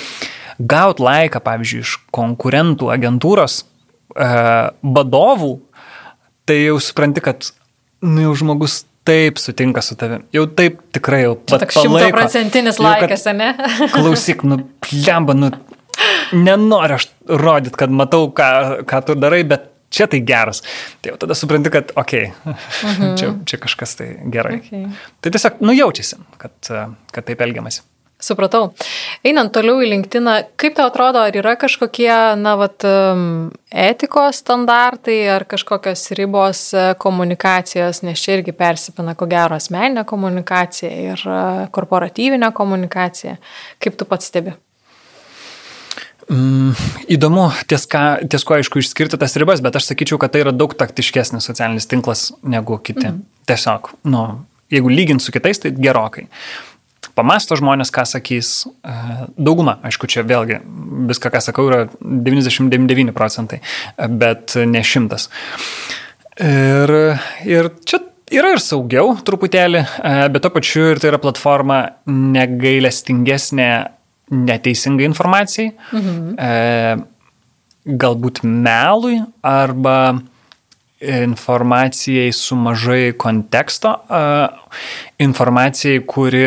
gaut 0.61 1.01
laiką, 1.01 1.41
pavyzdžiui, 1.45 1.83
iš 1.87 1.97
konkurentų 2.15 2.93
agentūros 2.93 3.63
uh, 3.65 4.71
vadovų, 4.83 5.57
tai 6.49 6.63
jau 6.65 6.79
supranti, 6.83 7.23
kad, 7.25 7.53
nu 8.05 8.29
jau 8.29 8.37
žmogus 8.43 8.83
taip 9.11 9.43
sutinka 9.43 9.83
su 9.85 9.97
tavimi. 9.99 10.29
Jau 10.37 10.47
taip 10.59 10.79
tikrai 10.95 11.25
jau 11.25 11.35
pat. 11.41 11.65
Toks 11.65 11.83
šimtaprocentinis 11.83 12.81
laikas, 12.83 13.27
ne? 13.37 13.51
klausyk, 13.97 14.47
nu, 14.47 14.63
lemba, 14.95 15.37
nu, 15.37 15.51
nenoriu 16.37 16.99
aš 17.01 17.11
rodyti, 17.29 17.77
kad 17.81 17.93
matau, 17.95 18.31
ką, 18.37 18.51
ką 18.89 19.03
tu 19.07 19.19
darai, 19.19 19.43
bet 19.49 19.69
čia 19.91 20.07
tai 20.11 20.23
geras. 20.27 20.63
Tai 21.03 21.13
jau 21.13 21.21
tada 21.25 21.37
supranti, 21.39 21.73
kad, 21.75 21.93
okei, 21.99 22.31
okay, 22.31 22.57
mhm. 22.93 23.15
čia, 23.19 23.33
čia 23.47 23.61
kažkas 23.63 23.97
tai 23.99 24.11
gerai. 24.33 24.61
Okay. 24.63 24.87
Tai 25.21 25.35
tiesiog 25.35 25.63
nujaučiasi, 25.67 26.21
kad, 26.41 26.75
kad 27.11 27.27
taip 27.27 27.47
elgiamasi. 27.47 27.83
Supratau. 28.21 28.75
Einant 29.25 29.53
toliau 29.55 29.81
į 29.81 29.89
LinkedIn, 29.95 30.29
kaip 30.61 30.77
tau 30.77 30.91
atrodo, 30.91 31.23
ar 31.25 31.37
yra 31.37 31.55
kažkokie, 31.61 32.11
na, 32.41 32.53
vat, 32.61 32.85
etikos 33.71 34.43
standartai 34.43 35.19
ar 35.33 35.47
kažkokios 35.49 36.05
ribos 36.19 36.63
e, 36.75 36.91
komunikacijos, 37.01 38.03
nes 38.05 38.21
čia 38.21 38.39
irgi 38.39 38.53
persipina, 38.57 39.15
ko 39.17 39.29
gero, 39.31 39.57
asmeninė 39.57 40.05
komunikacija 40.09 40.91
ir 41.15 41.23
e, 41.25 41.45
korporatyvinė 41.73 42.53
komunikacija. 42.57 43.39
Kaip 43.81 43.97
tu 43.97 44.09
pats 44.11 44.29
stebi? 44.29 44.53
Mm, 46.31 46.77
įdomu, 47.11 47.49
ties, 47.71 47.89
ką, 47.91 48.05
ties 48.31 48.45
ko 48.47 48.55
aišku 48.59 48.83
išskirti 48.83 49.19
tas 49.19 49.35
ribas, 49.41 49.63
bet 49.65 49.81
aš 49.81 49.89
sakyčiau, 49.89 50.21
kad 50.23 50.35
tai 50.35 50.45
yra 50.45 50.53
daug 50.55 50.77
taktiškesnis 50.79 51.49
socialinis 51.49 51.89
tinklas 51.91 52.29
negu 52.47 52.79
kiti. 52.79 53.09
Mm. 53.09 53.25
Tiesiog, 53.51 53.95
nu, 54.13 54.27
jeigu 54.71 54.93
lygint 54.93 55.25
su 55.25 55.35
kitais, 55.35 55.59
tai 55.63 55.73
gerokai. 55.75 56.29
Pamasto 57.21 57.59
žmonės, 57.61 57.93
ką 57.93 58.07
sakys. 58.09 58.53
E, 58.81 58.99
dauguma, 59.37 59.77
aišku, 59.85 60.09
čia 60.09 60.25
vėlgi 60.25 60.63
viską, 61.13 61.33
ką 61.35 61.45
sakau, 61.45 61.69
yra 61.69 61.85
99 62.01 63.13
procentai, 63.17 63.61
bet 64.09 64.57
ne 64.65 64.81
šimtas. 64.87 65.29
Ir, 66.41 66.95
ir 67.45 67.69
čia 67.85 68.01
yra 68.33 68.55
ir 68.55 68.63
saugiau 68.63 69.13
truputėlį, 69.27 69.85
e, 69.85 70.17
bet 70.33 70.45
to 70.47 70.53
pačiu 70.55 70.87
ir 70.95 71.03
tai 71.03 71.13
yra 71.13 71.21
platforma 71.23 71.81
negailestingesnė 72.09 73.71
neteisingai 74.31 75.09
informacijai, 75.11 75.73
mhm. 75.93 76.35
e, 76.39 77.95
galbūt 78.01 78.45
melui 78.47 79.19
arba 79.43 80.21
informacijai 81.01 82.29
su 82.37 82.59
mažai 82.61 83.13
konteksto, 83.19 83.97
e, 84.05 84.23
informacijai, 85.27 86.03
kuri 86.07 86.45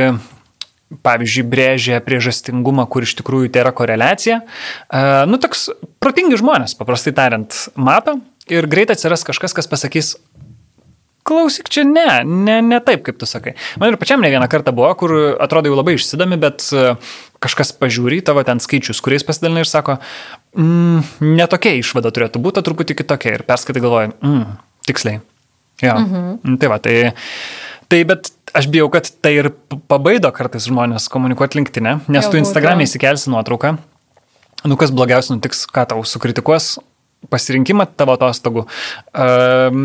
pavyzdžiui, 1.05 1.47
brėžia 1.49 2.01
priežastingumą, 2.05 2.85
kur 2.91 3.07
iš 3.07 3.15
tikrųjų 3.19 3.51
tai 3.53 3.63
yra 3.65 3.73
koreliacija. 3.75 4.41
Uh, 4.43 5.23
nu, 5.29 5.39
toks 5.41 5.69
protingi 6.03 6.39
žmonės, 6.39 6.77
paprastai 6.79 7.15
tariant, 7.17 7.57
mato 7.75 8.19
ir 8.51 8.67
greit 8.69 8.91
atsiras 8.93 9.23
kažkas, 9.27 9.55
kas 9.55 9.69
pasakys, 9.71 10.13
klausyk, 11.23 11.71
čia 11.71 11.85
ne, 11.87 12.23
ne, 12.27 12.59
ne 12.61 12.79
taip, 12.83 13.03
kaip 13.07 13.17
tu 13.19 13.27
sakai. 13.29 13.55
Man 13.79 13.93
ir 13.93 13.99
pačiam 13.99 14.21
ne 14.23 14.31
vieną 14.31 14.49
kartą 14.51 14.73
buvo, 14.75 14.91
kur 14.99 15.15
atrodo 15.41 15.71
jau 15.71 15.77
labai 15.79 15.95
išsidomi, 15.97 16.37
bet 16.41 16.67
e, 16.75 16.95
kažkas 17.43 17.73
pažiūri 17.79 18.19
tavo 18.27 18.43
ten 18.47 18.59
skaičius, 18.63 19.01
kuriais 19.03 19.25
pasidalina 19.27 19.63
ir 19.63 19.69
sako, 19.69 19.97
mm, 20.59 21.23
netokia 21.39 21.77
išvada 21.79 22.11
turėtų 22.13 22.43
būti, 22.43 22.65
truputį 22.67 22.99
kitokia. 22.99 23.37
Ir 23.37 23.45
perskaitai 23.47 23.83
galvoji, 23.83 24.13
mm, 24.19 24.57
tiksliai. 24.89 25.23
Jo. 25.83 25.97
Mhm. 25.99 26.57
Tai 26.61 26.69
va, 26.71 26.77
tai, 26.83 26.97
tai 27.91 28.03
bet 28.07 28.29
aš 28.53 28.69
bijau, 28.71 28.87
kad 28.93 29.09
tai 29.23 29.33
ir 29.41 29.51
pabaido 29.89 30.31
kartais 30.35 30.67
žmonės 30.69 31.09
komunikuoti 31.11 31.59
linktinę, 31.59 31.97
nes 32.07 32.27
Jau 32.27 32.33
tu 32.33 32.41
Instagram'e 32.41 32.87
įsikelsi 32.87 33.31
nuotrauką. 33.33 33.75
Nu, 34.63 34.77
kas 34.79 34.93
blogiausia 34.95 35.35
nutiks, 35.35 35.65
ką 35.67 35.83
tau 35.91 36.03
sukritikuos, 36.07 36.77
pasirinkimą 37.31 37.87
tavo 37.99 38.15
atostogų, 38.17 38.65
uh, 38.65 39.79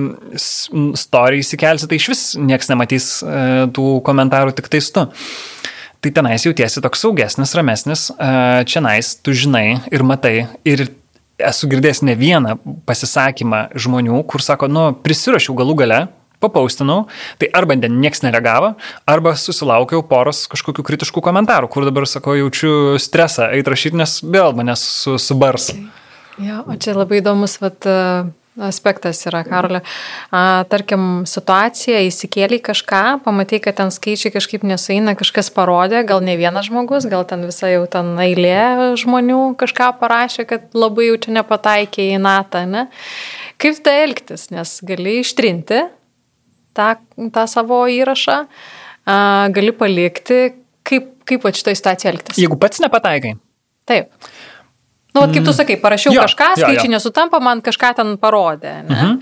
story 0.99 1.43
įsikelsi, 1.43 1.89
tai 1.91 1.99
iš 1.99 2.11
vis 2.13 2.23
nieks 2.39 2.71
nematys 2.71 3.09
uh, 3.25 3.65
tų 3.75 3.99
komentarų, 4.07 4.55
tik 4.59 4.71
tais 4.73 4.91
tu. 4.95 5.07
Tai 5.99 6.13
tenais 6.15 6.45
jautiesi 6.47 6.83
toks 6.83 7.03
saugesnis, 7.03 7.57
ramesnis, 7.59 8.07
uh, 8.15 8.63
čia 8.69 8.83
nais, 8.85 9.17
tu 9.19 9.35
žinai 9.35 9.81
ir 9.91 10.07
matai. 10.07 10.37
Ir 10.69 10.87
esu 11.39 11.71
girdėjęs 11.71 12.05
ne 12.07 12.15
vieną 12.19 12.55
pasisakymą 12.87 13.69
žmonių, 13.79 14.23
kur 14.31 14.43
sako, 14.43 14.71
nu, 14.71 14.91
prisirašiau 15.03 15.57
galų 15.59 15.79
gale, 15.83 16.01
papaustinau, 16.43 17.07
tai 17.41 17.51
arba 17.57 17.77
nieks 17.79 18.23
nereagavo, 18.25 18.75
arba 19.09 19.35
susilaukiau 19.39 20.03
poros 20.07 20.47
kažkokių 20.51 20.87
kritiškų 20.87 21.23
komentarų, 21.25 21.71
kur 21.73 21.87
dabar, 21.89 22.07
sako, 22.09 22.37
jaučiu 22.39 22.73
stresą, 23.03 23.51
eit 23.55 23.69
rašyti, 23.69 23.99
nes 23.99 24.21
vėl 24.23 24.55
manęs 24.59 24.85
su, 25.03 25.19
subars. 25.23 25.73
Okay. 25.75 25.89
Jo, 26.39 26.63
o 26.71 26.77
čia 26.79 26.95
labai 26.95 27.19
įdomus 27.19 27.57
vat, 27.59 27.83
aspektas 28.63 29.21
yra, 29.27 29.41
Karolė. 29.47 29.81
Tarkim, 30.71 31.25
situacija, 31.29 32.01
įsikėlė 32.07 32.61
kažką, 32.65 33.03
pamatai, 33.25 33.61
kad 33.63 33.79
ten 33.81 33.93
skaičiai 33.95 34.33
kažkaip 34.35 34.67
nesuina, 34.67 35.17
kažkas 35.19 35.51
parodė, 35.55 36.05
gal 36.07 36.23
ne 36.25 36.37
vienas 36.39 36.69
žmogus, 36.71 37.09
gal 37.11 37.27
ten 37.29 37.43
visa 37.49 37.71
jau 37.73 37.85
ten 37.91 38.15
eilė 38.23 38.95
žmonių 39.03 39.41
kažką 39.59 39.93
parašė, 39.99 40.47
kad 40.51 40.71
labai 40.79 41.11
jau 41.11 41.21
čia 41.27 41.37
nepataikė 41.41 42.11
į 42.15 42.23
natą, 42.23 42.65
ne? 42.71 42.87
Kaip 43.59 43.83
tai 43.83 44.01
elgtis, 44.07 44.51
nes 44.55 44.79
gali 44.87 45.19
ištrinti 45.25 45.87
tą, 46.79 46.89
tą 47.35 47.47
savo 47.51 47.83
įrašą, 47.91 48.39
gali 49.57 49.75
palikti, 49.77 50.41
kaip, 50.87 51.11
kaip 51.29 51.47
va 51.47 51.53
šitoje 51.55 51.81
situacijoje 51.81 52.15
elgtis. 52.15 52.41
Jeigu 52.41 52.59
pats 52.61 52.83
nepataikai. 52.85 53.35
Taip. 53.89 54.13
Nu, 55.15 55.23
vat, 55.25 55.33
kaip 55.33 55.43
tu 55.43 55.51
mm. 55.51 55.57
sakai, 55.57 55.79
parašiau 55.81 56.15
jo, 56.15 56.23
kažką, 56.27 56.53
skaičiai 56.61 56.93
nesutampa, 56.93 57.41
man 57.43 57.65
kažką 57.65 57.95
ten 57.99 58.15
parodė. 58.21 58.79
Ne? 58.87 59.03
Mhm. 59.03 59.19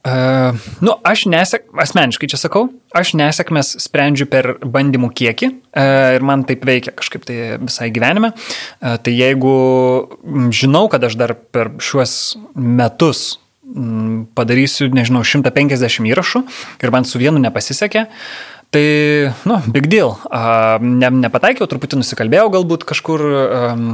Uh, 0.00 0.56
nu, 0.80 0.94
aš 1.04 1.26
nesek, 1.28 1.66
asmeniškai 1.76 2.28
čia 2.32 2.38
sakau, 2.40 2.70
aš 2.96 3.10
nesėkmės 3.20 3.74
sprendžiu 3.84 4.24
per 4.32 4.54
bandymų 4.64 5.10
kiekį 5.12 5.48
uh, 5.50 6.14
ir 6.16 6.24
man 6.24 6.46
taip 6.48 6.64
veikia 6.64 6.94
kažkaip 6.96 7.26
tai 7.28 7.36
visai 7.60 7.90
gyvenime. 7.92 8.30
Uh, 8.32 8.94
tai 8.96 9.12
jeigu 9.12 9.52
žinau, 10.56 10.86
kad 10.88 11.04
aš 11.04 11.18
dar 11.20 11.34
per 11.36 11.74
šiuos 11.84 12.14
metus 12.56 13.34
padarysiu, 14.36 14.88
nežinau, 14.94 15.24
150 15.26 16.08
įrašų 16.10 16.42
ir 16.82 16.94
man 16.94 17.08
su 17.08 17.20
vienu 17.22 17.42
nepasisekė, 17.42 18.08
Tai, 18.70 19.32
nu, 19.50 19.56
big 19.66 19.88
deal. 19.90 20.12
Ne, 20.78 21.08
nepataikiau, 21.24 21.66
truputį 21.66 21.98
nusikalbėjau 22.04 22.52
galbūt 22.54 22.84
kažkur. 22.86 23.24
Um, 23.50 23.88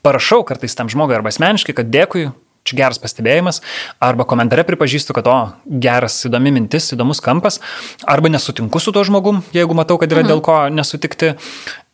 parašau 0.00 0.40
kartais 0.48 0.72
tam 0.72 0.88
žmogui 0.88 1.18
arba 1.18 1.28
asmeniškai, 1.28 1.74
kad 1.76 1.90
dėkui, 1.92 2.30
čia 2.66 2.78
geras 2.80 3.00
pastebėjimas, 3.02 3.60
arba 4.02 4.24
komentare 4.28 4.64
pripažįstu, 4.66 5.14
kad 5.16 5.28
o, 5.30 5.36
geras, 5.84 6.16
įdomi 6.26 6.54
mintis, 6.56 6.88
įdomus 6.96 7.20
kampas, 7.24 7.60
arba 8.08 8.32
nesutinku 8.32 8.80
su 8.82 8.94
tuo 8.96 9.04
žmogum, 9.06 9.42
jeigu 9.54 9.76
matau, 9.76 10.00
kad 10.00 10.12
yra 10.12 10.24
mhm. 10.24 10.32
dėl 10.32 10.42
ko 10.48 10.58
nesutikti 10.72 11.34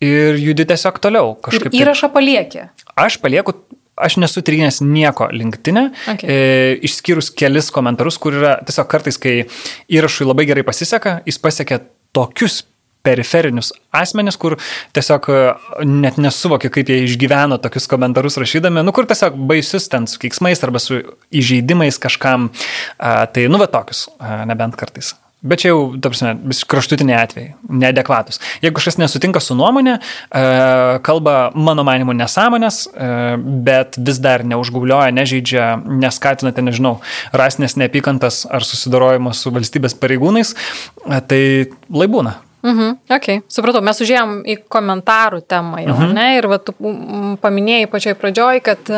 ir 0.02 0.38
judi 0.40 0.68
tiesiog 0.70 1.02
toliau. 1.02 1.34
Kažkaip 1.42 1.74
ir 1.74 1.82
įrašą 1.82 2.12
palieki. 2.14 2.68
Aš 2.94 3.18
palieku 3.22 3.56
aš 3.96 4.16
nesu 4.16 4.42
trynęs 4.42 4.80
nieko 4.80 5.28
linktinę, 5.32 5.90
okay. 6.14 6.28
e, 6.28 6.74
išskyrus 6.88 7.30
kelis 7.36 7.70
komentarus, 7.74 8.18
kur 8.20 8.36
yra 8.40 8.56
tiesiog 8.66 8.88
kartais, 8.90 9.18
kai 9.20 9.42
įrašui 9.92 10.28
labai 10.28 10.46
gerai 10.48 10.64
pasiseka, 10.66 11.20
jis 11.28 11.40
pasiekia 11.42 11.82
tokius 12.16 12.62
periferinius 13.02 13.72
asmenis, 13.98 14.38
kur 14.40 14.56
tiesiog 14.96 15.28
e, 15.32 15.40
net 15.88 16.20
nesuvokia, 16.22 16.70
kaip 16.72 16.92
jie 16.92 17.02
išgyveno 17.08 17.58
tokius 17.62 17.88
komentarus 17.90 18.38
rašydami, 18.40 18.84
nu 18.86 18.94
kur 18.96 19.08
tiesiog 19.10 19.36
baisius 19.50 19.90
ten 19.92 20.06
su 20.10 20.22
keiksmais 20.22 20.62
arba 20.64 20.82
su 20.82 21.02
įžeidimais 21.34 22.00
kažkam, 22.02 22.50
a, 22.96 23.26
tai 23.26 23.48
nu 23.52 23.60
va 23.62 23.68
tokius, 23.70 24.06
a, 24.18 24.42
nebent 24.48 24.78
kartais. 24.80 25.16
Bet 25.42 25.58
čia 25.58 25.72
jau, 25.72 25.78
tarsi, 25.98 26.28
vis 26.46 26.60
kraštutiniai 26.70 27.16
atvejai, 27.18 27.54
neadekvatus. 27.82 28.38
Jeigu 28.62 28.76
kažkas 28.76 29.00
nesutinka 29.00 29.40
su 29.42 29.56
nuomonė, 29.58 29.96
e, 29.98 30.42
kalba 31.02 31.50
mano 31.58 31.82
manimu 31.86 32.14
nesąmonės, 32.14 32.78
e, 32.86 33.08
bet 33.66 33.98
vis 33.98 34.20
dar 34.22 34.46
neužgaublioja, 34.46 35.10
nežaidžia, 35.10 35.66
neskatinate, 35.82 36.62
nežinau, 36.62 37.00
rasinės 37.34 37.74
neapykantas 37.74 38.44
ar 38.46 38.62
susidarojimo 38.62 39.34
su 39.34 39.50
valstybės 39.50 39.98
pareigūnais, 39.98 40.54
e, 40.54 41.20
tai 41.26 41.42
laibūna. 41.90 42.38
Mhm, 42.62 42.98
ok, 43.10 43.26
supratau, 43.50 43.80
mes 43.82 43.98
užėjom 44.04 44.34
į 44.46 44.54
komentarų 44.70 45.40
temą 45.50 45.80
jau, 45.82 45.96
mhm. 45.96 46.12
ne, 46.14 46.26
ir 46.38 46.46
va, 46.46 46.60
tu 46.62 46.74
paminėjai 47.42 47.88
pačioj 47.90 48.14
pradžioj, 48.20 48.60
kad 48.62 48.92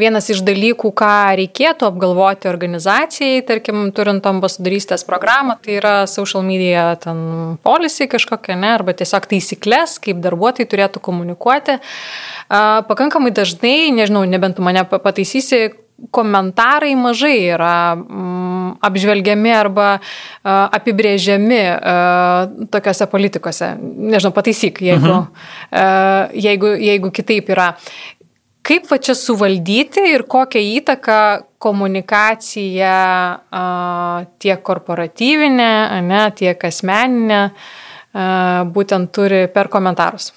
vienas 0.00 0.30
iš 0.32 0.40
dalykų, 0.46 0.92
ką 0.96 1.10
reikėtų 1.42 1.84
apgalvoti 1.90 2.48
organizacijai, 2.48 3.42
tarkim, 3.48 3.90
turint 3.92 4.24
ambasadorystės 4.30 5.04
programą, 5.08 5.58
tai 5.60 5.76
yra 5.82 5.94
social 6.08 6.46
media 6.46 6.94
ten 7.02 7.58
policy 7.66 8.08
kažkokia, 8.08 8.56
ne, 8.56 8.72
arba 8.78 8.96
tiesiog 8.96 9.28
taisyklės, 9.34 9.98
kaip 10.00 10.24
darbuotojai 10.24 10.70
turėtų 10.72 11.04
komunikuoti. 11.04 11.76
Pakankamai 12.48 13.34
dažnai, 13.36 13.90
nežinau, 13.92 14.24
nebent 14.24 14.56
tu 14.56 14.64
mane 14.64 14.86
pataisysi, 14.88 15.74
komentarai 16.10 16.94
mažai 16.98 17.36
yra 17.50 17.94
mm, 17.96 18.78
apžvelgiami 18.86 19.52
arba 19.54 19.88
uh, 19.98 20.68
apibrėžiami 20.78 21.62
uh, 21.74 22.68
tokiuose 22.70 23.08
politikose. 23.10 23.72
Nežinau, 23.80 24.32
pataisyk, 24.36 24.82
jeigu, 24.84 25.08
mhm. 25.08 25.50
uh, 25.72 26.38
jeigu, 26.46 26.72
jeigu 26.78 27.12
kitaip 27.14 27.50
yra. 27.54 27.72
Kaip 28.68 28.88
va 28.90 28.98
čia 29.00 29.14
suvaldyti 29.16 30.02
ir 30.12 30.26
kokią 30.28 30.60
įtaką 30.78 31.20
komunikacija 31.62 32.96
uh, 33.40 34.26
tiek 34.38 34.60
korporatyvinė, 34.62 35.72
ne, 36.04 36.22
tiek 36.36 36.68
asmeninė 36.68 37.40
uh, 37.48 38.68
būtent 38.68 39.10
turi 39.14 39.46
per 39.54 39.72
komentarus? 39.72 40.30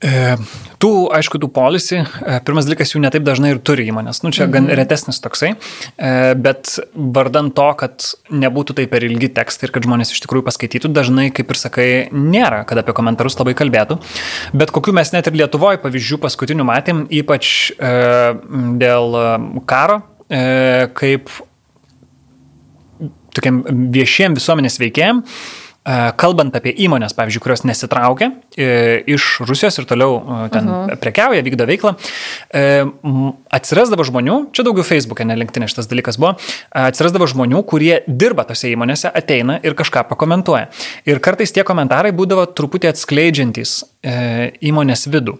E, 0.00 0.36
tų, 0.80 0.92
aišku, 1.14 1.40
tų 1.42 1.50
policy, 1.54 2.00
e, 2.00 2.38
pirmas 2.46 2.66
dalykas 2.68 2.94
jų 2.94 3.02
netaip 3.04 3.24
dažnai 3.26 3.52
ir 3.54 3.60
turi 3.64 3.86
įmonės. 3.90 4.22
Nu, 4.24 4.32
čia 4.34 4.46
mhm. 4.46 4.52
gan 4.54 4.70
retesnis 4.80 5.20
toksai, 5.22 5.52
e, 5.54 6.12
bet 6.40 6.76
vardan 6.94 7.52
to, 7.56 7.66
kad 7.80 8.08
nebūtų 8.32 8.78
tai 8.80 8.86
per 8.90 9.04
ilgi 9.06 9.32
tekstai 9.36 9.68
ir 9.68 9.74
kad 9.74 9.86
žmonės 9.86 10.14
iš 10.14 10.22
tikrųjų 10.24 10.46
paskaitytų, 10.48 10.92
dažnai, 10.96 11.28
kaip 11.36 11.52
ir 11.52 11.60
sakai, 11.60 11.88
nėra, 12.14 12.62
kad 12.68 12.80
apie 12.80 12.96
komentarus 12.96 13.38
labai 13.40 13.56
kalbėtų. 13.58 14.00
Bet 14.56 14.72
kokiu 14.74 14.96
mes 14.96 15.12
net 15.14 15.28
ir 15.28 15.38
Lietuvoje 15.40 15.80
pavyzdžių 15.84 16.20
paskutinių 16.24 16.66
matėm, 16.68 17.04
ypač 17.20 17.72
e, 17.76 17.94
dėl 18.80 19.16
karo, 19.68 20.02
kaip 20.30 21.30
tokiam 23.34 23.62
viešiem 23.94 24.36
visuomenės 24.38 24.78
veikėjim, 24.82 25.24
kalbant 26.20 26.52
apie 26.58 26.74
įmonės, 26.84 27.14
pavyzdžiui, 27.16 27.40
kurios 27.40 27.62
nesitraukia 27.64 28.28
e, 28.52 29.00
iš 29.08 29.40
Rusijos 29.48 29.80
ir 29.80 29.86
toliau 29.88 30.18
e, 30.20 30.48
ten 30.52 30.68
uh 30.68 30.74
-huh. 30.74 30.96
prekiauja, 31.00 31.42
vykdo 31.42 31.66
veiklą, 31.66 31.94
atsirasdavo 33.50 34.04
žmonių, 34.04 34.52
čia 34.52 34.62
daugiau 34.62 34.84
Facebook'e, 34.84 35.24
ne 35.24 35.36
LinkedIn 35.36 35.68
šitas 35.68 35.88
dalykas 35.88 36.18
buvo, 36.18 36.34
atsirasdavo 36.70 37.26
žmonių, 37.26 37.62
kurie 37.64 38.02
dirba 38.06 38.44
tose 38.44 38.68
įmonėse, 38.68 39.10
ateina 39.14 39.60
ir 39.62 39.74
kažką 39.74 40.04
pakomentuoja. 40.08 40.68
Ir 41.06 41.18
kartais 41.18 41.52
tie 41.52 41.64
komentarai 41.64 42.12
būdavo 42.12 42.46
truputį 42.46 42.88
atskleidžiantys 42.92 43.84
įmonės 44.60 45.08
vidų 45.12 45.38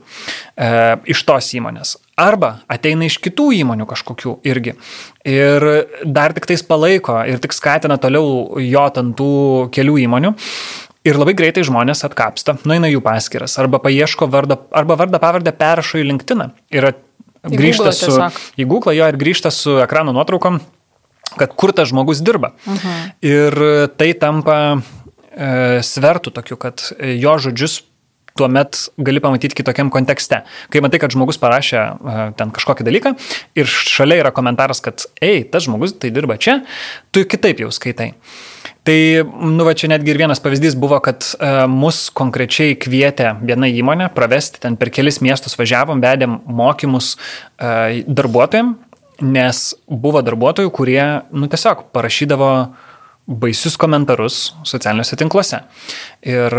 iš 0.60 1.22
tos 1.24 1.46
įmonės 1.56 1.96
arba 2.20 2.50
ateina 2.70 3.08
iš 3.08 3.18
kitų 3.24 3.50
įmonių 3.62 3.86
kažkokių 3.88 4.36
irgi. 4.48 4.76
Ir 5.28 5.66
dar 6.04 6.34
tik 6.36 6.48
tais 6.50 6.62
palaiko 6.66 7.16
ir 7.28 7.40
tik 7.42 7.56
skatina 7.56 7.98
toliau 8.00 8.60
jo 8.62 8.86
ant 9.02 9.16
tų 9.18 9.32
kelių 9.74 9.98
įmonių. 10.06 10.34
Ir 11.08 11.16
labai 11.16 11.32
greitai 11.32 11.62
žmonės 11.64 12.04
atkapsta, 12.04 12.58
nueina 12.68 12.90
jų 12.90 13.00
paskiras, 13.00 13.54
arba 13.62 13.78
paieško 13.80 14.28
vardą, 14.28 14.58
arba 14.76 14.98
vardą 15.00 15.20
pavardę 15.22 15.54
perrašo 15.56 15.96
į 15.96 16.04
LinkedIn. 16.10 16.50
Ir 16.76 16.90
grįžta 17.48 17.94
su... 17.96 18.12
Į 18.60 18.66
Google 18.68 18.92
jo 18.98 19.08
ir 19.08 19.16
grįžta 19.20 19.48
su 19.54 19.78
ekrano 19.80 20.12
nuotraukom, 20.12 20.60
kad 21.40 21.54
kur 21.56 21.72
tas 21.72 21.88
žmogus 21.88 22.20
dirba. 22.20 22.52
Uh 22.66 22.74
mhm. 22.74 22.76
-huh. 22.84 23.08
Ir 23.24 23.88
tai 23.96 24.12
tampa 24.12 24.58
e, 24.76 25.80
svertų 25.80 26.34
tokiu, 26.36 26.60
kad 26.60 26.92
jo 27.00 27.38
žodžius 27.38 27.80
tuomet 28.40 28.78
gali 28.98 29.22
pamatyti 29.22 29.60
kitokiam 29.60 29.92
kontekste. 29.92 30.42
Kai 30.72 30.82
matai, 30.84 31.00
kad 31.02 31.14
žmogus 31.14 31.40
parašė 31.42 31.80
uh, 31.80 32.22
ten 32.38 32.52
kažkokį 32.56 32.86
dalyką 32.88 33.14
ir 33.60 33.70
šalia 33.70 34.22
yra 34.24 34.34
komentaras, 34.36 34.82
kad, 34.84 35.06
ei, 35.22 35.44
tas 35.44 35.68
žmogus 35.68 35.96
tai 36.00 36.12
dirba 36.14 36.40
čia, 36.40 36.60
tu 37.12 37.26
kitaip 37.28 37.62
jau 37.64 37.70
skaitai. 37.74 38.14
Tai, 38.86 38.98
nu, 39.44 39.64
va 39.66 39.74
čia 39.76 39.90
netgi 39.92 40.14
ir 40.14 40.18
vienas 40.22 40.40
pavyzdys 40.40 40.74
buvo, 40.80 40.96
kad 41.04 41.24
uh, 41.36 41.66
mus 41.68 42.06
konkrečiai 42.16 42.78
kvietė 42.80 43.34
viena 43.44 43.68
įmonė 43.68 44.08
pravesti, 44.16 44.62
ten 44.62 44.78
per 44.80 44.88
kelis 44.94 45.20
miestus 45.24 45.58
važiavom, 45.60 46.00
vedėm 46.00 46.40
mokymus 46.48 47.14
uh, 47.16 48.00
darbuotojams, 48.08 48.86
nes 49.20 49.58
buvo 49.84 50.22
darbuotojų, 50.24 50.70
kurie, 50.72 51.02
nu, 51.36 51.48
tiesiog 51.52 51.90
parašydavo 51.92 52.50
baisius 53.30 53.76
komentarus 53.80 54.38
socialiniuose 54.66 55.18
tinkluose. 55.20 55.60
Ir 56.26 56.56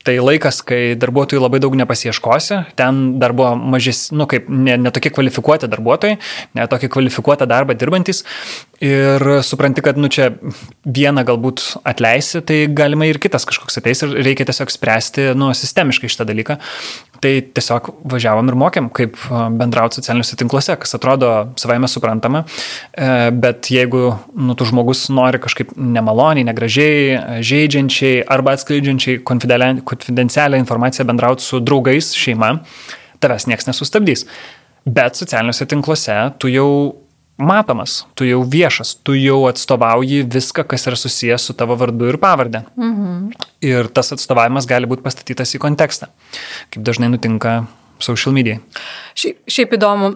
Tai 0.00 0.14
laikas, 0.24 0.62
kai 0.64 0.94
darbuotojų 0.96 1.42
labai 1.42 1.58
daug 1.60 1.74
nepasieškosi, 1.76 2.56
ten 2.78 3.00
dar 3.20 3.34
buvo 3.36 3.52
mažes, 3.74 4.06
nu 4.16 4.24
kaip, 4.30 4.46
netokie 4.48 5.10
ne 5.10 5.14
kvalifikuoti 5.18 5.68
darbuotojai, 5.68 6.16
netokie 6.56 6.88
kvalifikuotą 6.88 7.44
darbą 7.50 7.76
dirbantis 7.76 8.24
ir 8.80 9.20
supranti, 9.44 9.84
kad, 9.84 10.00
nu 10.00 10.08
čia 10.08 10.30
vieną 10.88 11.26
galbūt 11.28 11.66
atleisi, 11.84 12.40
tai 12.48 12.62
galima 12.72 13.10
ir 13.10 13.20
kitas 13.20 13.44
kažkoks 13.48 13.76
ateis 13.82 14.00
ir 14.06 14.16
reikia 14.24 14.48
tiesiog 14.48 14.72
spręsti, 14.72 15.26
nu, 15.36 15.50
sistemiškai 15.52 16.08
šitą 16.08 16.24
dalyką. 16.32 16.56
Tai 17.20 17.32
tiesiog 17.56 17.90
važiavom 18.08 18.48
ir 18.48 18.56
mokėm, 18.56 18.86
kaip 18.96 19.18
bendrauti 19.60 19.98
socialiniuose 19.98 20.38
tinkluose, 20.40 20.76
kas 20.80 20.96
atrodo 20.96 21.30
savaime 21.60 21.88
suprantama, 21.90 22.46
e, 22.46 23.28
bet 23.36 23.68
jeigu 23.74 24.06
nu, 24.40 24.56
tu 24.56 24.64
žmogus 24.68 25.04
nori 25.12 25.40
kažkaip 25.42 25.74
nemaloniai, 25.76 26.46
negražiai, 26.48 27.42
žaidžiančiai 27.44 28.24
arba 28.24 28.56
atskleidžiančiai 28.56 29.20
konfidencialią 29.28 30.62
informaciją 30.62 31.04
bendrauti 31.12 31.44
su 31.44 31.60
draugais, 31.60 32.14
šeima, 32.16 32.54
tavęs 33.20 33.50
niekas 33.50 33.68
nesustabdys. 33.68 34.24
Bet 34.88 35.20
socialiniuose 35.20 35.68
tinkluose 35.68 36.16
tu 36.40 36.48
jau 36.48 36.70
matomas, 37.44 38.04
tu 38.14 38.26
jau 38.28 38.40
viešas, 38.46 38.94
tu 39.04 39.16
jau 39.18 39.42
atstovauji 39.50 40.22
viską, 40.30 40.64
kas 40.68 40.86
yra 40.90 40.98
susijęs 40.98 41.50
su 41.50 41.56
tavo 41.58 41.76
vardu 41.80 42.10
ir 42.12 42.20
pavardė. 42.22 42.64
Mhm. 42.76 43.30
Ir 43.66 43.90
tas 43.92 44.12
atstovavimas 44.16 44.68
gali 44.68 44.88
būti 44.88 45.04
pastatytas 45.04 45.54
į 45.56 45.60
kontekstą, 45.62 46.08
kaip 46.72 46.84
dažnai 46.86 47.10
nutinka 47.12 47.64
social 48.00 48.34
media. 48.36 48.60
Šiaip, 49.18 49.42
šiaip 49.50 49.76
įdomu, 49.76 50.14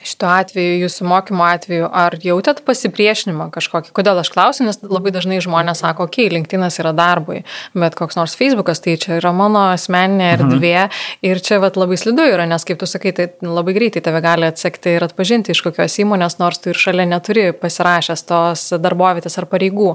Šituo 0.00 0.30
atveju, 0.32 0.78
jūsų 0.80 1.04
mokymo 1.04 1.44
atveju, 1.44 1.88
ar 1.92 2.14
jautėt 2.24 2.62
pasipriešinimą 2.64 3.50
kažkokį? 3.52 3.90
Kodėl 3.92 4.16
aš 4.22 4.30
klausiu, 4.32 4.64
nes 4.64 4.78
labai 4.80 5.10
dažnai 5.12 5.42
žmonės 5.44 5.82
sako, 5.82 6.06
okei, 6.08 6.24
okay, 6.24 6.32
LinkedInas 6.38 6.78
yra 6.80 6.94
darbui, 6.96 7.42
bet 7.76 7.98
koks 7.98 8.16
nors 8.16 8.32
Facebookas, 8.38 8.80
tai 8.80 8.94
čia 8.96 9.18
yra 9.18 9.34
mano 9.36 9.66
asmeninė 9.74 10.30
mhm. 10.30 10.38
erdvė 10.38 10.72
mhm. 10.78 11.02
ir 11.28 11.42
čia 11.44 11.58
vat, 11.60 11.76
labai 11.76 11.98
slidu 12.00 12.24
yra, 12.32 12.46
nes 12.48 12.64
kaip 12.64 12.80
tu 12.80 12.88
sakai, 12.88 13.12
tai 13.18 13.26
labai 13.44 13.74
greitai 13.76 14.00
tave 14.06 14.22
gali 14.24 14.48
atsekti 14.48 14.94
ir 14.96 15.04
atpažinti 15.04 15.52
iš 15.52 15.60
kokios 15.66 15.98
įmonės, 16.00 16.38
nors 16.40 16.62
tu 16.64 16.72
ir 16.72 16.80
šalia 16.80 17.04
neturi 17.10 17.50
pasirašęs 17.60 18.24
tos 18.30 18.64
darbovietės 18.80 19.36
ar 19.36 19.48
pareigų. 19.52 19.92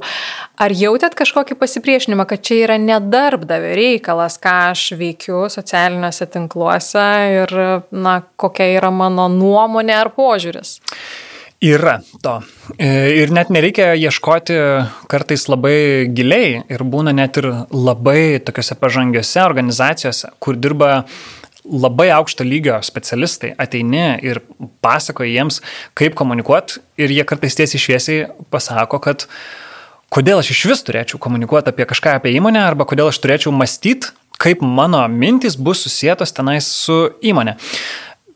Ar 0.62 0.78
jautėt 0.86 1.18
kažkokį 1.18 1.58
pasipriešinimą, 1.58 2.28
kad 2.30 2.46
čia 2.46 2.60
yra 2.68 2.78
nedarbdavio 2.78 3.74
reikalas, 3.82 4.38
ką 4.38 4.54
aš 4.70 4.86
veikiu 5.02 5.48
socialiniuose 5.50 6.30
tinkluose 6.38 7.10
ir, 7.42 7.58
na, 7.90 8.20
kokia 8.38 8.70
yra 8.78 8.94
mano 8.94 9.26
nuomonė 9.34 9.95
nuomonė 9.96 10.02
ar 10.04 10.12
požiūris? 10.16 10.80
Yra 11.64 12.02
to. 12.22 12.42
E, 12.78 13.22
ir 13.24 13.32
net 13.32 13.50
nereikia 13.50 13.96
ieškoti 13.96 14.58
kartais 15.08 15.48
labai 15.48 16.08
giliai 16.12 16.66
ir 16.70 16.84
būna 16.84 17.14
net 17.16 17.38
ir 17.38 17.48
labai 17.72 18.40
tokiuose 18.44 18.76
pažangiuose 18.76 19.42
organizacijose, 19.42 20.36
kur 20.40 20.56
dirba 20.56 21.06
labai 21.66 22.12
aukšto 22.14 22.44
lygio 22.46 22.78
specialistai, 22.84 23.56
ateini 23.58 24.20
ir 24.22 24.42
pasakoji 24.86 25.34
jiems, 25.34 25.62
kaip 25.98 26.14
komunikuoti 26.14 26.84
ir 27.02 27.10
jie 27.10 27.24
kartais 27.26 27.56
tiesiai 27.58 27.82
šviesiai 27.82 28.28
pasako, 28.54 29.00
kad 29.02 29.26
kodėl 30.14 30.44
aš 30.44 30.52
iš 30.54 30.66
vis 30.70 30.86
turėčiau 30.86 31.18
komunikuoti 31.24 31.72
apie 31.72 31.88
kažką 31.90 32.20
apie 32.20 32.36
įmonę 32.38 32.62
arba 32.62 32.86
kodėl 32.86 33.10
aš 33.10 33.24
turėčiau 33.24 33.56
mąstyti, 33.56 34.14
kaip 34.38 34.62
mano 34.62 35.02
mintis 35.10 35.56
bus 35.58 35.82
susijėtos 35.88 36.36
tenais 36.36 36.68
su 36.68 37.00
įmonė. 37.26 37.56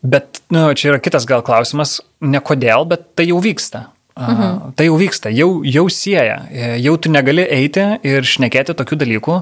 Bet 0.02 0.42
nu, 0.52 0.68
čia 0.72 0.94
yra 0.94 1.00
kitas 1.02 1.26
gal 1.28 1.42
klausimas, 1.44 1.98
ne 2.24 2.40
kodėl, 2.40 2.86
bet 2.88 3.10
tai 3.18 3.28
jau 3.30 3.40
vyksta. 3.44 3.88
Mhm. 4.20 4.74
Tai 4.76 4.84
jau 4.84 4.96
vyksta, 5.00 5.30
jau, 5.32 5.48
jau 5.64 5.86
sieja, 5.92 6.42
jau 6.82 6.96
tu 7.00 7.12
negali 7.12 7.44
eiti 7.46 7.84
ir 8.04 8.26
šnekėti 8.26 8.74
tokių 8.76 8.98
dalykų, 9.00 9.36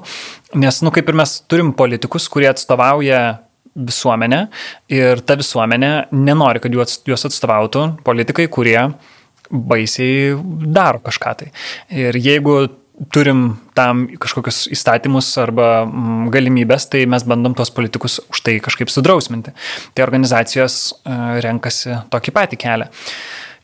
nes, 0.61 0.81
nu, 0.85 0.93
kaip 0.95 1.09
ir 1.09 1.19
mes 1.19 1.35
turim 1.51 1.73
politikus, 1.75 2.29
kurie 2.31 2.51
atstovauja 2.53 3.23
visuomenę 3.79 4.41
ir 4.93 5.23
ta 5.27 5.39
visuomenė 5.39 5.93
nenori, 6.15 6.63
kad 6.63 6.75
juos 6.75 7.27
atstovautų 7.31 7.85
politikai, 8.07 8.49
kurie 8.53 8.79
baisiai 9.49 10.37
daro 10.75 11.01
kažką 11.05 11.35
tai. 11.41 11.51
Ir 11.95 12.19
jeigu 12.21 12.61
turim 13.15 13.43
tam 13.79 14.07
kažkokius 14.21 14.67
įstatymus 14.75 15.31
arba 15.41 15.85
mm, 15.87 16.31
galimybės, 16.35 16.89
tai 16.91 17.05
mes 17.11 17.25
bandom 17.29 17.55
tuos 17.59 17.71
politikus 17.75 18.19
už 18.27 18.43
tai 18.47 18.59
kažkaip 18.63 18.91
sudrausminti. 18.93 19.55
Tai 19.95 20.07
organizacijos 20.07 20.79
e, 20.91 21.19
renkasi 21.45 22.01
tokį 22.13 22.35
patį 22.35 22.61
kelią. 22.65 22.89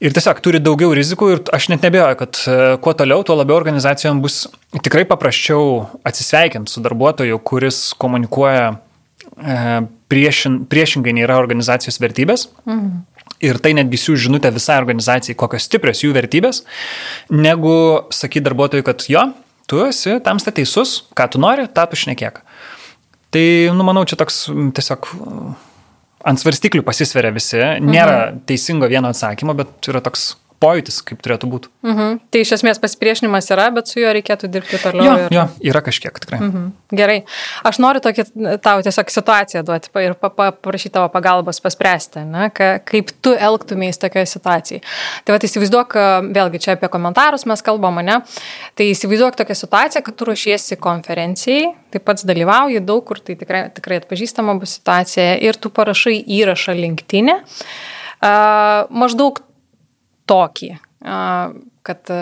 Ir 0.05 0.15
tiesiog 0.15 0.41
turi 0.45 0.61
daugiau 0.63 0.93
rizikų 0.97 1.31
ir 1.33 1.43
aš 1.55 1.69
net 1.73 1.85
nebejoju, 1.87 2.19
kad 2.21 2.41
e, 2.47 2.59
kuo 2.85 2.95
toliau, 2.99 3.25
tuo 3.27 3.37
labiau 3.39 3.59
organizacijom 3.59 4.23
bus 4.25 4.45
tikrai 4.85 5.07
paprasčiau 5.09 5.85
atsisveikinti 6.07 6.73
su 6.73 6.83
darbuotoju, 6.85 7.39
kuris 7.47 7.81
komunikuoja 7.99 8.75
e, 8.75 9.59
priešin, 10.13 10.63
priešingai 10.71 11.15
nei 11.17 11.27
yra 11.27 11.39
organizacijos 11.43 12.01
vertybės. 12.03 12.49
Mhm. 12.69 13.03
Ir 13.45 13.61
tai 13.63 13.75
netgi 13.77 14.01
siūs 14.01 14.23
žinutę 14.27 14.53
visai 14.55 14.79
organizacijai, 14.81 15.37
kokios 15.39 15.67
stiprios 15.69 16.01
jų 16.05 16.15
vertybės, 16.17 16.63
negu 17.35 17.75
sakyti 18.15 18.45
darbuotojui, 18.47 18.87
kad 18.87 19.05
jo, 19.11 19.27
tu 19.71 19.85
esi 19.87 20.19
tam 20.25 20.41
stateisus, 20.43 21.03
ką 21.17 21.29
tu 21.35 21.43
nori, 21.43 21.69
tą 21.73 21.87
tu 21.91 22.01
šnekėk. 22.01 22.41
Tai, 23.35 23.47
nu, 23.75 23.87
manau, 23.87 24.05
čia 24.07 24.19
toks 24.21 24.47
tiesiog 24.77 25.11
ant 26.25 26.41
svarstyklių 26.41 26.85
pasisveria 26.87 27.33
visi, 27.35 27.61
nėra 27.85 28.17
mhm. 28.31 28.45
teisingo 28.49 28.89
vieno 28.91 29.11
atsakymo, 29.13 29.57
bet 29.59 29.91
yra 29.93 30.01
toks 30.05 30.33
pojūtis, 30.63 31.01
kaip 31.07 31.21
turėtų 31.25 31.49
būti. 31.51 31.71
Mhm. 31.85 32.19
Tai 32.33 32.41
iš 32.45 32.55
esmės 32.59 32.81
pasipriešinimas 32.83 33.51
yra, 33.55 33.67
bet 33.75 33.91
su 33.91 34.01
juo 34.01 34.13
reikėtų 34.15 34.49
dirbti 34.53 34.81
toliau. 34.83 35.05
Jo, 35.05 35.15
ir... 35.25 35.35
jo 35.35 35.45
yra 35.71 35.83
kažkiek 35.85 36.19
tikrai. 36.23 36.41
Mhm. 36.41 36.67
Gerai. 36.95 37.17
Aš 37.67 37.81
noriu 37.83 38.03
tokį 38.05 38.27
tau 38.65 38.83
tiesiog 38.85 39.13
situaciją 39.13 39.65
duoti 39.67 39.91
ir 40.05 40.17
paprašyti 40.21 40.95
tavo 40.95 41.11
pagalbos 41.13 41.61
paspręsti, 41.65 42.25
ne, 42.29 42.49
ka, 42.55 42.79
kaip 42.87 43.11
tu 43.25 43.35
elgtumės 43.35 44.01
tokioje 44.03 44.31
situacijoje. 44.35 44.83
Tai 45.25 45.37
va, 45.37 45.41
įsivaizduok, 45.49 45.97
vėlgi 46.35 46.63
čia 46.65 46.75
apie 46.77 46.91
komentarus 46.93 47.47
mes 47.51 47.65
kalbame, 47.65 48.05
ne? 48.07 48.21
Tai 48.79 48.89
įsivaizduok 48.93 49.39
tokią 49.41 49.59
situaciją, 49.59 50.05
kad 50.07 50.19
tu 50.19 50.29
ruošiesi 50.31 50.79
konferencijai, 50.81 51.73
taip 51.95 52.07
pat 52.09 52.23
dalyvauji 52.27 52.85
daug 52.87 53.05
kur, 53.07 53.21
tai 53.21 53.37
tikrai, 53.41 53.67
tikrai 53.75 54.01
atpažįstama 54.03 54.57
bus 54.61 54.79
situacija 54.79 55.35
ir 55.45 55.59
tu 55.61 55.73
parašai 55.75 56.21
įrašą 56.39 56.77
linktinę. 56.79 57.41
Uh, 58.25 58.87
maždaug 58.95 59.43
tokį, 60.31 60.73
kad 61.85 62.15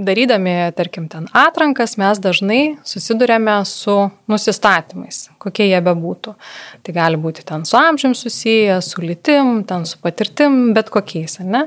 darydami, 0.00 0.72
tarkim, 0.76 1.08
ten 1.10 1.26
atrankas, 1.36 1.96
mes 2.00 2.20
dažnai 2.22 2.60
susidurėme 2.86 3.56
su 3.68 3.94
nusistatymais, 4.30 5.24
kokie 5.42 5.66
jie 5.66 5.80
bebūtų. 5.84 6.34
Tai 6.86 6.94
gali 6.94 7.18
būti 7.20 7.44
ten 7.46 7.66
su 7.68 7.76
amžium 7.78 8.14
susiję, 8.16 8.78
su 8.84 9.02
lytim, 9.04 9.60
ten 9.68 9.84
su 9.88 9.98
patirtim, 10.02 10.72
bet 10.76 10.92
kokiais, 10.94 11.40
ne? 11.44 11.66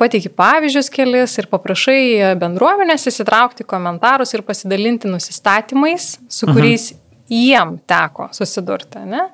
Pateiki 0.00 0.32
pavyzdžius 0.32 0.90
kelis 0.94 1.36
ir 1.40 1.50
paprašai 1.52 2.34
bendruomenės 2.40 3.08
įsitraukti 3.12 3.68
komentarus 3.68 4.34
ir 4.34 4.44
pasidalinti 4.46 5.10
nusistatymais, 5.12 6.16
su 6.28 6.48
mhm. 6.48 6.56
kuriais 6.56 6.90
mhm. 6.92 7.02
jiem 7.36 7.78
teko 7.86 8.30
susidurti, 8.36 9.04
ne? 9.12 9.28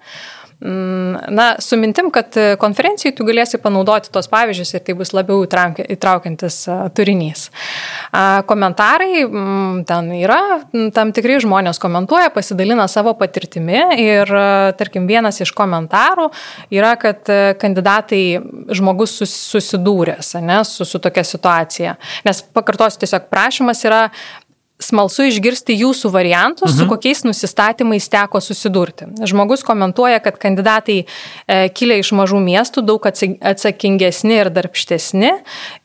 Mm, 0.64 1.16
na, 1.28 1.54
su 1.58 1.76
mintim, 1.76 2.10
kad 2.14 2.36
konferencijai 2.62 3.14
tu 3.18 3.24
galėsi 3.26 3.58
panaudoti 3.58 4.12
tos 4.14 4.28
pavyzdžius 4.30 4.76
ir 4.76 4.82
tai 4.86 4.94
bus 4.94 5.10
labiau 5.10 5.42
įtraukiantis 5.42 6.58
turinys. 6.94 7.48
Komentarai, 8.46 9.24
mm, 9.24 9.80
ten 9.88 10.12
yra, 10.20 10.60
tam 10.94 11.10
tikrai 11.16 11.40
žmonės 11.42 11.82
komentuoja, 11.82 12.30
pasidalina 12.30 12.86
savo 12.86 13.16
patirtimi 13.18 13.80
ir, 14.04 14.30
tarkim, 14.78 15.08
vienas 15.10 15.40
iš 15.42 15.50
komentarų 15.58 16.28
yra, 16.70 16.94
kad 17.00 17.26
kandidatai 17.58 18.22
žmogus 18.70 19.18
susidūręs 19.26 20.36
ne, 20.46 20.60
su, 20.68 20.86
su 20.86 21.02
tokia 21.02 21.26
situacija. 21.26 21.96
Nes 22.28 22.44
pakartosiu, 22.54 23.02
tiesiog 23.02 23.26
prašymas 23.32 23.82
yra 23.88 24.04
smalsu 24.82 25.26
išgirsti 25.30 25.76
jūsų 25.80 26.10
variantus, 26.14 26.72
mhm. 26.72 26.78
su 26.78 26.88
kokiais 26.90 27.22
nusistatymais 27.26 28.08
teko 28.12 28.40
susidurti. 28.42 29.08
Žmogus 29.28 29.64
komentuoja, 29.66 30.20
kad 30.24 30.38
kandidatai 30.42 30.98
e, 31.02 31.06
kilę 31.74 32.00
iš 32.02 32.12
mažų 32.18 32.42
miestų 32.44 32.84
daug 32.86 33.06
atsakingesni 33.06 34.38
ir 34.40 34.52
darbštesni 34.54 35.32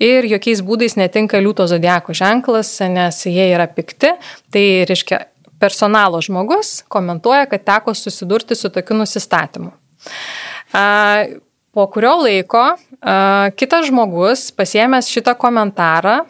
ir 0.04 0.30
jokiais 0.34 0.64
būdais 0.66 0.98
netinka 1.00 1.42
liūto 1.42 1.68
zodiako 1.70 2.16
ženklas, 2.18 2.74
nes 2.92 3.24
jie 3.30 3.50
yra 3.54 3.70
pikti. 3.72 4.14
Tai 4.54 4.66
reiškia, 4.90 5.26
personalo 5.60 6.22
žmogus 6.22 6.84
komentuoja, 6.88 7.46
kad 7.50 7.64
teko 7.64 7.94
susidurti 7.98 8.56
su 8.56 8.70
tokiu 8.70 8.98
nusistatymu. 8.98 9.72
Po 11.78 11.86
kurio 11.94 12.16
laiko 12.24 12.64
kitas 13.56 13.86
žmogus 13.90 14.50
pasiemęs 14.58 15.10
šitą 15.14 15.36
komentarą 15.38 16.24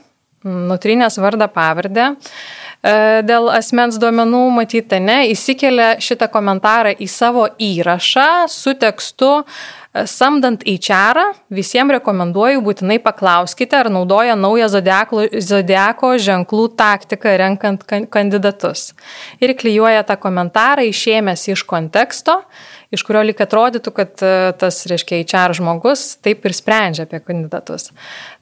nutrinės 0.47 1.19
vardą 1.21 1.47
pavardę, 1.51 2.11
e, 2.13 3.23
dėl 3.27 3.49
asmens 3.53 3.99
duomenų 4.01 4.43
matyti, 4.55 4.99
ne, 5.03 5.19
įsikelia 5.33 5.95
šitą 6.03 6.29
komentarą 6.33 6.95
į 6.97 7.09
savo 7.11 7.47
įrašą 7.61 8.29
su 8.51 8.73
tekstu 8.79 9.31
e, 9.41 10.05
Samdant 10.07 10.63
HR, 10.67 11.33
visiems 11.53 11.97
rekomenduoju 11.97 12.63
būtinai 12.65 12.99
paklauskite, 13.03 13.79
ar 13.79 13.91
naudoja 13.93 14.37
naują 14.39 14.69
zodiako, 14.71 15.27
zodiako 15.41 16.15
ženklų 16.21 16.69
taktiką 16.77 17.37
renkant 17.41 17.85
kandidatus. 18.13 18.91
Ir 19.41 19.55
klyjuoja 19.57 20.05
tą 20.07 20.19
komentarą 20.21 20.85
išėmęs 20.89 21.47
iš 21.53 21.65
konteksto, 21.67 22.41
iš 22.93 23.03
kurio 23.07 23.21
lik 23.27 23.41
atrodytų, 23.43 23.91
kad 23.95 24.23
e, 24.23 24.33
tas, 24.59 24.79
reiškia, 24.89 25.19
HR 25.25 25.55
žmogus 25.57 26.05
taip 26.23 26.45
ir 26.47 26.55
sprendžia 26.55 27.05
apie 27.07 27.19
kandidatus. 27.23 27.89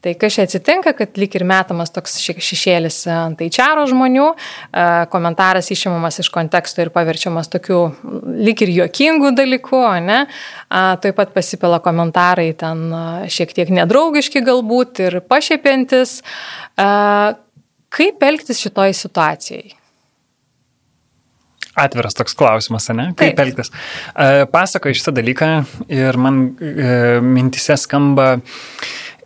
Tai 0.06 0.14
kas 0.22 0.38
čia 0.38 0.46
atsitinka, 0.46 0.93
kad 0.98 1.18
lik 1.20 1.38
ir 1.38 1.46
metamas 1.48 1.93
toks 1.96 2.20
šešėlis 2.22 3.00
ant 3.12 3.41
HR 3.41 3.86
žmonių, 3.89 4.28
e, 4.36 4.88
komentaras 5.14 5.72
išimamas 5.74 6.22
iš 6.22 6.30
konteksto 6.34 6.84
ir 6.86 6.93
paverčiamas 6.96 7.50
tokiu 7.54 7.80
lik 8.38 8.66
ir 8.66 8.74
juokingų 8.76 9.34
dalykų, 9.38 9.82
ne? 10.06 10.20
Taip 10.70 11.18
pat 11.18 11.32
pasipila 11.36 11.80
komentarai 11.84 12.52
ten 12.58 12.88
šiek 13.32 13.54
tiek 13.56 13.72
nedraugiški 13.74 14.43
galbūt 14.46 15.02
ir 15.08 15.20
pašiepiantis. 15.26 16.20
Kaip 17.96 18.28
elgtis 18.28 18.62
šitoj 18.66 18.96
situacijai? 18.98 19.76
Atviras 21.76 22.15
toks 22.15 22.36
klausimas, 22.38 22.88
ne? 22.95 23.09
Kaip 23.19 23.36
Taip. 23.36 23.41
elgtis? 23.43 23.71
Pasakoju 24.51 24.95
šitą 24.95 25.11
dalyką 25.15 25.49
ir 25.91 26.17
man 26.21 26.39
e, 26.55 27.19
mintise 27.23 27.76
skamba 27.80 28.38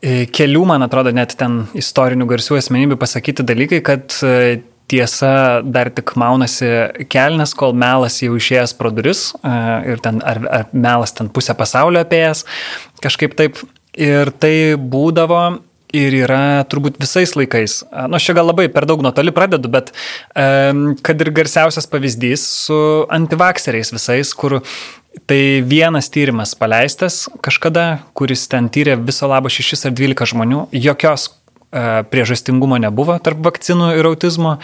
e, 0.02 0.26
kelių, 0.34 0.66
man 0.72 0.86
atrodo, 0.86 1.14
net 1.14 1.36
ten 1.38 1.62
istorinių 1.78 2.26
garsių 2.30 2.58
asmenybių 2.58 2.98
pasakyti 3.02 3.46
dalykai, 3.46 3.84
kad 3.86 4.18
e, 4.26 4.62
tiesa 4.90 5.62
dar 5.62 5.92
tik 5.94 6.16
maunasi 6.18 6.72
kelnes, 7.14 7.54
kol 7.58 7.78
melas 7.78 8.18
jau 8.24 8.34
išėjęs 8.40 8.74
pro 8.80 8.90
duris 8.90 9.28
ir 9.86 10.02
ten, 10.02 10.18
ar, 10.26 10.42
ar 10.50 10.72
melas 10.74 11.14
ten 11.14 11.30
pusę 11.30 11.54
pasaulio 11.54 12.02
apėjęs, 12.02 12.48
kažkaip 13.06 13.38
taip. 13.38 13.62
Ir 14.00 14.30
tai 14.40 14.78
būdavo 14.80 15.42
ir 15.96 16.16
yra 16.24 16.62
turbūt 16.70 17.00
visais 17.02 17.34
laikais. 17.38 17.82
Nu, 17.90 18.18
aš 18.20 18.30
čia 18.30 18.38
gal 18.38 18.50
labai 18.50 18.68
per 18.74 18.88
daug 18.90 19.02
nuo 19.06 19.12
toli 19.16 19.34
pradedu, 19.36 19.72
bet 19.72 19.92
um, 20.38 20.94
kad 21.06 21.22
ir 21.22 21.34
garsiausias 21.36 21.90
pavyzdys 21.90 22.46
su 22.68 22.80
antivakseriais 23.10 23.94
visais, 23.96 24.34
kur 24.38 24.60
tai 25.30 25.62
vienas 25.66 26.12
tyrimas 26.14 26.54
paleistas 26.58 27.26
kažkada, 27.46 28.06
kuris 28.18 28.46
ten 28.52 28.70
tyrė 28.70 29.00
viso 29.02 29.28
labo 29.30 29.50
6 29.50 29.90
ar 29.90 29.96
12 29.98 30.34
žmonių, 30.34 30.68
jokios 30.78 31.32
priežastingumo 31.70 32.80
nebuvo 32.82 33.20
tarp 33.22 33.44
vakcinų 33.46 33.92
ir 34.00 34.08
autizmo, 34.10 34.56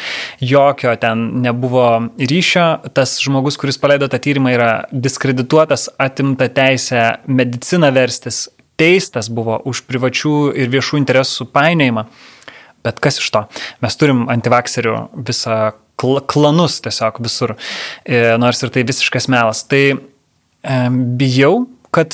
jokio 0.42 0.96
ten 0.98 1.28
nebuvo 1.44 2.10
ryšio, 2.18 2.66
tas 2.98 3.20
žmogus, 3.22 3.60
kuris 3.62 3.78
paleido 3.82 4.10
tą 4.10 4.18
tyrimą, 4.22 4.54
yra 4.56 4.72
diskredituotas, 4.90 5.88
atimta 6.02 6.50
teisė 6.50 7.20
mediciną 7.30 7.92
verstis, 7.94 8.48
teistas 8.80 9.30
buvo 9.32 9.58
už 9.68 9.84
privačių 9.90 10.54
ir 10.58 10.72
viešų 10.74 11.00
interesų 11.02 11.48
painėjimą. 11.56 12.06
Bet 12.86 13.02
kas 13.02 13.18
iš 13.22 13.32
to? 13.34 13.46
Mes 13.82 13.98
turim 13.98 14.26
antivakserių 14.30 14.96
visą 15.26 15.74
kl 16.00 16.20
klanus 16.28 16.82
tiesiog 16.86 17.22
visur, 17.24 17.56
e, 18.04 18.22
nors 18.42 18.62
ir 18.62 18.74
tai 18.76 18.84
visiškas 18.88 19.30
melas. 19.32 19.64
Tai 19.66 19.84
e, 19.96 20.80
bijau, 21.20 21.66
kad 21.96 22.14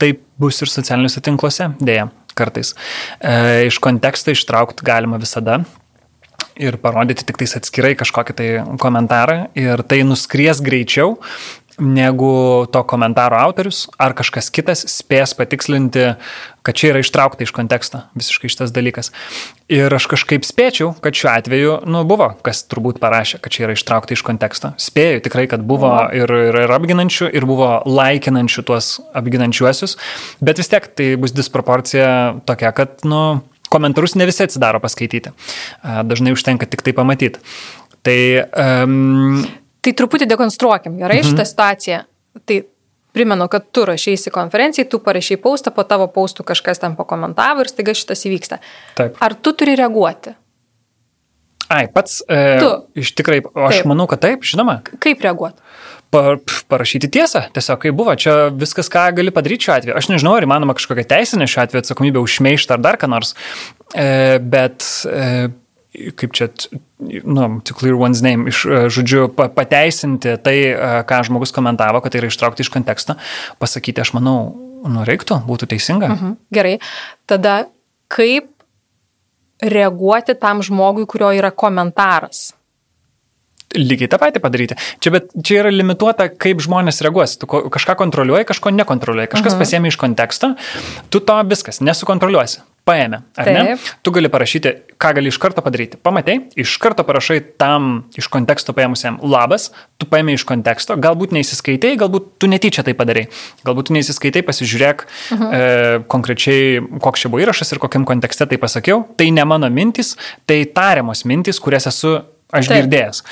taip 0.00 0.24
bus 0.40 0.60
ir 0.64 0.72
socialiniuose 0.72 1.22
tinkluose, 1.24 1.70
dėja, 1.80 2.08
kartais. 2.36 2.74
E, 3.20 3.68
iš 3.70 3.78
konteksto 3.82 4.34
ištraukti 4.34 4.84
galima 4.86 5.20
visada, 5.20 5.60
ir 6.60 6.76
parodyti 6.80 7.24
tik 7.26 7.40
tais 7.40 7.54
atskirai 7.58 7.94
kažkokį 7.98 8.36
tai 8.36 8.48
komentarą 8.80 9.38
ir 9.58 9.82
tai 9.88 10.02
nuskries 10.06 10.60
greičiau, 10.64 11.16
negu 11.80 12.66
to 12.72 12.82
komentaro 12.84 13.38
autorius 13.40 13.86
ar 14.00 14.14
kažkas 14.16 14.50
kitas 14.52 14.84
spės 14.92 15.32
patikslinti, 15.36 16.14
kad 16.66 16.76
čia 16.76 16.92
yra 16.92 17.02
ištraukta 17.02 17.44
iš 17.46 17.52
konteksto 17.56 18.02
visiškai 18.18 18.50
šitas 18.52 18.74
dalykas. 18.76 19.10
Ir 19.72 19.92
aš 19.96 20.06
kažkaip 20.12 20.44
spėčiau, 20.46 20.92
kad 21.02 21.16
šiuo 21.16 21.30
atveju, 21.32 21.76
nu, 21.88 22.02
buvo, 22.08 22.30
kas 22.46 22.62
turbūt 22.68 23.00
parašė, 23.02 23.40
kad 23.42 23.54
čia 23.54 23.66
yra 23.66 23.76
ištraukta 23.78 24.16
iš 24.16 24.24
konteksto. 24.26 24.74
Spėju 24.80 25.24
tikrai, 25.24 25.46
kad 25.50 25.64
buvo 25.66 25.92
ir, 26.16 26.30
ir, 26.50 26.60
ir 26.66 26.74
apginančių, 26.76 27.30
ir 27.32 27.48
buvo 27.48 27.72
laikinančių 27.88 28.66
tuos 28.68 28.98
apginančiuosius, 29.16 29.96
bet 30.44 30.60
vis 30.60 30.70
tiek 30.70 30.90
tai 30.94 31.14
bus 31.20 31.34
disproporcija 31.36 32.10
tokia, 32.48 32.74
kad, 32.76 33.00
nu, 33.08 33.40
komentarus 33.70 34.16
ne 34.18 34.26
visi 34.28 34.44
atsidaro 34.44 34.82
paskaityti. 34.82 35.32
Dažnai 36.10 36.34
užtenka 36.34 36.68
tik 36.68 36.82
tai 36.84 36.94
pamatyti. 36.96 37.40
Tai 38.02 38.20
um, 38.84 39.42
Tai 39.80 39.94
truputį 39.96 40.28
dekonstruokim, 40.28 40.98
gerai, 41.00 41.22
mhm. 41.22 41.32
šitą 41.32 41.46
situaciją. 41.48 42.02
Tai 42.46 42.58
primenu, 43.12 43.48
kad 43.50 43.70
tu 43.74 43.84
rašysi 43.88 44.30
konferencijai, 44.34 44.88
tu 44.88 45.00
parašy 45.02 45.38
paustą, 45.42 45.72
po 45.74 45.84
tavo 45.88 46.06
paustų 46.12 46.46
kažkas 46.52 46.82
ten 46.82 46.94
pakomentavo 46.98 47.64
ir 47.64 47.72
staiga 47.72 47.96
šitas 47.96 48.22
įvyksta. 48.28 48.60
Taip. 49.00 49.18
Ar 49.24 49.34
tu 49.34 49.54
turi 49.56 49.74
reaguoti? 49.78 50.36
Ai, 51.70 51.86
pats. 51.94 52.18
E, 52.26 52.58
Tu. 52.58 52.70
Iš 52.98 53.12
tikrai, 53.14 53.38
aš 53.46 53.80
Taip. 53.80 53.86
manau, 53.86 54.08
kad 54.10 54.18
taip, 54.24 54.42
žinoma. 54.42 54.80
Kaip 54.98 55.22
reaguoti? 55.22 55.62
Pa, 56.10 56.34
pf, 56.34 56.64
parašyti 56.66 57.06
tiesą, 57.14 57.44
tiesiog 57.54 57.78
kaip 57.84 57.94
buvo, 57.94 58.16
čia 58.18 58.48
viskas, 58.50 58.90
ką 58.90 59.04
gali 59.14 59.30
padaryti 59.30 59.68
šiuo 59.68 59.76
atveju. 59.76 59.94
Aš 60.00 60.08
nežinau, 60.10 60.34
ar 60.34 60.46
įmanoma 60.48 60.74
kažkokia 60.74 61.06
teisinė 61.12 61.46
šiuo 61.46 61.62
atveju 61.62 61.84
atsakomybė 61.84 62.18
už 62.24 62.40
šmeištą 62.40 62.74
ar 62.74 62.82
dar 62.82 62.98
ką 62.98 63.06
nors, 63.12 63.36
e, 63.94 64.40
bet 64.42 64.82
e, 65.06 65.52
kaip 65.90 66.34
čia, 66.36 66.48
nu, 67.00 67.60
to 67.66 67.74
clear 67.74 67.98
one's 67.98 68.22
name, 68.22 68.48
iš, 68.50 68.62
e, 68.66 68.82
žodžiu, 68.92 69.26
pa, 69.34 69.48
pateisinti 69.50 70.36
tai, 70.44 70.56
e, 70.70 70.90
ką 71.08 71.22
žmogus 71.26 71.54
komentavo, 71.54 72.02
kad 72.02 72.14
tai 72.14 72.22
yra 72.22 72.30
ištraukti 72.30 72.62
iš 72.62 72.70
konteksto, 72.72 73.16
pasakyti, 73.62 74.02
aš 74.04 74.14
manau, 74.18 74.38
nu, 74.86 75.02
reiktų, 75.06 75.42
būtų 75.48 75.70
teisinga. 75.74 76.14
Mhm. 76.14 76.38
Gerai. 76.54 76.78
Tada 77.26 77.64
kaip 78.10 78.48
reaguoti 79.60 80.38
tam 80.40 80.62
žmogui, 80.64 81.06
kurio 81.10 81.32
yra 81.36 81.50
komentaras? 81.50 82.50
Lygiai 83.76 84.08
tą 84.10 84.18
patį 84.18 84.40
padaryti. 84.42 84.74
Čia, 84.98 85.12
bet, 85.14 85.28
čia 85.46 85.60
yra 85.62 85.70
limituota, 85.70 86.26
kaip 86.28 86.58
žmonės 86.58 86.98
reaguos. 87.06 87.36
Tu 87.38 87.46
ko- 87.46 87.68
kažką 87.70 87.94
kontroliuoji, 88.00 88.48
kažko 88.48 88.72
nekontroliuoji. 88.74 89.28
Kažkas 89.30 89.54
Mhm. 89.54 89.60
pasiemi 89.62 89.86
iš 89.92 89.96
konteksto, 89.96 90.56
tu 91.10 91.20
to 91.20 91.36
viskas 91.46 91.78
nesukontroliuosi. 91.80 92.60
Paėmė, 92.88 93.22
ar 93.36 93.46
ne? 93.46 93.62
Taip. 93.76 93.78
Tu 94.02 94.10
gali 94.10 94.28
parašyti, 94.32 94.70
ką 94.98 95.14
gali 95.14 95.28
iš 95.28 95.38
karto 95.38 95.60
padaryti. 95.62 95.98
Pamatai, 96.02 96.48
iš 96.56 96.78
karto 96.80 97.04
parašai 97.04 97.38
tam 97.58 98.06
iš 98.16 98.26
konteksto 98.26 98.72
paėmusiam 98.72 99.20
labas, 99.22 99.70
tu 100.00 100.06
paėmė 100.06 100.32
iš 100.34 100.44
konteksto, 100.48 100.96
galbūt 100.96 101.30
neįsiskaitai, 101.30 101.92
galbūt 102.00 102.24
tu 102.40 102.48
netyčia 102.48 102.82
tai 102.82 102.94
padarai. 102.94 103.28
Galbūt 103.64 103.86
tu 103.86 103.92
neįsiskaitai, 103.92 104.42
pasižiūrėk 104.42 105.04
Mhm. 105.30 105.52
e, 105.54 105.98
konkrečiai, 106.08 106.80
koks 107.00 107.20
čia 107.20 107.28
buvo 107.30 107.44
įrašas 107.46 107.70
ir 107.72 107.78
kokiam 107.78 108.04
kontekste 108.04 108.48
tai 108.48 108.56
pasakiau. 108.56 109.06
Tai 109.16 109.30
ne 109.30 109.44
mano 109.44 109.68
mintis, 109.70 110.16
tai 110.46 110.64
tariamos 110.64 111.22
mintis, 111.24 111.60
kurias 111.60 111.86
esu 111.86 112.24
aš 112.52 112.70
Taip. 112.70 112.82
girdėjęs. 112.82 113.22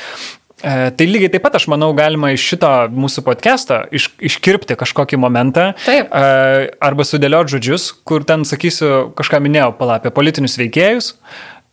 E, 0.58 0.90
tai 0.90 1.06
lygiai 1.06 1.30
taip 1.30 1.44
pat, 1.46 1.54
aš 1.54 1.68
manau, 1.70 1.92
galima 1.94 2.32
iš 2.34 2.42
šito 2.52 2.70
mūsų 2.90 3.22
podcast'o 3.26 3.84
iš, 3.94 4.08
iškirpti 4.30 4.74
kažkokį 4.78 5.20
momentą. 5.22 5.68
Taip. 5.84 6.10
E, 6.10 6.72
arba 6.82 7.06
sudėlioti 7.06 7.54
žodžius, 7.54 7.92
kur 8.08 8.26
ten 8.26 8.42
sakysiu, 8.48 9.12
kažką 9.18 9.38
minėjau, 9.44 9.70
pala 9.78 10.00
apie 10.00 10.10
politinius 10.14 10.58
veikėjus. 10.58 11.12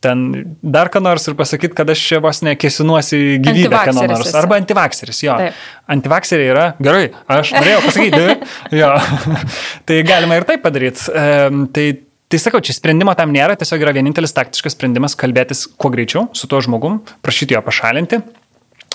Ten 0.05 0.21
dar 0.61 0.91
ką 0.93 1.01
nors 1.01 1.23
ir 1.25 1.33
pasakyti, 1.39 1.73
kad 1.73 1.89
aš 1.89 2.01
čia 2.11 2.19
vos 2.21 2.43
nekesinuosi 2.45 3.39
gyvybę, 3.41 3.79
ką 3.87 3.95
nors. 3.97 4.29
Arba 4.37 4.59
antivakseris, 4.61 5.23
jo. 5.25 5.33
Taip. 5.41 5.63
Antivakseriai 5.95 6.51
yra, 6.51 6.65
gerai, 6.83 7.07
aš 7.31 7.55
norėjau 7.57 7.81
pasakyti, 7.87 8.51
jo. 8.81 8.91
tai 9.89 10.01
galima 10.05 10.37
ir 10.37 10.45
taip 10.45 10.61
padaryti. 10.61 11.09
E, 11.09 11.65
tai 11.73 11.87
Tai 12.25 12.39
sakau, 12.41 12.61
čia 12.63 12.73
sprendimo 12.73 13.13
tam 13.17 13.33
nėra, 13.35 13.53
tiesiog 13.59 13.83
yra 13.85 13.93
vienintelis 13.93 14.33
taktiškas 14.33 14.73
sprendimas 14.73 15.13
kalbėtis 15.19 15.67
kuo 15.77 15.91
greičiau 15.93 16.25
su 16.33 16.49
tuo 16.49 16.61
žmogum, 16.65 17.03
prašyti 17.25 17.53
jo 17.53 17.61
pašalinti. 17.65 18.21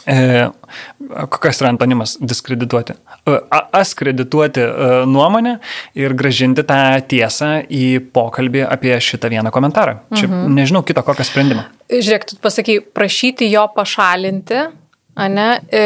E, 0.08 0.48
kokias 1.28 1.60
yra 1.60 1.70
antonimas 1.70 2.16
diskredituoti? 2.20 2.96
E, 3.28 3.36
a- 3.52 3.66
Askredituoti 3.80 4.62
e, 4.64 4.88
nuomonę 5.06 5.58
ir 5.98 6.14
gražinti 6.18 6.64
tą 6.66 6.80
tiesą 7.10 7.50
į 7.68 8.00
pokalbį 8.14 8.64
apie 8.66 8.96
šitą 8.96 9.30
vieną 9.30 9.52
komentarą. 9.54 9.98
Čia 10.16 10.26
mhm. 10.26 10.56
nežinau 10.56 10.82
kito 10.86 11.04
kokio 11.06 11.26
sprendimo. 11.28 11.66
Žiūrėk, 11.92 12.26
tu 12.32 12.40
pasakai, 12.42 12.80
prašyti 12.96 13.50
jo 13.52 13.66
pašalinti, 13.76 14.64
ane? 15.20 15.48
E, 15.68 15.84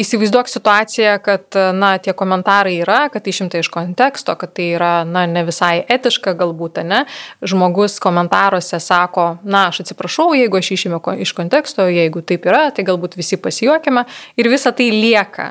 Įsivaizduok 0.00 0.48
situaciją, 0.48 1.18
kad 1.24 1.56
na, 1.76 1.90
tie 2.00 2.14
komentarai 2.16 2.78
yra, 2.80 3.02
kad 3.12 3.26
išimta 3.28 3.60
iš 3.60 3.68
konteksto, 3.72 4.32
kad 4.40 4.54
tai 4.56 4.70
yra 4.78 4.92
na, 5.04 5.26
ne 5.28 5.42
visai 5.44 5.82
etiška 5.92 6.32
galbūt, 6.38 6.80
ne? 6.86 7.02
Žmogus 7.44 7.98
komentaruose 8.00 8.80
sako, 8.80 9.26
na, 9.44 9.66
aš 9.68 9.82
atsiprašau, 9.84 10.30
jeigu 10.38 10.60
aš 10.60 10.72
išėmiau 10.78 11.02
ko- 11.04 11.18
iš 11.20 11.34
konteksto, 11.36 11.84
jeigu 11.90 12.24
taip 12.24 12.48
yra, 12.48 12.68
tai 12.72 12.86
galbūt 12.88 13.18
visi 13.20 13.36
pasijuokime 13.36 14.06
ir 14.40 14.48
visa 14.48 14.72
tai 14.72 14.88
lieka. 14.94 15.50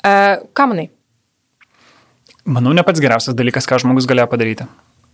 E, 0.00 0.16
ką 0.56 0.68
manai? 0.72 0.88
Manau, 2.46 2.72
ne 2.72 2.84
pats 2.86 3.02
geriausias 3.02 3.36
dalykas, 3.36 3.66
ką 3.68 3.82
žmogus 3.82 4.06
galėjo 4.08 4.30
padaryti. 4.30 4.68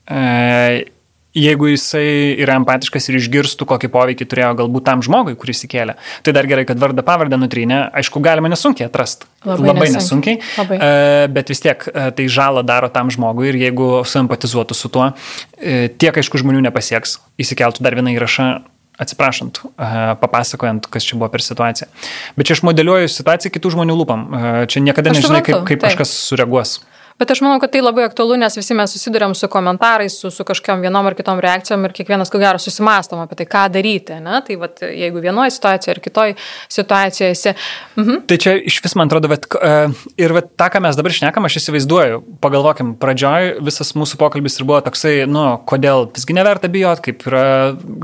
E, 0.07 0.91
jeigu 1.37 1.71
jisai 1.71 2.37
yra 2.43 2.57
empatiškas 2.61 3.09
ir 3.09 3.19
išgirstų, 3.19 3.67
kokį 3.69 3.91
poveikį 3.93 4.27
turėjo 4.29 4.53
galbūt 4.63 4.85
tam 4.89 5.03
žmogui, 5.05 5.35
kuris 5.41 5.65
įkėlė, 5.67 5.97
tai 6.25 6.35
dar 6.37 6.49
gerai, 6.51 6.67
kad 6.69 6.81
vardą 6.81 7.05
pavardę 7.07 7.39
nutrynė, 7.41 7.87
aišku, 8.03 8.21
galima 8.25 8.51
nesunkiai 8.53 8.89
atrasti. 8.91 9.29
Labai 9.47 9.71
Labai 9.73 9.89
nesunkiai. 9.95 10.37
nesunkiai. 10.37 10.59
Labai. 10.61 10.77
E, 10.77 11.31
bet 11.33 11.53
vis 11.53 11.65
tiek 11.65 11.89
e, 11.89 12.11
tai 12.19 12.29
žalą 12.31 12.65
daro 12.67 12.91
tam 12.93 13.11
žmogui 13.13 13.49
ir 13.51 13.59
jeigu 13.65 13.89
suempatizuotų 14.09 14.77
su 14.77 14.93
tuo, 14.93 15.09
e, 15.57 15.89
tiek 15.97 16.21
aišku 16.23 16.43
žmonių 16.43 16.63
nepasieks, 16.69 17.19
įsikeltų 17.43 17.85
dar 17.87 17.97
vieną 17.99 18.15
įrašą 18.19 18.53
atsiprašant, 19.03 19.63
papasakojant, 20.21 20.85
kas 20.93 21.07
čia 21.09 21.17
buvo 21.19 21.31
per 21.33 21.43
situaciją. 21.43 21.89
Bet 22.37 22.47
čia 22.47 22.55
aš 22.55 22.61
modeliuoju 22.69 23.09
situaciją 23.11 23.51
kitų 23.55 23.73
žmonių 23.75 23.97
lūpam. 23.99 24.27
Čia 24.71 24.83
niekada 24.85 25.11
Aš 25.11 25.23
nežinai, 25.23 25.41
kaip, 25.43 25.65
kaip 25.67 25.81
kažkas 25.83 26.13
sureaguos. 26.29 26.77
Bet 27.23 27.31
aš 27.31 27.39
manau, 27.45 27.61
kad 27.63 27.71
tai 27.71 27.79
labai 27.79 28.03
aktualu, 28.09 28.35
nes 28.41 28.57
visi 28.59 28.75
mes 28.75 28.91
susidurėm 28.91 29.37
su 29.39 29.47
komentarais, 29.47 30.17
su, 30.19 30.27
su 30.35 30.43
kažkokiam 30.43 30.81
vienom 30.83 31.07
ar 31.07 31.15
kitom 31.15 31.39
reakcijom 31.45 31.85
ir 31.87 31.93
kiekvienas, 31.95 32.33
ko 32.33 32.41
gero, 32.43 32.59
susimastom 32.59 33.21
apie 33.23 33.37
tai, 33.39 33.45
ką 33.47 33.61
daryti. 33.77 34.17
Ne? 34.25 34.41
Tai 34.43 34.57
vat, 34.59 34.83
jeigu 34.83 35.23
vienoje 35.23 35.53
situacijoje 35.55 35.95
ar 35.95 36.01
kitoje 36.03 36.35
situacijoje 36.67 37.37
esi. 37.37 37.53
Mhm. 37.95 38.25
Tai 38.27 38.39
čia 38.43 38.57
iš 38.59 38.81
vis, 38.83 38.97
man 38.99 39.07
atrodo, 39.07 39.31
bet, 39.31 39.47
uh, 39.55 39.95
ir 40.19 40.35
vat, 40.35 40.49
tą, 40.59 40.67
ką 40.75 40.81
mes 40.83 40.99
dabar 40.99 41.15
šnekam, 41.15 41.47
aš 41.47 41.61
įsivaizduoju, 41.61 42.19
pagalvokim, 42.43 42.91
pradžioj 42.99 43.53
visas 43.69 43.95
mūsų 43.95 44.19
pokalbis 44.19 44.59
ir 44.59 44.67
buvo 44.67 44.81
toksai, 44.89 45.15
nu, 45.31 45.45
kodėl 45.71 46.09
visgi 46.17 46.35
neverta 46.35 46.73
bijot, 46.75 47.05
kaip 47.07 47.23
yra 47.31 47.45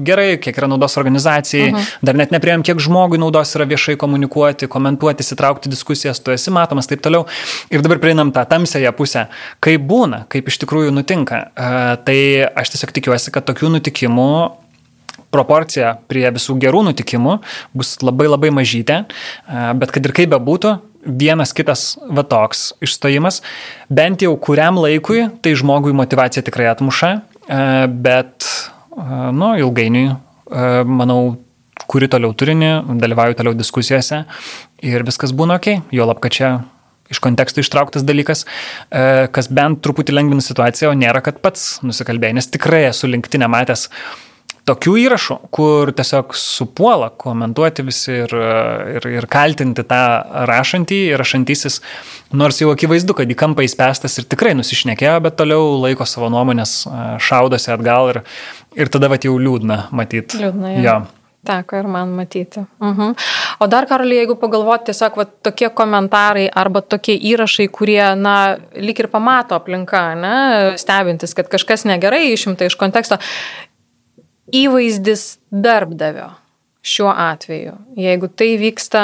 gerai, 0.07 0.29
kiek 0.39 0.63
yra 0.63 0.71
naudos 0.71 0.95
organizacijai, 1.03 1.73
-huh. 1.73 1.91
dar 2.07 2.15
net 2.23 2.31
neprieėm, 2.31 2.63
kiek 2.63 2.79
žmogui 2.87 3.19
naudos 3.19 3.57
yra 3.59 3.67
viešai 3.67 3.99
komunikuoti, 3.99 4.71
komentuoti, 4.71 5.27
įsitraukti 5.27 5.75
diskusijas, 5.75 6.23
tu 6.23 6.31
esi 6.31 6.55
matomas, 6.55 6.87
taip 6.87 7.03
toliau. 7.03 7.27
Ir 7.75 7.83
dabar 7.83 7.99
prieinam 7.99 8.31
tą 8.31 8.47
tamsėją 8.47 8.95
pusę, 8.95 9.08
kaip 9.65 9.85
būna, 9.89 10.25
kaip 10.33 10.51
iš 10.51 10.61
tikrųjų 10.65 10.95
nutinka. 10.95 11.49
Uh, 11.53 11.93
tai 12.05 12.19
aš 12.49 12.75
tiesiog 12.75 12.95
tikiuosi, 12.99 13.33
kad 13.35 13.47
tokių 13.49 13.73
nutikimų 13.79 14.31
proporcija 15.35 15.97
prie 16.09 16.27
visų 16.33 16.57
gerų 16.61 16.85
nutikimų 16.89 17.39
bus 17.77 17.97
labai 18.05 18.29
labai 18.31 18.51
mažytė, 18.55 19.03
e, 19.05 19.65
bet 19.81 19.93
kad 19.93 20.07
ir 20.09 20.15
kaip 20.17 20.31
bebūtų, 20.33 20.79
vienas 21.05 21.55
kitas 21.57 21.97
va 22.11 22.25
toks 22.27 22.73
išstojimas, 22.85 23.43
bent 23.93 24.25
jau 24.25 24.35
kuriam 24.41 24.81
laikui, 24.81 25.27
tai 25.43 25.55
žmogui 25.59 25.95
motivacija 25.97 26.45
tikrai 26.47 26.71
atmuša, 26.73 27.13
e, 27.19 27.61
bet, 27.89 28.47
e, 28.97 29.05
nu, 29.37 29.53
ilgainiui, 29.61 30.09
e, 30.09 30.71
manau, 30.85 31.37
kuri 31.89 32.09
toliau 32.11 32.35
turinį, 32.37 32.73
dalyvauju 33.01 33.39
toliau 33.39 33.57
diskusijose 33.57 34.25
ir 34.85 35.05
viskas 35.07 35.33
būna 35.33 35.57
ok, 35.61 35.71
jo 35.95 36.09
lab, 36.09 36.21
kad 36.21 36.35
čia 36.35 36.51
iš 37.13 37.23
konteksto 37.25 37.65
ištrauktas 37.65 38.07
dalykas, 38.07 38.45
e, 38.91 39.27
kas 39.35 39.51
bent 39.53 39.83
truputį 39.85 40.17
lengvina 40.17 40.45
situaciją, 40.45 40.93
o 40.93 40.99
nėra, 40.99 41.23
kad 41.25 41.43
pats 41.45 41.79
nusikalbėjai, 41.87 42.39
nes 42.41 42.51
tikrai 42.53 42.87
esu 42.93 43.11
linktinę 43.11 43.51
matęs 43.51 43.89
tokių 44.69 44.95
įrašų, 45.05 45.37
kur 45.55 45.93
tiesiog 45.97 46.35
supuola 46.37 47.09
komentuoti 47.21 47.85
visi 47.87 48.19
ir, 48.25 48.35
ir, 48.99 49.09
ir 49.17 49.27
kaltinti 49.31 49.85
tą 49.89 50.01
rašantį 50.51 50.99
ir 51.13 51.21
rašantysis, 51.23 51.81
nors 52.37 52.61
jau 52.61 52.73
akivaizdu, 52.75 53.17
kad 53.17 53.31
į 53.31 53.39
kampą 53.39 53.65
įspęstas 53.65 54.21
ir 54.21 54.29
tikrai 54.29 54.55
nusišnekėjo, 54.59 55.19
bet 55.25 55.39
toliau 55.41 55.79
laiko 55.85 56.07
savo 56.09 56.31
nuomonės, 56.33 56.81
e, 56.85 57.05
šaudosi 57.25 57.73
atgal 57.75 58.13
ir, 58.15 58.25
ir 58.77 58.93
tada 58.93 59.11
va 59.13 59.21
jau 59.23 59.39
liūdna 59.41 59.87
matyti. 59.97 60.43
Liūdna, 60.43 60.75
jo. 60.77 60.85
jo. 60.85 60.99
Teko 61.49 61.79
ir 61.81 61.87
man 61.89 62.13
matyti. 62.17 62.63
Mhm. 62.85 63.15
O 63.63 63.67
dar, 63.71 63.87
Karolį, 63.89 64.21
jeigu 64.21 64.37
pagalvoti, 64.41 64.91
tiesiog 64.91 65.17
va, 65.19 65.25
tokie 65.49 65.71
komentarai 65.75 66.49
arba 66.63 66.83
tokie 66.85 67.17
įrašai, 67.31 67.69
kurie, 67.73 68.03
na, 68.21 68.35
lik 68.77 69.01
ir 69.01 69.09
pamato 69.13 69.57
aplinka, 69.57 70.03
ne, 70.21 70.35
stebintis, 70.81 71.33
kad 71.39 71.49
kažkas 71.51 71.87
negerai 71.89 72.29
išimta 72.35 72.69
iš 72.69 72.77
konteksto, 72.79 73.19
įvaizdis 74.55 75.39
darbdavio 75.51 76.31
šiuo 76.89 77.11
atveju, 77.11 77.75
jeigu 77.99 78.29
tai 78.29 78.53
vyksta 78.61 79.03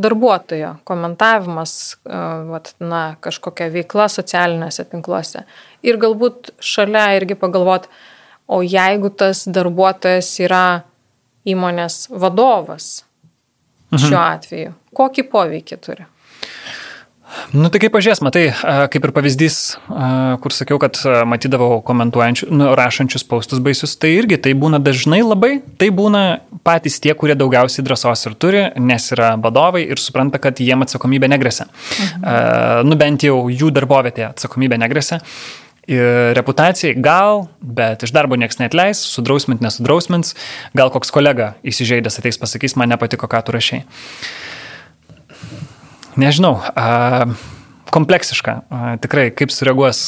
darbuotojo 0.00 0.74
komentavimas, 0.84 1.74
e, 1.92 2.20
vat, 2.50 2.72
na, 2.80 3.16
kažkokia 3.20 3.68
veikla 3.72 4.06
socialinėse 4.08 4.86
tinkluose. 4.92 5.44
Ir 5.84 5.98
galbūt 6.00 6.54
šalia 6.64 7.10
irgi 7.18 7.36
pagalvot, 7.36 7.90
o 8.50 8.62
jeigu 8.64 9.10
tas 9.12 9.44
darbuotojas 9.50 10.30
yra 10.42 10.64
įmonės 11.48 12.06
vadovas 12.12 13.04
šiuo 13.90 14.20
atveju, 14.20 14.74
kokį 14.96 15.28
poveikį 15.32 15.78
turi? 15.82 16.08
Nu 17.54 17.68
tai 17.70 17.78
kaip 17.82 17.92
pažiūrės, 17.94 18.20
matai, 18.26 18.42
kaip 18.90 19.04
ir 19.06 19.12
pavyzdys, 19.14 19.56
kur 20.42 20.54
sakiau, 20.54 20.80
kad 20.82 20.98
matydavau 21.30 21.78
komentuojančių, 21.86 22.48
nu, 22.50 22.70
rašančius 22.78 23.24
paustus 23.26 23.62
baisius, 23.62 23.94
tai 24.00 24.12
irgi 24.16 24.38
tai 24.42 24.54
būna 24.58 24.80
dažnai 24.82 25.20
labai, 25.22 25.52
tai 25.78 25.92
būna 25.94 26.24
patys 26.66 26.98
tie, 27.02 27.14
kurie 27.18 27.36
daugiausiai 27.38 27.86
drąsos 27.86 28.26
ir 28.26 28.36
turi, 28.40 28.64
nes 28.82 29.06
yra 29.14 29.32
vadovai 29.40 29.84
ir 29.86 30.02
supranta, 30.02 30.42
kad 30.42 30.58
jiem 30.62 30.82
atsakomybė 30.86 31.30
negresia. 31.30 31.68
Mhm. 31.70 32.86
Nu 32.90 32.98
bent 32.98 33.26
jau 33.26 33.44
jų 33.50 33.70
darbovietė 33.78 34.30
atsakomybė 34.32 34.80
negresia. 34.82 35.22
Ir 35.88 36.34
reputacijai 36.36 36.92
gal, 37.00 37.46
bet 37.60 38.04
iš 38.04 38.12
darbo 38.14 38.36
niekas 38.36 38.60
neatleis, 38.60 39.00
sudrausmint, 39.14 39.62
nesudrausmins, 39.64 40.34
gal 40.76 40.92
koks 40.92 41.10
kolega 41.14 41.54
įsižeidęs 41.66 42.20
ateis 42.20 42.38
pasakys, 42.38 42.76
man 42.76 42.92
nepatiko, 42.92 43.30
ką 43.30 43.40
tu 43.46 43.56
rašiai 43.56 43.86
nežinau, 46.20 46.58
kompleksiška. 47.90 48.54
Tikrai, 49.02 49.30
kaip 49.34 49.50
sureaguos 49.54 50.02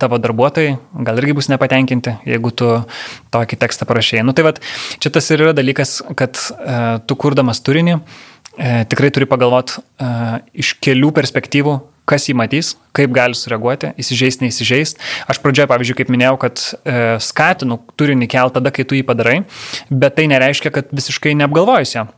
tavo 0.00 0.18
darbuotojai, 0.20 0.74
gal 1.06 1.20
irgi 1.22 1.36
bus 1.38 1.48
nepatenkinti, 1.52 2.18
jeigu 2.28 2.52
tu 2.52 2.68
tokį 3.32 3.58
tekstą 3.62 3.88
parašėjai. 3.88 4.26
Nu 4.26 4.34
tai 4.36 4.44
vad, 4.48 4.60
čia 5.00 5.12
tas 5.14 5.30
ir 5.32 5.46
yra 5.46 5.54
dalykas, 5.56 6.00
kad 6.18 6.40
tu 7.06 7.16
kurdamas 7.16 7.62
turinį, 7.64 7.96
tikrai 8.92 9.12
turi 9.14 9.28
pagalvoti 9.30 9.80
iš 10.64 10.74
kelių 10.84 11.14
perspektyvų, 11.16 11.78
kas 12.08 12.28
jį 12.28 12.36
matys, 12.38 12.72
kaip 12.96 13.12
gali 13.14 13.36
sureaguoti, 13.38 13.92
įsižeist, 14.00 14.42
neįsižeist. 14.44 15.02
Aš 15.30 15.42
pradžioje, 15.42 15.68
pavyzdžiui, 15.70 15.98
kaip 16.00 16.10
minėjau, 16.12 16.38
kad 16.42 16.62
e, 16.62 16.96
skatinu 17.22 17.78
turinį 18.00 18.28
kelt 18.32 18.56
tada, 18.58 18.72
kai 18.74 18.86
tu 18.88 18.98
jį 18.98 19.04
padarai, 19.08 19.42
bet 19.90 20.18
tai 20.18 20.26
nereiškia, 20.32 20.74
kad 20.74 20.90
visiškai 20.94 21.36
neapgalvojus 21.42 21.96
ją. 21.98 22.08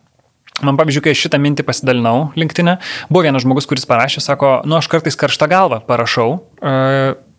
Man 0.64 0.78
pavyzdžiui, 0.78 1.02
kai 1.08 1.16
šitą 1.18 1.40
mintį 1.42 1.66
pasidalinau 1.66 2.30
linktinę, 2.38 2.78
buvo 3.10 3.24
vienas 3.26 3.42
žmogus, 3.42 3.66
kuris 3.66 3.88
parašė, 3.90 4.22
sako, 4.22 4.60
nu 4.70 4.78
aš 4.78 4.88
kartais 4.92 5.18
karštą 5.18 5.48
galvą 5.50 5.80
parašau 5.88 6.28
e, 6.62 6.74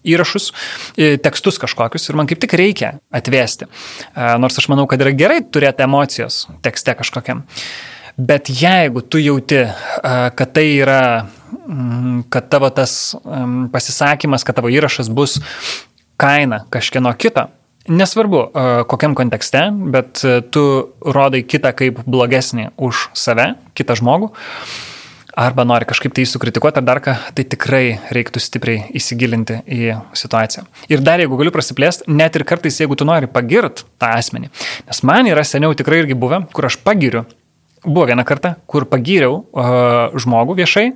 įrašus, 0.06 0.52
e, 0.98 1.16
tekstus 1.22 1.60
kažkokius 1.62 2.10
ir 2.10 2.20
man 2.20 2.30
kaip 2.30 2.42
tik 2.44 2.56
reikia 2.58 2.96
atvesti. 3.16 3.68
E, 3.68 4.30
nors 4.42 4.60
aš 4.62 4.70
manau, 4.72 4.88
kad 4.90 5.02
yra 5.02 5.16
gerai 5.16 5.42
turėti 5.44 5.86
emocijos 5.86 6.46
tekste 6.66 6.96
kažkokiam. 7.00 7.46
Bet 8.16 8.48
jeigu 8.48 9.04
tu 9.04 9.20
jauti, 9.20 9.66
e, 9.66 9.72
kad 10.36 10.54
tai 10.56 10.68
yra, 10.78 11.02
kad 12.30 12.50
tavo 12.50 12.70
tas 12.74 13.16
pasisakymas, 13.74 14.46
kad 14.46 14.58
tavo 14.60 14.72
įrašas 14.74 15.10
bus 15.14 15.40
kaina 16.22 16.64
kažkieno 16.74 17.14
kito, 17.20 17.50
Nesvarbu, 17.86 18.40
kokiam 18.90 19.14
kontekste, 19.14 19.60
bet 19.94 20.24
tu 20.50 20.62
rodai 21.06 21.44
kitą 21.46 21.70
kaip 21.78 22.00
blogesnį 22.10 22.72
už 22.82 23.12
save, 23.14 23.52
kitą 23.78 23.94
žmogų, 24.00 24.32
arba 25.38 25.68
nori 25.70 25.86
kažkaip 25.86 26.16
tai 26.18 26.26
sukritikuoti 26.26 26.82
ar 26.82 26.88
dar 26.88 27.02
ką, 27.06 27.14
tai 27.38 27.46
tikrai 27.46 27.84
reiktų 28.16 28.42
stipriai 28.42 28.88
įsigilinti 28.98 29.60
į 29.70 30.00
situaciją. 30.18 30.66
Ir 30.90 31.06
dar 31.06 31.22
jeigu 31.22 31.38
galiu 31.38 31.54
prasiplėsti, 31.54 32.10
net 32.10 32.40
ir 32.40 32.48
kartais, 32.50 32.82
jeigu 32.82 32.98
tu 32.98 33.06
nori 33.06 33.30
pagirt 33.30 33.86
tą 34.02 34.16
asmenį, 34.18 34.50
nes 34.90 35.06
man 35.06 35.30
yra 35.30 35.46
seniau 35.46 35.78
tikrai 35.78 36.02
irgi 36.02 36.18
buvę, 36.18 36.42
kur 36.58 36.72
aš 36.72 36.82
pagiriu 36.82 37.28
Buvo 37.86 38.08
viena 38.10 38.24
karta, 38.26 38.56
kur 38.66 38.88
pagyriau 38.90 39.44
uh, 39.54 40.16
žmogų 40.18 40.56
viešai 40.58 40.88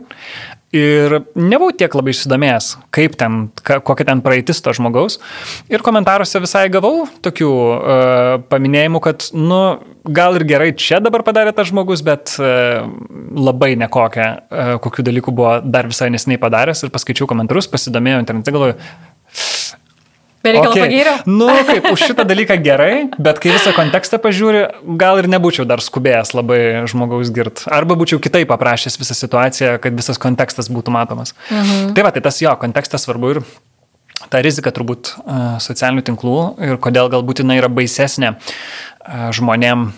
ir 0.75 1.15
nebuvau 1.33 1.73
tiek 1.75 1.93
labai 1.97 2.13
susidomėjęs, 2.13 2.67
kaip 2.93 3.15
ten, 3.19 3.39
kokia 3.63 4.05
ten 4.11 4.21
praeitis 4.25 4.61
to 4.61 4.73
žmogaus. 4.75 5.17
Ir 5.71 5.83
komentaruose 5.85 6.41
visai 6.43 6.67
gavau 6.73 7.07
tokių 7.25 7.49
uh, 7.49 8.33
paminėjimų, 8.51 9.01
kad, 9.05 9.29
nu, 9.33 9.59
gal 10.05 10.37
ir 10.37 10.45
gerai 10.49 10.69
čia 10.77 11.01
dabar 11.03 11.25
padarė 11.25 11.55
tas 11.57 11.71
žmogus, 11.71 12.03
bet 12.05 12.35
uh, 12.37 12.85
labai 13.33 13.73
nekokia, 13.81 14.29
uh, 14.37 14.73
kokių 14.83 15.07
dalykų 15.09 15.35
buvo 15.35 15.57
dar 15.65 15.89
visai 15.89 16.11
nesiniai 16.13 16.41
padaręs 16.41 16.85
ir 16.85 16.93
paskaičiau 16.93 17.29
komentarus, 17.29 17.69
pasidomėjau 17.71 18.23
internete, 18.25 18.53
galvoju, 18.53 18.77
Bereikalą 20.43 20.71
okay. 20.71 20.83
pagyriau. 20.85 21.15
Nu, 21.39 21.47
kaip 21.67 21.87
už 21.91 22.03
šitą 22.09 22.23
dalyką 22.27 22.55
gerai, 22.63 22.93
bet 23.19 23.41
kai 23.43 23.51
visą 23.51 23.73
kontekstą 23.75 24.19
pažiūri, 24.23 24.61
gal 24.99 25.19
ir 25.19 25.27
nebūčiau 25.31 25.65
dar 25.67 25.83
skubėjęs 25.83 26.31
labai 26.37 26.59
žmogaus 26.89 27.31
girt. 27.35 27.65
Arba 27.67 27.97
būčiau 27.99 28.21
kitaip 28.23 28.47
paprašęs 28.51 28.99
visą 29.01 29.17
situaciją, 29.17 29.73
kad 29.83 29.97
visas 29.99 30.21
kontekstas 30.21 30.71
būtų 30.71 30.95
matomas. 30.95 31.35
Mhm. 31.49 31.91
Tai 31.97 32.07
va, 32.07 32.13
tai 32.15 32.23
tas 32.23 32.39
jo, 32.39 32.53
kontekstas 32.61 33.07
svarbu 33.07 33.33
ir 33.35 33.41
ta 34.31 34.43
rizika 34.43 34.71
turbūt 34.75 35.13
socialinių 35.63 36.05
tinklų 36.07 36.37
ir 36.69 36.79
kodėl 36.83 37.11
galbūt 37.11 37.43
jinai 37.43 37.59
yra 37.59 37.71
baisesnė 37.71 38.35
žmonėm, 39.35 39.89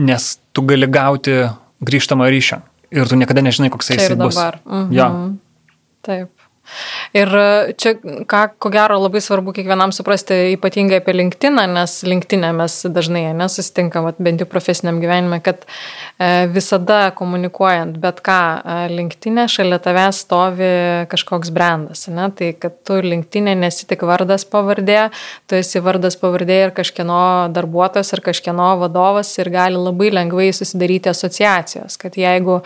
nes 0.00 0.28
tu 0.54 0.66
gali 0.66 0.90
gauti 0.90 1.42
grįžtamą 1.86 2.28
ryšį 2.30 2.60
ir 2.90 3.10
tu 3.10 3.18
niekada 3.18 3.42
nežinai, 3.46 3.70
koks 3.70 3.94
jisai 3.94 4.18
bus. 4.18 4.38
Mhm. 4.66 4.92
Jo. 4.94 5.08
Taip. 6.06 6.39
Ir 7.16 7.32
čia, 7.80 7.94
ką, 8.30 8.42
ko 8.62 8.70
gero, 8.72 8.98
labai 9.02 9.22
svarbu 9.24 9.54
kiekvienam 9.56 9.92
suprasti, 9.94 10.36
ypatingai 10.54 11.00
apie 11.00 11.14
LinkedIn, 11.16 11.58
nes 11.74 11.96
LinkedIn 12.06 12.46
mes 12.56 12.76
dažnai 12.94 13.24
nesusitinkam, 13.36 14.06
bent 14.22 14.42
jau 14.42 14.48
profesiniam 14.50 15.00
gyvenime, 15.02 15.40
kad 15.44 15.64
e, 15.66 16.46
visada 16.52 17.10
komunikuojant 17.16 17.98
bet 18.02 18.22
ką 18.26 18.38
e, 18.60 18.76
LinkedIn, 18.94 19.42
šalia 19.50 19.80
tavęs 19.82 20.22
stovi 20.24 20.70
kažkoks 21.10 21.50
brandas. 21.54 22.06
Ne? 22.12 22.28
Tai 22.36 22.52
kad 22.62 22.78
tu 22.86 23.00
LinkedIn 23.02 23.50
nesi 23.60 23.88
tik 23.90 24.04
vardas 24.08 24.46
pavardė, 24.48 25.08
tu 25.50 25.58
esi 25.58 25.82
vardas 25.84 26.18
pavardė 26.20 26.60
ir 26.66 26.74
kažkieno 26.76 27.20
darbuotojas 27.54 28.14
ar 28.14 28.24
kažkieno 28.30 28.70
vadovas 28.84 29.32
ir 29.40 29.50
gali 29.52 29.80
labai 29.80 30.12
lengvai 30.14 30.50
susidaryti 30.54 31.10
asociacijos, 31.10 31.98
kad 32.00 32.16
jeigu 32.18 32.60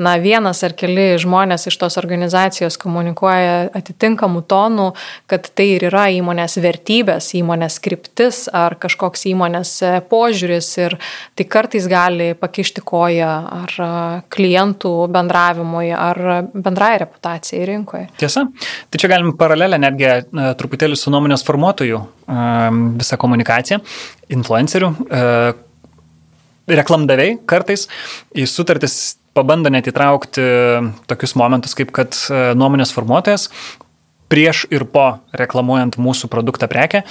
na, 0.00 0.16
vienas 0.22 0.62
ar 0.66 0.74
keli 0.78 1.12
žmonės 1.20 1.68
iš 1.70 1.78
tos 1.80 1.98
organizacijos 2.00 2.78
komunikuoja 2.80 3.49
atitinkamų 3.76 4.42
tonų, 4.50 4.86
kad 5.30 5.48
tai 5.56 5.66
ir 5.76 5.86
yra 5.90 6.06
įmonės 6.14 6.58
vertybės, 6.62 7.30
įmonės 7.38 7.78
skriptis 7.80 8.42
ar 8.52 8.76
kažkoks 8.80 9.26
įmonės 9.30 9.72
e, 9.86 9.92
požiūris 10.10 10.70
ir 10.82 10.96
tai 11.38 11.46
kartais 11.50 11.88
gali 11.90 12.32
pakišti 12.38 12.84
koją 12.86 13.30
ar 13.60 13.76
e, 13.76 13.90
klientų 14.32 14.94
bendravimui 15.14 15.90
ar 15.96 16.20
bendrai 16.54 16.96
reputacijai 17.04 17.68
rinkoje. 17.72 18.10
Tiesa, 18.20 18.46
tai 18.90 19.02
čia 19.02 19.12
galim 19.12 19.34
paralelę 19.40 19.80
netgi 19.80 20.10
e, 20.10 20.20
truputėlį 20.60 20.98
su 20.98 21.12
nuomonės 21.14 21.46
formuotojų 21.46 22.04
visą 23.00 23.16
komunikaciją, 23.18 23.80
influencerių 24.30 24.90
reklamdaviai 26.70 27.38
kartais 27.50 27.88
į 28.38 28.44
sutartis 28.46 29.19
pabando 29.36 29.70
net 29.72 29.88
įtraukti 29.90 30.42
tokius 31.10 31.36
momentus, 31.38 31.76
kaip 31.78 31.92
kad 31.94 32.16
e, 32.16 32.50
nuomonės 32.58 32.94
formuotojas 32.94 33.48
prieš 34.30 34.64
ir 34.70 34.86
po 34.90 35.20
reklamuojant 35.34 35.98
mūsų 35.98 36.30
produktą 36.30 36.68
prekę 36.70 37.04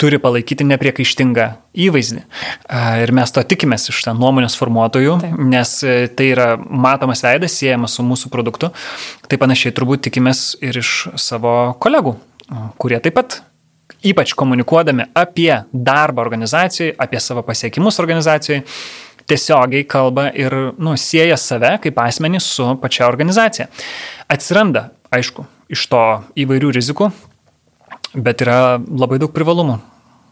turi 0.00 0.18
palaikyti 0.18 0.64
nepriekaištingą 0.66 1.46
įvaizdį. 1.86 2.22
E, 2.24 2.82
ir 3.04 3.14
mes 3.14 3.34
to 3.34 3.44
tikimės 3.46 3.88
iš 3.92 4.02
nuomonės 4.10 4.58
formuotojų, 4.58 5.16
Taip. 5.22 5.40
nes 5.54 5.76
e, 5.86 5.96
tai 6.10 6.30
yra 6.32 6.50
matomas 6.58 7.22
veidas, 7.26 7.56
siejamas 7.60 7.98
su 7.98 8.06
mūsų 8.06 8.32
produktu. 8.34 8.72
Tai 9.28 9.40
panašiai 9.40 9.74
turbūt 9.76 10.06
tikimės 10.08 10.54
ir 10.64 10.82
iš 10.82 10.94
savo 11.20 11.74
kolegų, 11.82 12.16
kurie 12.80 12.98
taip 13.02 13.18
pat 13.20 13.42
ypač 14.04 14.34
komunikuodami 14.36 15.08
apie 15.16 15.62
darbą 15.72 16.22
organizacijoje, 16.24 16.94
apie 16.98 17.20
savo 17.20 17.42
pasiekimus 17.46 17.98
organizacijoje, 18.02 18.64
tiesiogiai 19.30 19.86
kalba 19.88 20.28
ir 20.36 20.54
nu, 20.78 20.96
sieja 21.00 21.36
save 21.40 21.76
kaip 21.84 21.98
asmenį 22.00 22.42
su 22.42 22.68
pačia 22.82 23.08
organizacija. 23.08 23.68
Atsiranda, 24.30 24.88
aišku, 25.14 25.46
iš 25.72 25.86
to 25.90 26.04
įvairių 26.44 26.74
rizikų, 26.78 27.10
bet 28.14 28.44
yra 28.44 28.78
labai 28.78 29.20
daug 29.22 29.32
privalumų. 29.34 29.80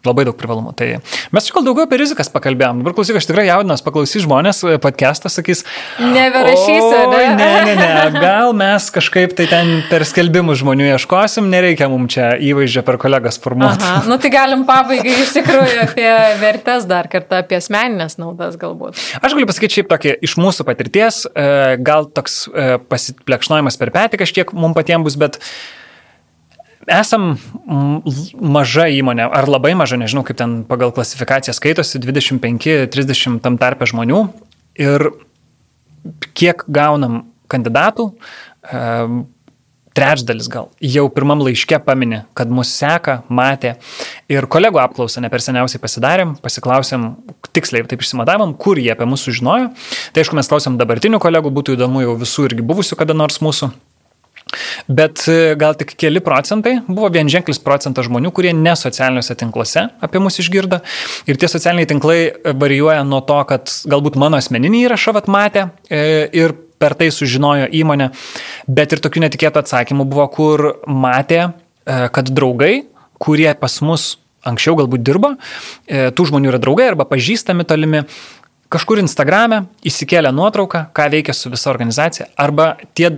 Labai 0.03 0.25
daug 0.27 0.35
privalumų. 0.35 0.73
Tai 0.75 0.87
mes 1.31 1.45
čia 1.47 1.55
gal 1.55 1.63
daugiau 1.63 1.85
apie 1.87 2.01
rizikas 2.01 2.27
pakalbėjom. 2.35 2.81
Dabar 2.83 2.95
klausyk, 2.97 3.21
aš 3.21 3.29
tikrai 3.29 3.45
jaudinas, 3.47 3.85
paklausys 3.87 4.25
žmonės, 4.25 4.63
e, 4.67 4.79
podcastą 4.83 5.31
sakys. 5.31 5.61
Neberašysiu, 6.03 7.03
ne? 7.13 7.21
Ne, 7.39 7.51
ne, 7.69 7.75
ne. 7.79 8.23
Gal 8.25 8.51
mes 8.59 8.89
kažkaip 8.91 9.37
tai 9.39 9.47
ten 9.47 9.71
per 9.87 10.03
skelbimus 10.09 10.59
žmonių 10.59 10.89
ieškosim, 10.89 11.47
nereikia 11.53 11.87
mums 11.93 12.17
čia 12.17 12.33
įvaizdžio 12.35 12.83
per 12.89 12.99
kolegas 13.03 13.39
formuoti. 13.43 13.79
Aha, 13.79 14.01
nu 14.11 14.19
tai 14.23 14.33
galim 14.35 14.65
pabaigai 14.67 15.15
iš 15.23 15.37
tikrųjų 15.37 15.85
apie 15.85 16.09
vertės 16.41 16.89
dar 16.91 17.07
kartą, 17.13 17.45
apie 17.45 17.61
asmeninės 17.61 18.19
naudas 18.19 18.59
galbūt. 18.59 18.99
Aš 19.23 19.37
galiu 19.37 19.47
pasakyti 19.47 19.79
šiaip 19.79 19.93
tokį 19.93 20.17
iš 20.27 20.35
mūsų 20.43 20.67
patirties, 20.67 21.23
e, 21.31 21.47
gal 21.79 22.11
toks 22.11 22.49
e, 22.51 22.67
pasiplekšnojimas 22.91 23.79
per 23.79 23.95
petį 23.95 24.25
kažkiek 24.25 24.51
mums 24.51 24.75
patiems 24.75 25.07
bus, 25.07 25.19
bet 25.23 25.39
esam 26.91 27.35
maža 28.35 28.89
įmonė, 28.93 29.27
ar 29.29 29.49
labai 29.51 29.75
maža, 29.79 29.99
nežinau, 30.01 30.25
kaip 30.27 30.39
ten 30.41 30.63
pagal 30.69 30.95
klasifikaciją 30.95 31.55
skaitosi, 31.57 32.01
25-30 32.03 33.43
tam 33.45 33.59
tarpe 33.61 33.89
žmonių 33.89 34.25
ir 34.83 35.11
kiek 36.35 36.65
gaunam 36.73 37.23
kandidatų, 37.53 38.11
trečdalis 39.93 40.49
gal 40.49 40.71
jau 40.81 41.05
pirmam 41.13 41.43
laiške 41.45 41.79
paminė, 41.85 42.23
kad 42.39 42.51
mus 42.53 42.73
seka, 42.73 43.21
matė 43.29 43.75
ir 44.33 44.49
kolegų 44.51 44.81
apklausą 44.83 45.23
ne 45.23 45.31
per 45.33 45.45
seniausiai 45.45 45.83
pasidarėm, 45.83 46.35
pasiklausėm, 46.43 47.09
tiksliai 47.53 47.85
taip 47.89 48.05
išsimatavom, 48.05 48.57
kur 48.57 48.81
jie 48.81 48.93
apie 48.95 49.09
mūsų 49.09 49.37
žinojo. 49.39 49.71
Tai 50.13 50.25
aišku, 50.25 50.39
mes 50.39 50.49
klausėm 50.49 50.81
dabartinių 50.81 51.21
kolegų, 51.23 51.53
būtų 51.53 51.77
įdomu 51.77 52.07
jau 52.07 52.17
visų 52.21 52.49
irgi 52.49 52.65
buvusių 52.73 52.99
kada 53.03 53.17
nors 53.17 53.43
mūsų. 53.45 53.73
Bet 54.89 55.25
e, 55.31 55.55
gal 55.59 55.77
tik 55.79 55.95
keli 55.99 56.21
procentai, 56.25 56.77
buvo 56.89 57.09
vien 57.13 57.31
ženklis 57.33 57.61
procentas 57.63 58.09
žmonių, 58.09 58.33
kurie 58.35 58.53
ne 58.57 58.75
socialiniuose 58.77 59.37
tinkluose 59.41 59.87
apie 60.05 60.21
mus 60.23 60.39
išgirdo. 60.43 60.83
Ir 61.31 61.41
tie 61.41 61.49
socialiniai 61.51 61.89
tinklai 61.89 62.19
varijuoja 62.59 63.05
nuo 63.09 63.23
to, 63.27 63.39
kad 63.49 63.73
galbūt 63.89 64.19
mano 64.21 64.41
asmeninį 64.41 64.85
įrašą 64.87 65.17
vat 65.17 65.31
matė 65.33 65.69
e, 65.89 66.29
ir 66.37 66.57
per 66.83 66.97
tai 66.99 67.13
sužinojo 67.15 67.71
įmonė, 67.79 68.11
bet 68.67 68.93
ir 68.93 69.03
tokių 69.03 69.27
netikėtų 69.29 69.63
atsakymų 69.63 70.09
buvo, 70.11 70.27
kur 70.35 70.67
matė, 70.91 71.47
e, 71.87 72.03
kad 72.13 72.29
draugai, 72.29 72.75
kurie 73.23 73.51
pas 73.59 73.79
mus 73.87 74.17
anksčiau 74.43 74.75
galbūt 74.75 75.05
dirbo, 75.07 75.37
tų 75.87 76.25
žmonių 76.27 76.49
yra 76.51 76.59
draugai 76.59 76.89
arba 76.91 77.05
pažįstami 77.07 77.63
tolimi, 77.63 78.01
kažkur 78.73 78.99
Instagrame 78.99 79.61
įsikėlė 79.87 80.33
nuotrauką, 80.35 80.89
ką 80.97 81.07
veikia 81.13 81.35
su 81.37 81.53
visa 81.53 81.71
organizacija, 81.71 82.27
arba 82.41 82.73
tie 82.99 83.13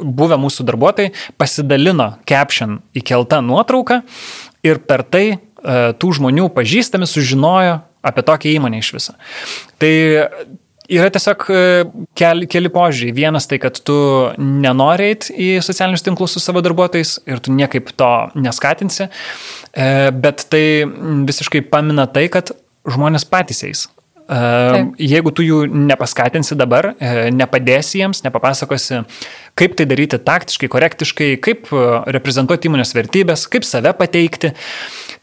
buvę 0.00 0.38
mūsų 0.40 0.66
darbuotojai 0.68 1.12
pasidalino 1.40 2.14
caption 2.28 2.80
įkeltą 2.96 3.40
nuotrauką 3.44 4.00
ir 4.66 4.82
per 4.86 5.04
tai 5.04 5.26
e, 5.30 5.38
tų 6.00 6.16
žmonių 6.18 6.48
pažįstami 6.56 7.08
sužinojo 7.08 7.78
apie 8.06 8.24
tokią 8.24 8.56
įmonę 8.56 8.80
iš 8.80 8.94
viso. 8.96 9.14
Tai 9.80 9.92
yra 10.90 11.10
tiesiog 11.12 11.44
e, 11.52 11.60
keli, 12.18 12.48
keli 12.50 12.72
požiūriai. 12.72 13.14
Vienas 13.16 13.46
tai, 13.50 13.60
kad 13.62 13.78
tu 13.86 13.96
nenori 14.40 15.10
eiti 15.12 15.36
į 15.36 15.50
socialinius 15.64 16.04
tinklus 16.06 16.34
su 16.36 16.42
savo 16.42 16.62
darbuotojais 16.64 17.18
ir 17.30 17.42
tu 17.44 17.54
niekaip 17.54 17.92
to 18.00 18.10
neskatinsi, 18.38 19.06
e, 19.06 19.88
bet 20.16 20.46
tai 20.52 20.64
visiškai 21.28 21.64
pamina 21.70 22.08
tai, 22.10 22.26
kad 22.32 22.54
žmonės 22.88 23.28
patys 23.28 23.64
eis. 23.68 23.86
Taip. 24.30 24.92
Jeigu 25.02 25.32
tu 25.34 25.42
jų 25.42 25.64
nepaskatinsi 25.90 26.54
dabar, 26.58 26.92
nepadėsi 27.34 27.98
jiems, 27.98 28.20
nepapasakosi, 28.22 29.00
kaip 29.58 29.74
tai 29.78 29.86
daryti 29.90 30.20
taktiškai, 30.22 30.70
korektiškai, 30.70 31.30
kaip 31.42 31.72
reprezentuoti 32.14 32.70
įmonės 32.70 32.94
vertybės, 32.94 33.48
kaip 33.50 33.66
save 33.66 33.90
pateikti, 33.98 34.52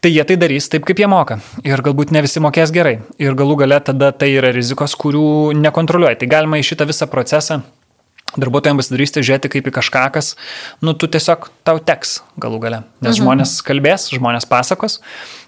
tai 0.04 0.12
jie 0.12 0.26
tai 0.28 0.36
darys 0.40 0.68
taip, 0.68 0.84
kaip 0.88 1.00
jie 1.00 1.08
moka. 1.08 1.40
Ir 1.64 1.80
galbūt 1.86 2.12
ne 2.12 2.22
visi 2.26 2.42
mokės 2.44 2.74
gerai. 2.74 2.98
Ir 3.22 3.38
galų 3.38 3.62
gale 3.64 3.80
tada 3.86 4.12
tai 4.12 4.34
yra 4.36 4.52
rizikos, 4.52 4.98
kurių 5.00 5.56
nekontroliuoja. 5.56 6.20
Tai 6.20 6.32
galima 6.36 6.60
į 6.60 6.68
šitą 6.68 6.90
visą 6.92 7.08
procesą 7.08 7.62
darbuotojams 8.36 8.82
pasidarysite 8.82 9.22
žiūrėti 9.24 9.50
kaip 9.52 9.70
į 9.70 9.72
kažką, 9.78 10.02
kas, 10.12 10.34
nu, 10.84 10.92
tu 10.92 11.08
tiesiog 11.08 11.48
tau 11.66 11.78
teks 11.80 12.18
galų 12.40 12.60
gale. 12.60 12.82
Nes 13.00 13.14
mhm. 13.14 13.22
žmonės 13.22 13.54
kalbės, 13.64 14.08
žmonės 14.12 14.48
pasakos. 14.50 14.98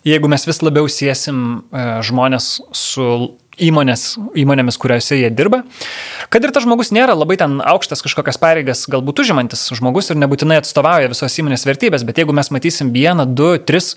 Jeigu 0.06 0.30
mes 0.32 0.46
vis 0.48 0.62
labiau 0.64 0.88
siesim 0.88 1.42
e, 1.60 1.84
žmonės 2.06 2.54
su 2.72 3.06
įmonės, 3.68 4.14
įmonėmis, 4.38 4.78
kuriuose 4.80 5.20
jie 5.20 5.30
dirba. 5.34 5.62
Kad 6.32 6.46
ir 6.46 6.54
tas 6.54 6.64
žmogus 6.66 6.92
nėra 6.96 7.16
labai 7.18 7.38
ten 7.40 7.60
aukštas 7.64 8.04
kažkokias 8.06 8.40
pareigas, 8.40 8.86
galbūt 8.90 9.24
užimantis 9.24 9.68
žmogus 9.76 10.10
ir 10.10 10.20
nebūtinai 10.20 10.60
atstovauja 10.62 11.12
visos 11.12 11.38
įmonės 11.42 11.66
vertybės, 11.68 12.06
bet 12.08 12.20
jeigu 12.22 12.36
mes 12.36 12.52
matysim 12.54 12.92
vieną, 12.94 13.28
du, 13.28 13.54
tris 13.62 13.94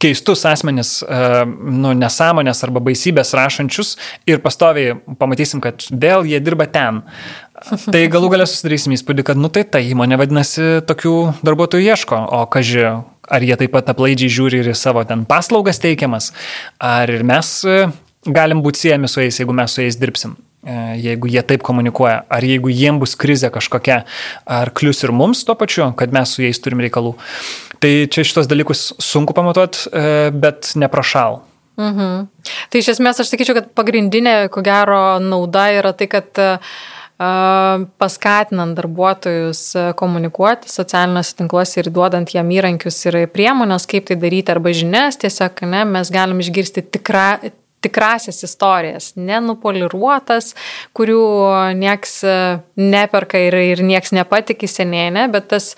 keistus 0.00 0.46
asmenis, 0.48 1.00
e, 1.04 1.44
nu, 1.44 1.92
nesąmonės 1.98 2.64
arba 2.64 2.80
baisybės 2.84 3.34
rašančius 3.36 3.96
ir 4.28 4.40
pastoviai 4.40 4.96
pamatysim, 5.20 5.60
kad 5.64 5.84
vėl 5.92 6.24
jie 6.28 6.40
dirba 6.40 6.66
ten. 6.72 7.02
Tai 7.92 8.02
galų 8.12 8.32
galę 8.32 8.48
susidarysim 8.48 8.96
įspūdį, 8.96 9.26
kad, 9.28 9.40
nu 9.40 9.52
tai 9.52 9.66
ta 9.68 9.82
įmonė 9.84 10.16
vadinasi 10.22 10.80
tokių 10.88 11.16
darbuotojų 11.44 11.90
ieško, 11.92 12.20
o 12.32 12.44
kažkai, 12.48 12.94
ar 13.30 13.44
jie 13.44 13.58
taip 13.60 13.74
pat 13.76 13.92
aplaidžiai 13.92 14.32
žiūri 14.32 14.62
ir 14.64 14.72
savo 14.78 15.04
ten 15.06 15.26
paslaugas 15.28 15.82
teikiamas, 15.82 16.32
ar 16.80 17.12
ir 17.12 17.26
mes 17.28 17.52
galim 18.26 18.62
būti 18.64 18.86
siejami 18.86 19.08
su 19.08 19.22
jais, 19.24 19.40
jeigu 19.40 19.56
mes 19.56 19.74
su 19.74 19.84
jais 19.84 19.98
dirbsim. 20.00 20.36
E, 20.60 20.76
jeigu 21.00 21.30
jie 21.32 21.42
taip 21.46 21.62
komunikuoja, 21.64 22.24
ar 22.28 22.44
jeigu 22.44 22.68
jiem 22.68 22.98
bus 23.00 23.16
krizė 23.16 23.48
kažkokia, 23.52 24.02
ar 24.44 24.72
klius 24.76 25.00
ir 25.06 25.14
mums 25.16 25.40
tuo 25.48 25.56
pačiu, 25.56 25.86
kad 25.96 26.12
mes 26.12 26.36
su 26.36 26.44
jais 26.44 26.60
turim 26.60 26.82
reikalų. 26.84 27.14
Tai 27.80 27.92
čia 28.12 28.26
šitos 28.28 28.50
dalykus 28.50 28.90
sunku 29.00 29.36
pamatuot, 29.36 29.86
e, 29.88 30.06
bet 30.36 30.74
neprašal. 30.76 31.40
Mhm. 31.80 32.26
Tai 32.68 32.80
iš 32.82 32.92
esmės 32.92 33.22
aš 33.22 33.32
sakyčiau, 33.32 33.56
kad 33.56 33.70
pagrindinė, 33.78 34.50
ko 34.52 34.60
gero, 34.60 35.20
nauda 35.22 35.70
yra 35.72 35.94
tai, 35.96 36.10
kad 36.12 36.36
uh, 36.42 36.58
paskatinant 38.00 38.76
darbuotojus 38.78 39.62
komunikuoti 39.96 40.70
socialiniuose 40.72 41.36
tinkluose 41.36 41.82
ir 41.82 41.90
duodant 41.92 42.32
jam 42.32 42.48
įrankius 42.52 42.96
ir 43.10 43.18
priemonės, 43.32 43.84
kaip 43.90 44.08
tai 44.08 44.16
daryti 44.20 44.54
arba 44.54 44.72
žinias, 44.76 45.20
tiesiog 45.20 45.60
ne, 45.68 45.84
mes 45.88 46.12
galim 46.12 46.40
išgirsti 46.40 46.86
tikra, 46.96 47.26
tikrasias 47.84 48.42
istorijas, 48.44 49.10
nenupoliruotas, 49.16 50.52
kurių 50.96 51.22
nieks 51.78 52.20
e, 52.28 52.36
neperka 52.80 53.40
ir, 53.40 53.56
ir 53.72 53.82
nieks 53.86 54.12
nepatikė 54.16 54.68
seniai, 54.68 55.08
ne, 55.14 55.26
bet 55.32 55.48
tas 55.52 55.72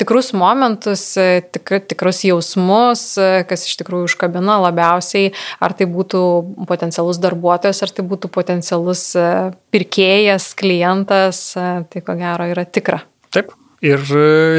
tikrus 0.00 0.30
momentus, 0.38 1.04
e, 1.18 1.42
tik, 1.42 1.74
tikrus 1.90 2.22
jausmus, 2.28 3.04
e, 3.18 3.44
kas 3.48 3.66
iš 3.68 3.78
tikrųjų 3.82 4.10
užkabina 4.12 4.60
labiausiai, 4.68 5.32
ar 5.62 5.74
tai 5.78 5.88
būtų 5.90 6.22
potencialus 6.70 7.20
darbuotojas, 7.22 7.82
ar 7.84 7.94
tai 7.94 8.06
būtų 8.06 8.30
potencialus 8.34 9.04
pirkėjas, 9.74 10.52
klientas, 10.58 11.46
tai 11.54 12.04
ko 12.04 12.14
gero 12.18 12.46
yra 12.52 12.66
tikra. 12.66 13.02
Taip. 13.34 13.54
Ir 13.78 14.00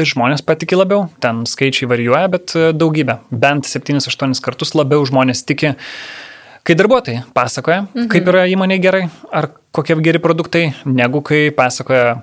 žmonės 0.08 0.40
patikė 0.40 0.78
labiau, 0.78 1.02
ten 1.20 1.42
skaičiai 1.44 1.90
varijuoja, 1.90 2.30
bet 2.32 2.54
daugybė, 2.72 3.18
bent 3.28 3.68
7-8 3.68 4.40
kartus 4.40 4.72
labiau 4.72 5.04
žmonės 5.04 5.42
tiki 5.44 5.74
Kai 6.70 6.76
darbuotojai 6.78 7.24
pasakoja, 7.34 7.80
mhm. 7.82 8.06
kaip 8.12 8.28
yra 8.30 8.44
įmonė 8.46 8.76
gerai, 8.78 9.00
ar 9.34 9.48
kokie 9.74 9.96
geri 10.06 10.20
produktai, 10.22 10.68
negu 10.86 11.18
kai 11.26 11.48
pasakoja 11.50 12.20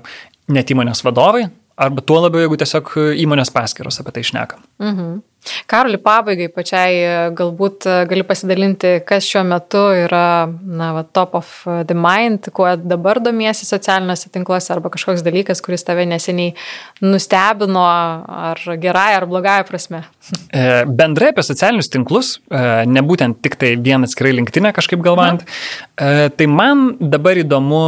net 0.55 0.71
įmonės 0.71 1.03
vadovai, 1.03 1.49
arba 1.77 2.01
tuo 2.01 2.19
labiau, 2.23 2.41
jeigu 2.45 2.57
tiesiog 2.59 2.93
įmonės 3.23 3.53
paskiros 3.53 4.01
apie 4.01 4.15
tai 4.15 4.25
išneka. 4.25 4.61
Mhm. 4.83 5.17
Karoli, 5.69 5.95
pabaigai 6.01 6.47
pačiai 6.51 6.95
galbūt 7.37 7.85
gali 8.09 8.23
pasidalinti, 8.27 8.97
kas 9.07 9.27
šiuo 9.29 9.43
metu 9.47 9.79
yra 9.95 10.49
na, 10.49 10.89
va, 10.95 11.03
top 11.03 11.37
of 11.39 11.51
the 11.87 11.95
mind, 11.95 12.49
kuo 12.55 12.73
dabar 12.81 13.21
domiesi 13.23 13.67
socialiniuose 13.67 14.31
tinkluose 14.33 14.73
arba 14.75 14.91
kažkoks 14.93 15.23
dalykas, 15.25 15.61
kuris 15.63 15.85
tave 15.87 16.07
neseniai 16.09 16.51
nustebino 17.05 17.85
ar 17.85 18.59
gerąją 18.81 19.21
ar 19.21 19.27
blogąją 19.29 19.69
prasme. 19.69 20.03
E, 20.57 20.83
bendrai 20.87 21.29
apie 21.31 21.43
socialinius 21.43 21.89
tinklus, 21.91 22.29
e, 22.49 22.59
nebūtent 22.89 23.37
tik 23.43 23.57
tai 23.59 23.73
vienas 23.83 24.11
skrai 24.15 24.33
linktinė 24.35 24.73
kažkaip 24.75 24.99
galvojant, 25.03 25.43
Na. 25.43 26.07
E, 26.25 26.29
tai 26.35 26.47
man 26.51 26.89
dabar 26.99 27.39
įdomu, 27.39 27.81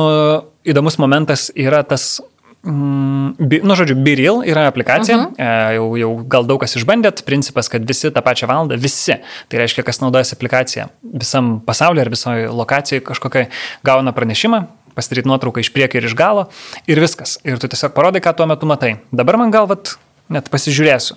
įdomus 0.67 0.99
momentas 1.01 1.47
yra 1.55 1.81
tas 1.87 2.19
Mm, 2.59 3.37
nu, 3.39 3.75
žodžiu, 3.79 3.95
Biril 4.03 4.41
yra 4.43 4.65
aplikacija, 4.67 5.15
uh 5.17 5.23
mhm. 5.23 5.35
-huh. 5.37 5.75
jau, 5.75 5.85
jau 5.97 6.09
gal 6.27 6.47
daug 6.47 6.59
kas 6.59 6.75
išbandėt, 6.75 7.23
principas, 7.23 7.69
kad 7.69 7.87
visi 7.87 8.11
tą 8.11 8.21
pačią 8.21 8.47
valandą, 8.47 8.75
visi, 8.75 9.15
tai 9.47 9.61
reiškia, 9.61 9.83
kas 9.83 10.01
naudojasi 10.01 10.35
aplikaciją 10.35 10.89
visam 11.03 11.61
pasaulyje 11.65 12.01
ar 12.01 12.09
visoje 12.09 12.49
lokacijoje 12.49 13.05
kažkokiai 13.05 13.47
gauna 13.83 14.11
pranešimą, 14.11 14.63
pasidaryti 14.95 15.27
nuotrauką 15.27 15.59
iš 15.59 15.71
priekio 15.73 15.97
ir 15.97 16.05
iš 16.05 16.15
galo 16.15 16.49
ir 16.87 16.99
viskas. 16.99 17.37
Ir 17.43 17.57
tu 17.59 17.67
tiesiog 17.67 17.93
parodai, 17.95 18.21
ką 18.21 18.35
tuo 18.35 18.45
metu 18.45 18.65
matai. 18.65 18.97
Dabar 19.11 19.37
man 19.37 19.51
galvat 19.51 19.95
net 20.29 20.49
pasižiūrėsiu. 20.53 21.15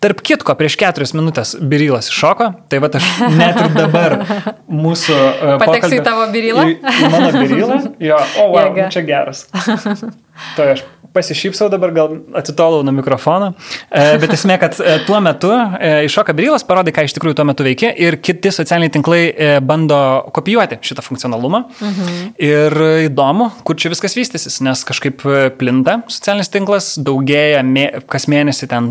Tarp 0.00 0.20
kitko, 0.22 0.54
prieš 0.54 0.76
keturias 0.78 1.14
minutės 1.16 1.56
birylas 1.58 2.10
iššoko, 2.12 2.50
tai 2.70 2.78
va 2.78 2.90
aš 2.94 3.08
net 3.34 3.58
ir 3.58 3.72
dabar 3.74 4.18
mūsų... 4.84 5.16
Uh, 5.16 5.56
Pateksiu 5.64 5.98
į 5.98 6.04
tavo 6.06 6.28
birylą? 6.34 6.68
Į 6.76 7.10
mano 7.10 7.32
birylą? 7.34 7.80
Jo, 7.98 8.20
o, 8.38 8.46
wow, 8.54 8.70
Jėga. 8.70 8.92
čia 8.94 9.02
geras. 9.08 9.48
Tai 10.56 10.72
aš 10.74 10.84
pasišypsau 11.14 11.68
dabar, 11.70 11.92
gal 11.94 12.14
atitolau 12.34 12.82
nuo 12.86 12.94
mikrofono, 12.96 13.52
e, 13.86 14.02
bet 14.22 14.34
esmė, 14.34 14.56
kad 14.62 14.76
e, 14.82 14.96
tuo 15.06 15.20
metu 15.22 15.52
e, 15.54 15.92
iššoka 16.08 16.34
Brylas, 16.36 16.66
parodė, 16.66 16.94
ką 16.94 17.04
iš 17.06 17.14
tikrųjų 17.16 17.38
tuo 17.38 17.46
metu 17.46 17.66
veikia 17.66 17.92
ir 18.02 18.18
kiti 18.24 18.50
socialiniai 18.54 18.92
tinklai 18.96 19.20
bando 19.64 19.98
kopijuoti 20.34 20.80
šitą 20.84 21.04
funkcionalumą. 21.06 21.64
Mhm. 21.78 22.32
Ir 22.42 22.78
įdomu, 23.06 23.50
kur 23.66 23.78
čia 23.78 23.92
viskas 23.94 24.18
vystysis, 24.18 24.58
nes 24.64 24.82
kažkaip 24.88 25.22
plinta 25.60 26.00
socialinis 26.10 26.50
tinklas, 26.50 26.90
daugėja 26.98 27.62
mė, 27.66 27.86
kas 28.10 28.26
mėnesį 28.30 28.70
ten 28.74 28.90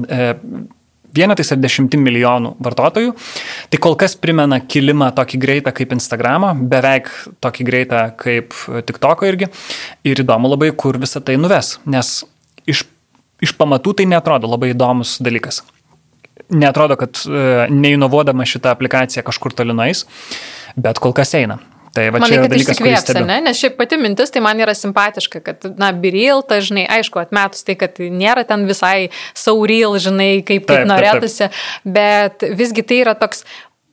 vienetais 1.15 1.51
ar 1.53 1.61
dešimtim 1.61 2.03
milijonų 2.03 2.55
vartotojų. 2.63 3.13
Tai 3.71 3.81
kol 3.83 3.97
kas 3.99 4.15
primena 4.19 4.59
kilimą 4.61 5.11
tokį 5.17 5.39
greitą 5.41 5.73
kaip 5.75 5.93
Instagramą, 5.95 6.53
beveik 6.69 7.11
tokį 7.43 7.67
greitą 7.67 8.03
kaip 8.19 8.55
TikToko 8.87 9.29
irgi. 9.29 9.49
Ir 10.07 10.23
įdomu 10.25 10.51
labai, 10.53 10.71
kur 10.77 10.99
visą 11.01 11.23
tai 11.25 11.37
nuves, 11.41 11.77
nes 11.85 12.15
iš, 12.69 12.85
iš 13.43 13.55
pamatų 13.59 13.97
tai 13.99 14.09
netrodo 14.09 14.49
labai 14.51 14.73
įdomus 14.73 15.17
dalykas. 15.23 15.63
Netrodo, 16.53 16.97
kad 16.99 17.21
e, 17.25 17.67
neinovuodama 17.71 18.45
šitą 18.49 18.73
aplikaciją 18.73 19.23
kažkur 19.25 19.53
tolinais, 19.55 20.03
bet 20.75 20.99
kol 21.01 21.13
kas 21.15 21.33
eina. 21.37 21.61
Tai 21.93 22.07
va 22.09 22.21
Manai, 22.23 22.47
kuris 22.49 23.03
stebi. 23.03 23.21
Ne? 23.29 23.37
Nes 23.45 23.59
šiaip 23.59 23.75
pati 23.77 23.99
mintis 24.01 24.33
tai 24.33 24.41
man 24.41 24.61
yra 24.63 24.73
simpatiška, 24.77 25.41
kad, 25.45 25.67
na, 25.77 25.91
biril, 25.93 26.41
tai 26.49 26.57
žinai, 26.65 26.87
aišku, 26.97 27.21
atmetus 27.21 27.61
tai, 27.67 27.75
kad 27.77 28.01
nėra 28.01 28.45
ten 28.49 28.65
visai 28.69 29.11
sauril, 29.37 29.99
žinai, 30.01 30.31
kaip, 30.41 30.65
kaip 30.65 30.71
taip, 30.71 30.87
norėtųsi, 30.89 31.45
taip, 31.45 31.59
taip. 31.59 31.93
bet 31.99 32.47
visgi 32.57 32.85
tai 32.89 33.03
yra 33.03 33.13
toks 33.19 33.45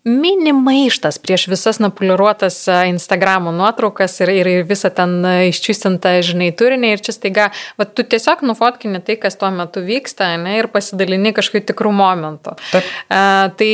mini 0.05 0.53
maištas 0.53 1.19
prieš 1.19 1.47
visas 1.49 1.79
napoliruotas 1.79 2.65
Instagramo 2.89 3.53
nuotraukas 3.53 4.15
ir, 4.25 4.33
ir, 4.33 4.49
visą 4.65 4.89
ten 4.97 5.19
iščiustintą, 5.51 6.15
žinai, 6.25 6.49
turinį 6.57 6.95
ir 6.95 7.03
čia 7.05 7.13
staiga, 7.13 7.49
va, 7.77 7.85
tu 7.85 8.05
tiesiog 8.09 8.41
nufotkini 8.49 9.03
tai, 9.05 9.19
kas 9.21 9.37
tuo 9.41 9.51
metu 9.53 9.83
vyksta 9.85 10.33
ne, 10.41 10.57
ir 10.63 10.71
pasidalini 10.73 11.35
kažkokiu 11.37 11.67
tikrų 11.69 11.93
momentu. 11.93 12.55
Taip. 12.71 12.89
Uh, 13.13 13.51
tai, 13.61 13.73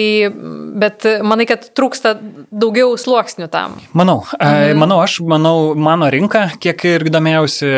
bet 0.82 1.06
manai, 1.22 1.46
kad 1.46 1.68
trūksta 1.78 2.16
daugiau 2.50 2.96
sluoksnių 2.98 3.46
tam. 3.52 3.78
Manau, 3.94 4.18
mhm. 4.34 4.82
manau, 4.82 4.98
aš 5.04 5.20
manau, 5.22 5.76
mano 5.78 6.10
rinka, 6.10 6.48
kiek 6.62 6.86
ir 6.90 7.06
domėjausi, 7.12 7.70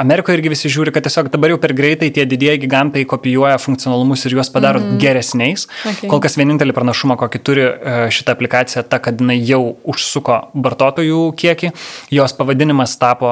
Amerikoje 0.00 0.40
irgi 0.40 0.54
visi 0.54 0.72
žiūri, 0.72 0.94
kad 0.94 1.04
tiesiog 1.04 1.28
dabar 1.34 1.52
jau 1.52 1.60
per 1.60 1.76
greitai 1.76 2.08
tie 2.14 2.24
didieji 2.28 2.64
gigantai 2.64 3.04
kopijuoja 3.08 3.60
funkcionalumus 3.60 4.24
ir 4.24 4.38
juos 4.38 4.52
padaro 4.54 4.80
mhm. 4.80 4.96
geresniais. 5.04 5.68
Okay. 5.84 6.08
Kol 6.08 6.24
kas 6.24 6.40
vienintelį 6.40 6.72
pranašumą, 6.76 7.20
kokį 7.20 7.44
turi 7.44 7.57
turi 7.58 8.06
e, 8.06 8.10
šitą 8.10 8.32
aplikaciją 8.32 8.84
ta, 8.88 8.98
kad 9.02 9.20
jinai 9.20 9.38
jau 9.46 9.76
užsuko 9.88 10.38
vartotojų 10.54 11.32
kiekį, 11.38 11.72
jos 12.14 12.34
pavadinimas 12.38 12.96
tapo 13.00 13.30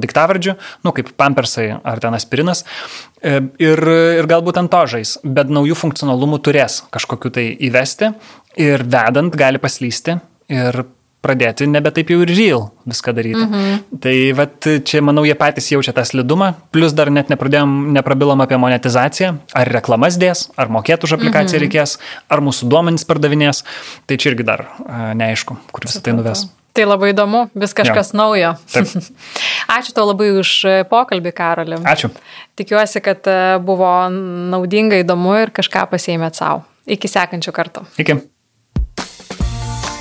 diktavardžiu, 0.00 0.56
nu 0.84 0.92
kaip 0.96 1.12
pampersai 1.16 1.76
ar 1.82 2.00
ten 2.00 2.16
aspirinas. 2.16 2.64
E, 3.20 3.40
ir, 3.62 3.82
ir 4.20 4.28
galbūt 4.30 4.60
ant 4.60 4.72
to 4.72 4.82
žais, 4.96 5.16
bet 5.24 5.52
naujų 5.52 5.76
funkcionalumų 5.78 6.40
turės 6.44 6.82
kažkokiu 6.94 7.32
tai 7.32 7.48
įvesti 7.68 8.12
ir 8.62 8.86
vedant 8.86 9.36
gali 9.36 9.60
paslysti 9.62 10.18
ir 10.52 10.84
pradėti 11.26 11.68
nebe 11.70 11.90
taip 11.94 12.10
jau 12.14 12.22
ir 12.24 12.32
real 12.32 12.68
viską 12.88 13.14
daryti. 13.16 13.42
Mhm. 13.42 14.00
Tai 14.02 14.16
vat, 14.38 14.70
čia, 14.86 15.02
manau, 15.04 15.26
jie 15.26 15.36
patys 15.38 15.72
jaučia 15.74 15.94
tą 15.96 16.06
slidumą, 16.06 16.52
plus 16.74 16.94
dar 16.96 17.10
net 17.10 17.32
neprabilom 17.32 18.44
apie 18.44 18.60
monetizaciją, 18.62 19.32
ar 19.56 19.72
reklamas 19.76 20.18
dės, 20.22 20.46
ar 20.56 20.70
mokėtų 20.72 21.10
už 21.10 21.16
aplikaciją 21.18 21.58
mhm. 21.58 21.66
Reikės, 21.66 21.96
ar 22.30 22.44
mūsų 22.46 22.70
duomenys 22.70 23.06
pardavinės, 23.08 23.64
tai 24.06 24.20
čia 24.20 24.32
irgi 24.32 24.46
dar 24.46 24.68
neaišku, 25.18 25.58
kur 25.74 25.88
visą 25.88 26.04
tai 26.04 26.14
nuves. 26.16 26.46
Tai 26.76 26.84
labai 26.84 27.14
įdomu, 27.14 27.46
vis 27.56 27.72
kažkas 27.76 28.12
jo. 28.12 28.18
naujo. 28.20 28.52
Taip. 28.68 28.90
Ačiū 29.78 29.94
tau 29.96 30.04
labai 30.10 30.28
už 30.36 30.50
pokalbį, 30.90 31.32
Karoli. 31.36 31.78
Ačiū. 31.88 32.10
Tikiuosi, 32.60 33.00
kad 33.04 33.24
e, 33.32 33.56
buvo 33.64 33.88
naudinga, 34.12 35.00
įdomu 35.00 35.38
ir 35.40 35.54
kažką 35.56 35.86
pasėmėt 35.94 36.36
savo. 36.36 36.66
Iki 36.84 37.08
sekančio 37.10 37.54
karto. 37.56 37.86
Iki. 37.96 38.18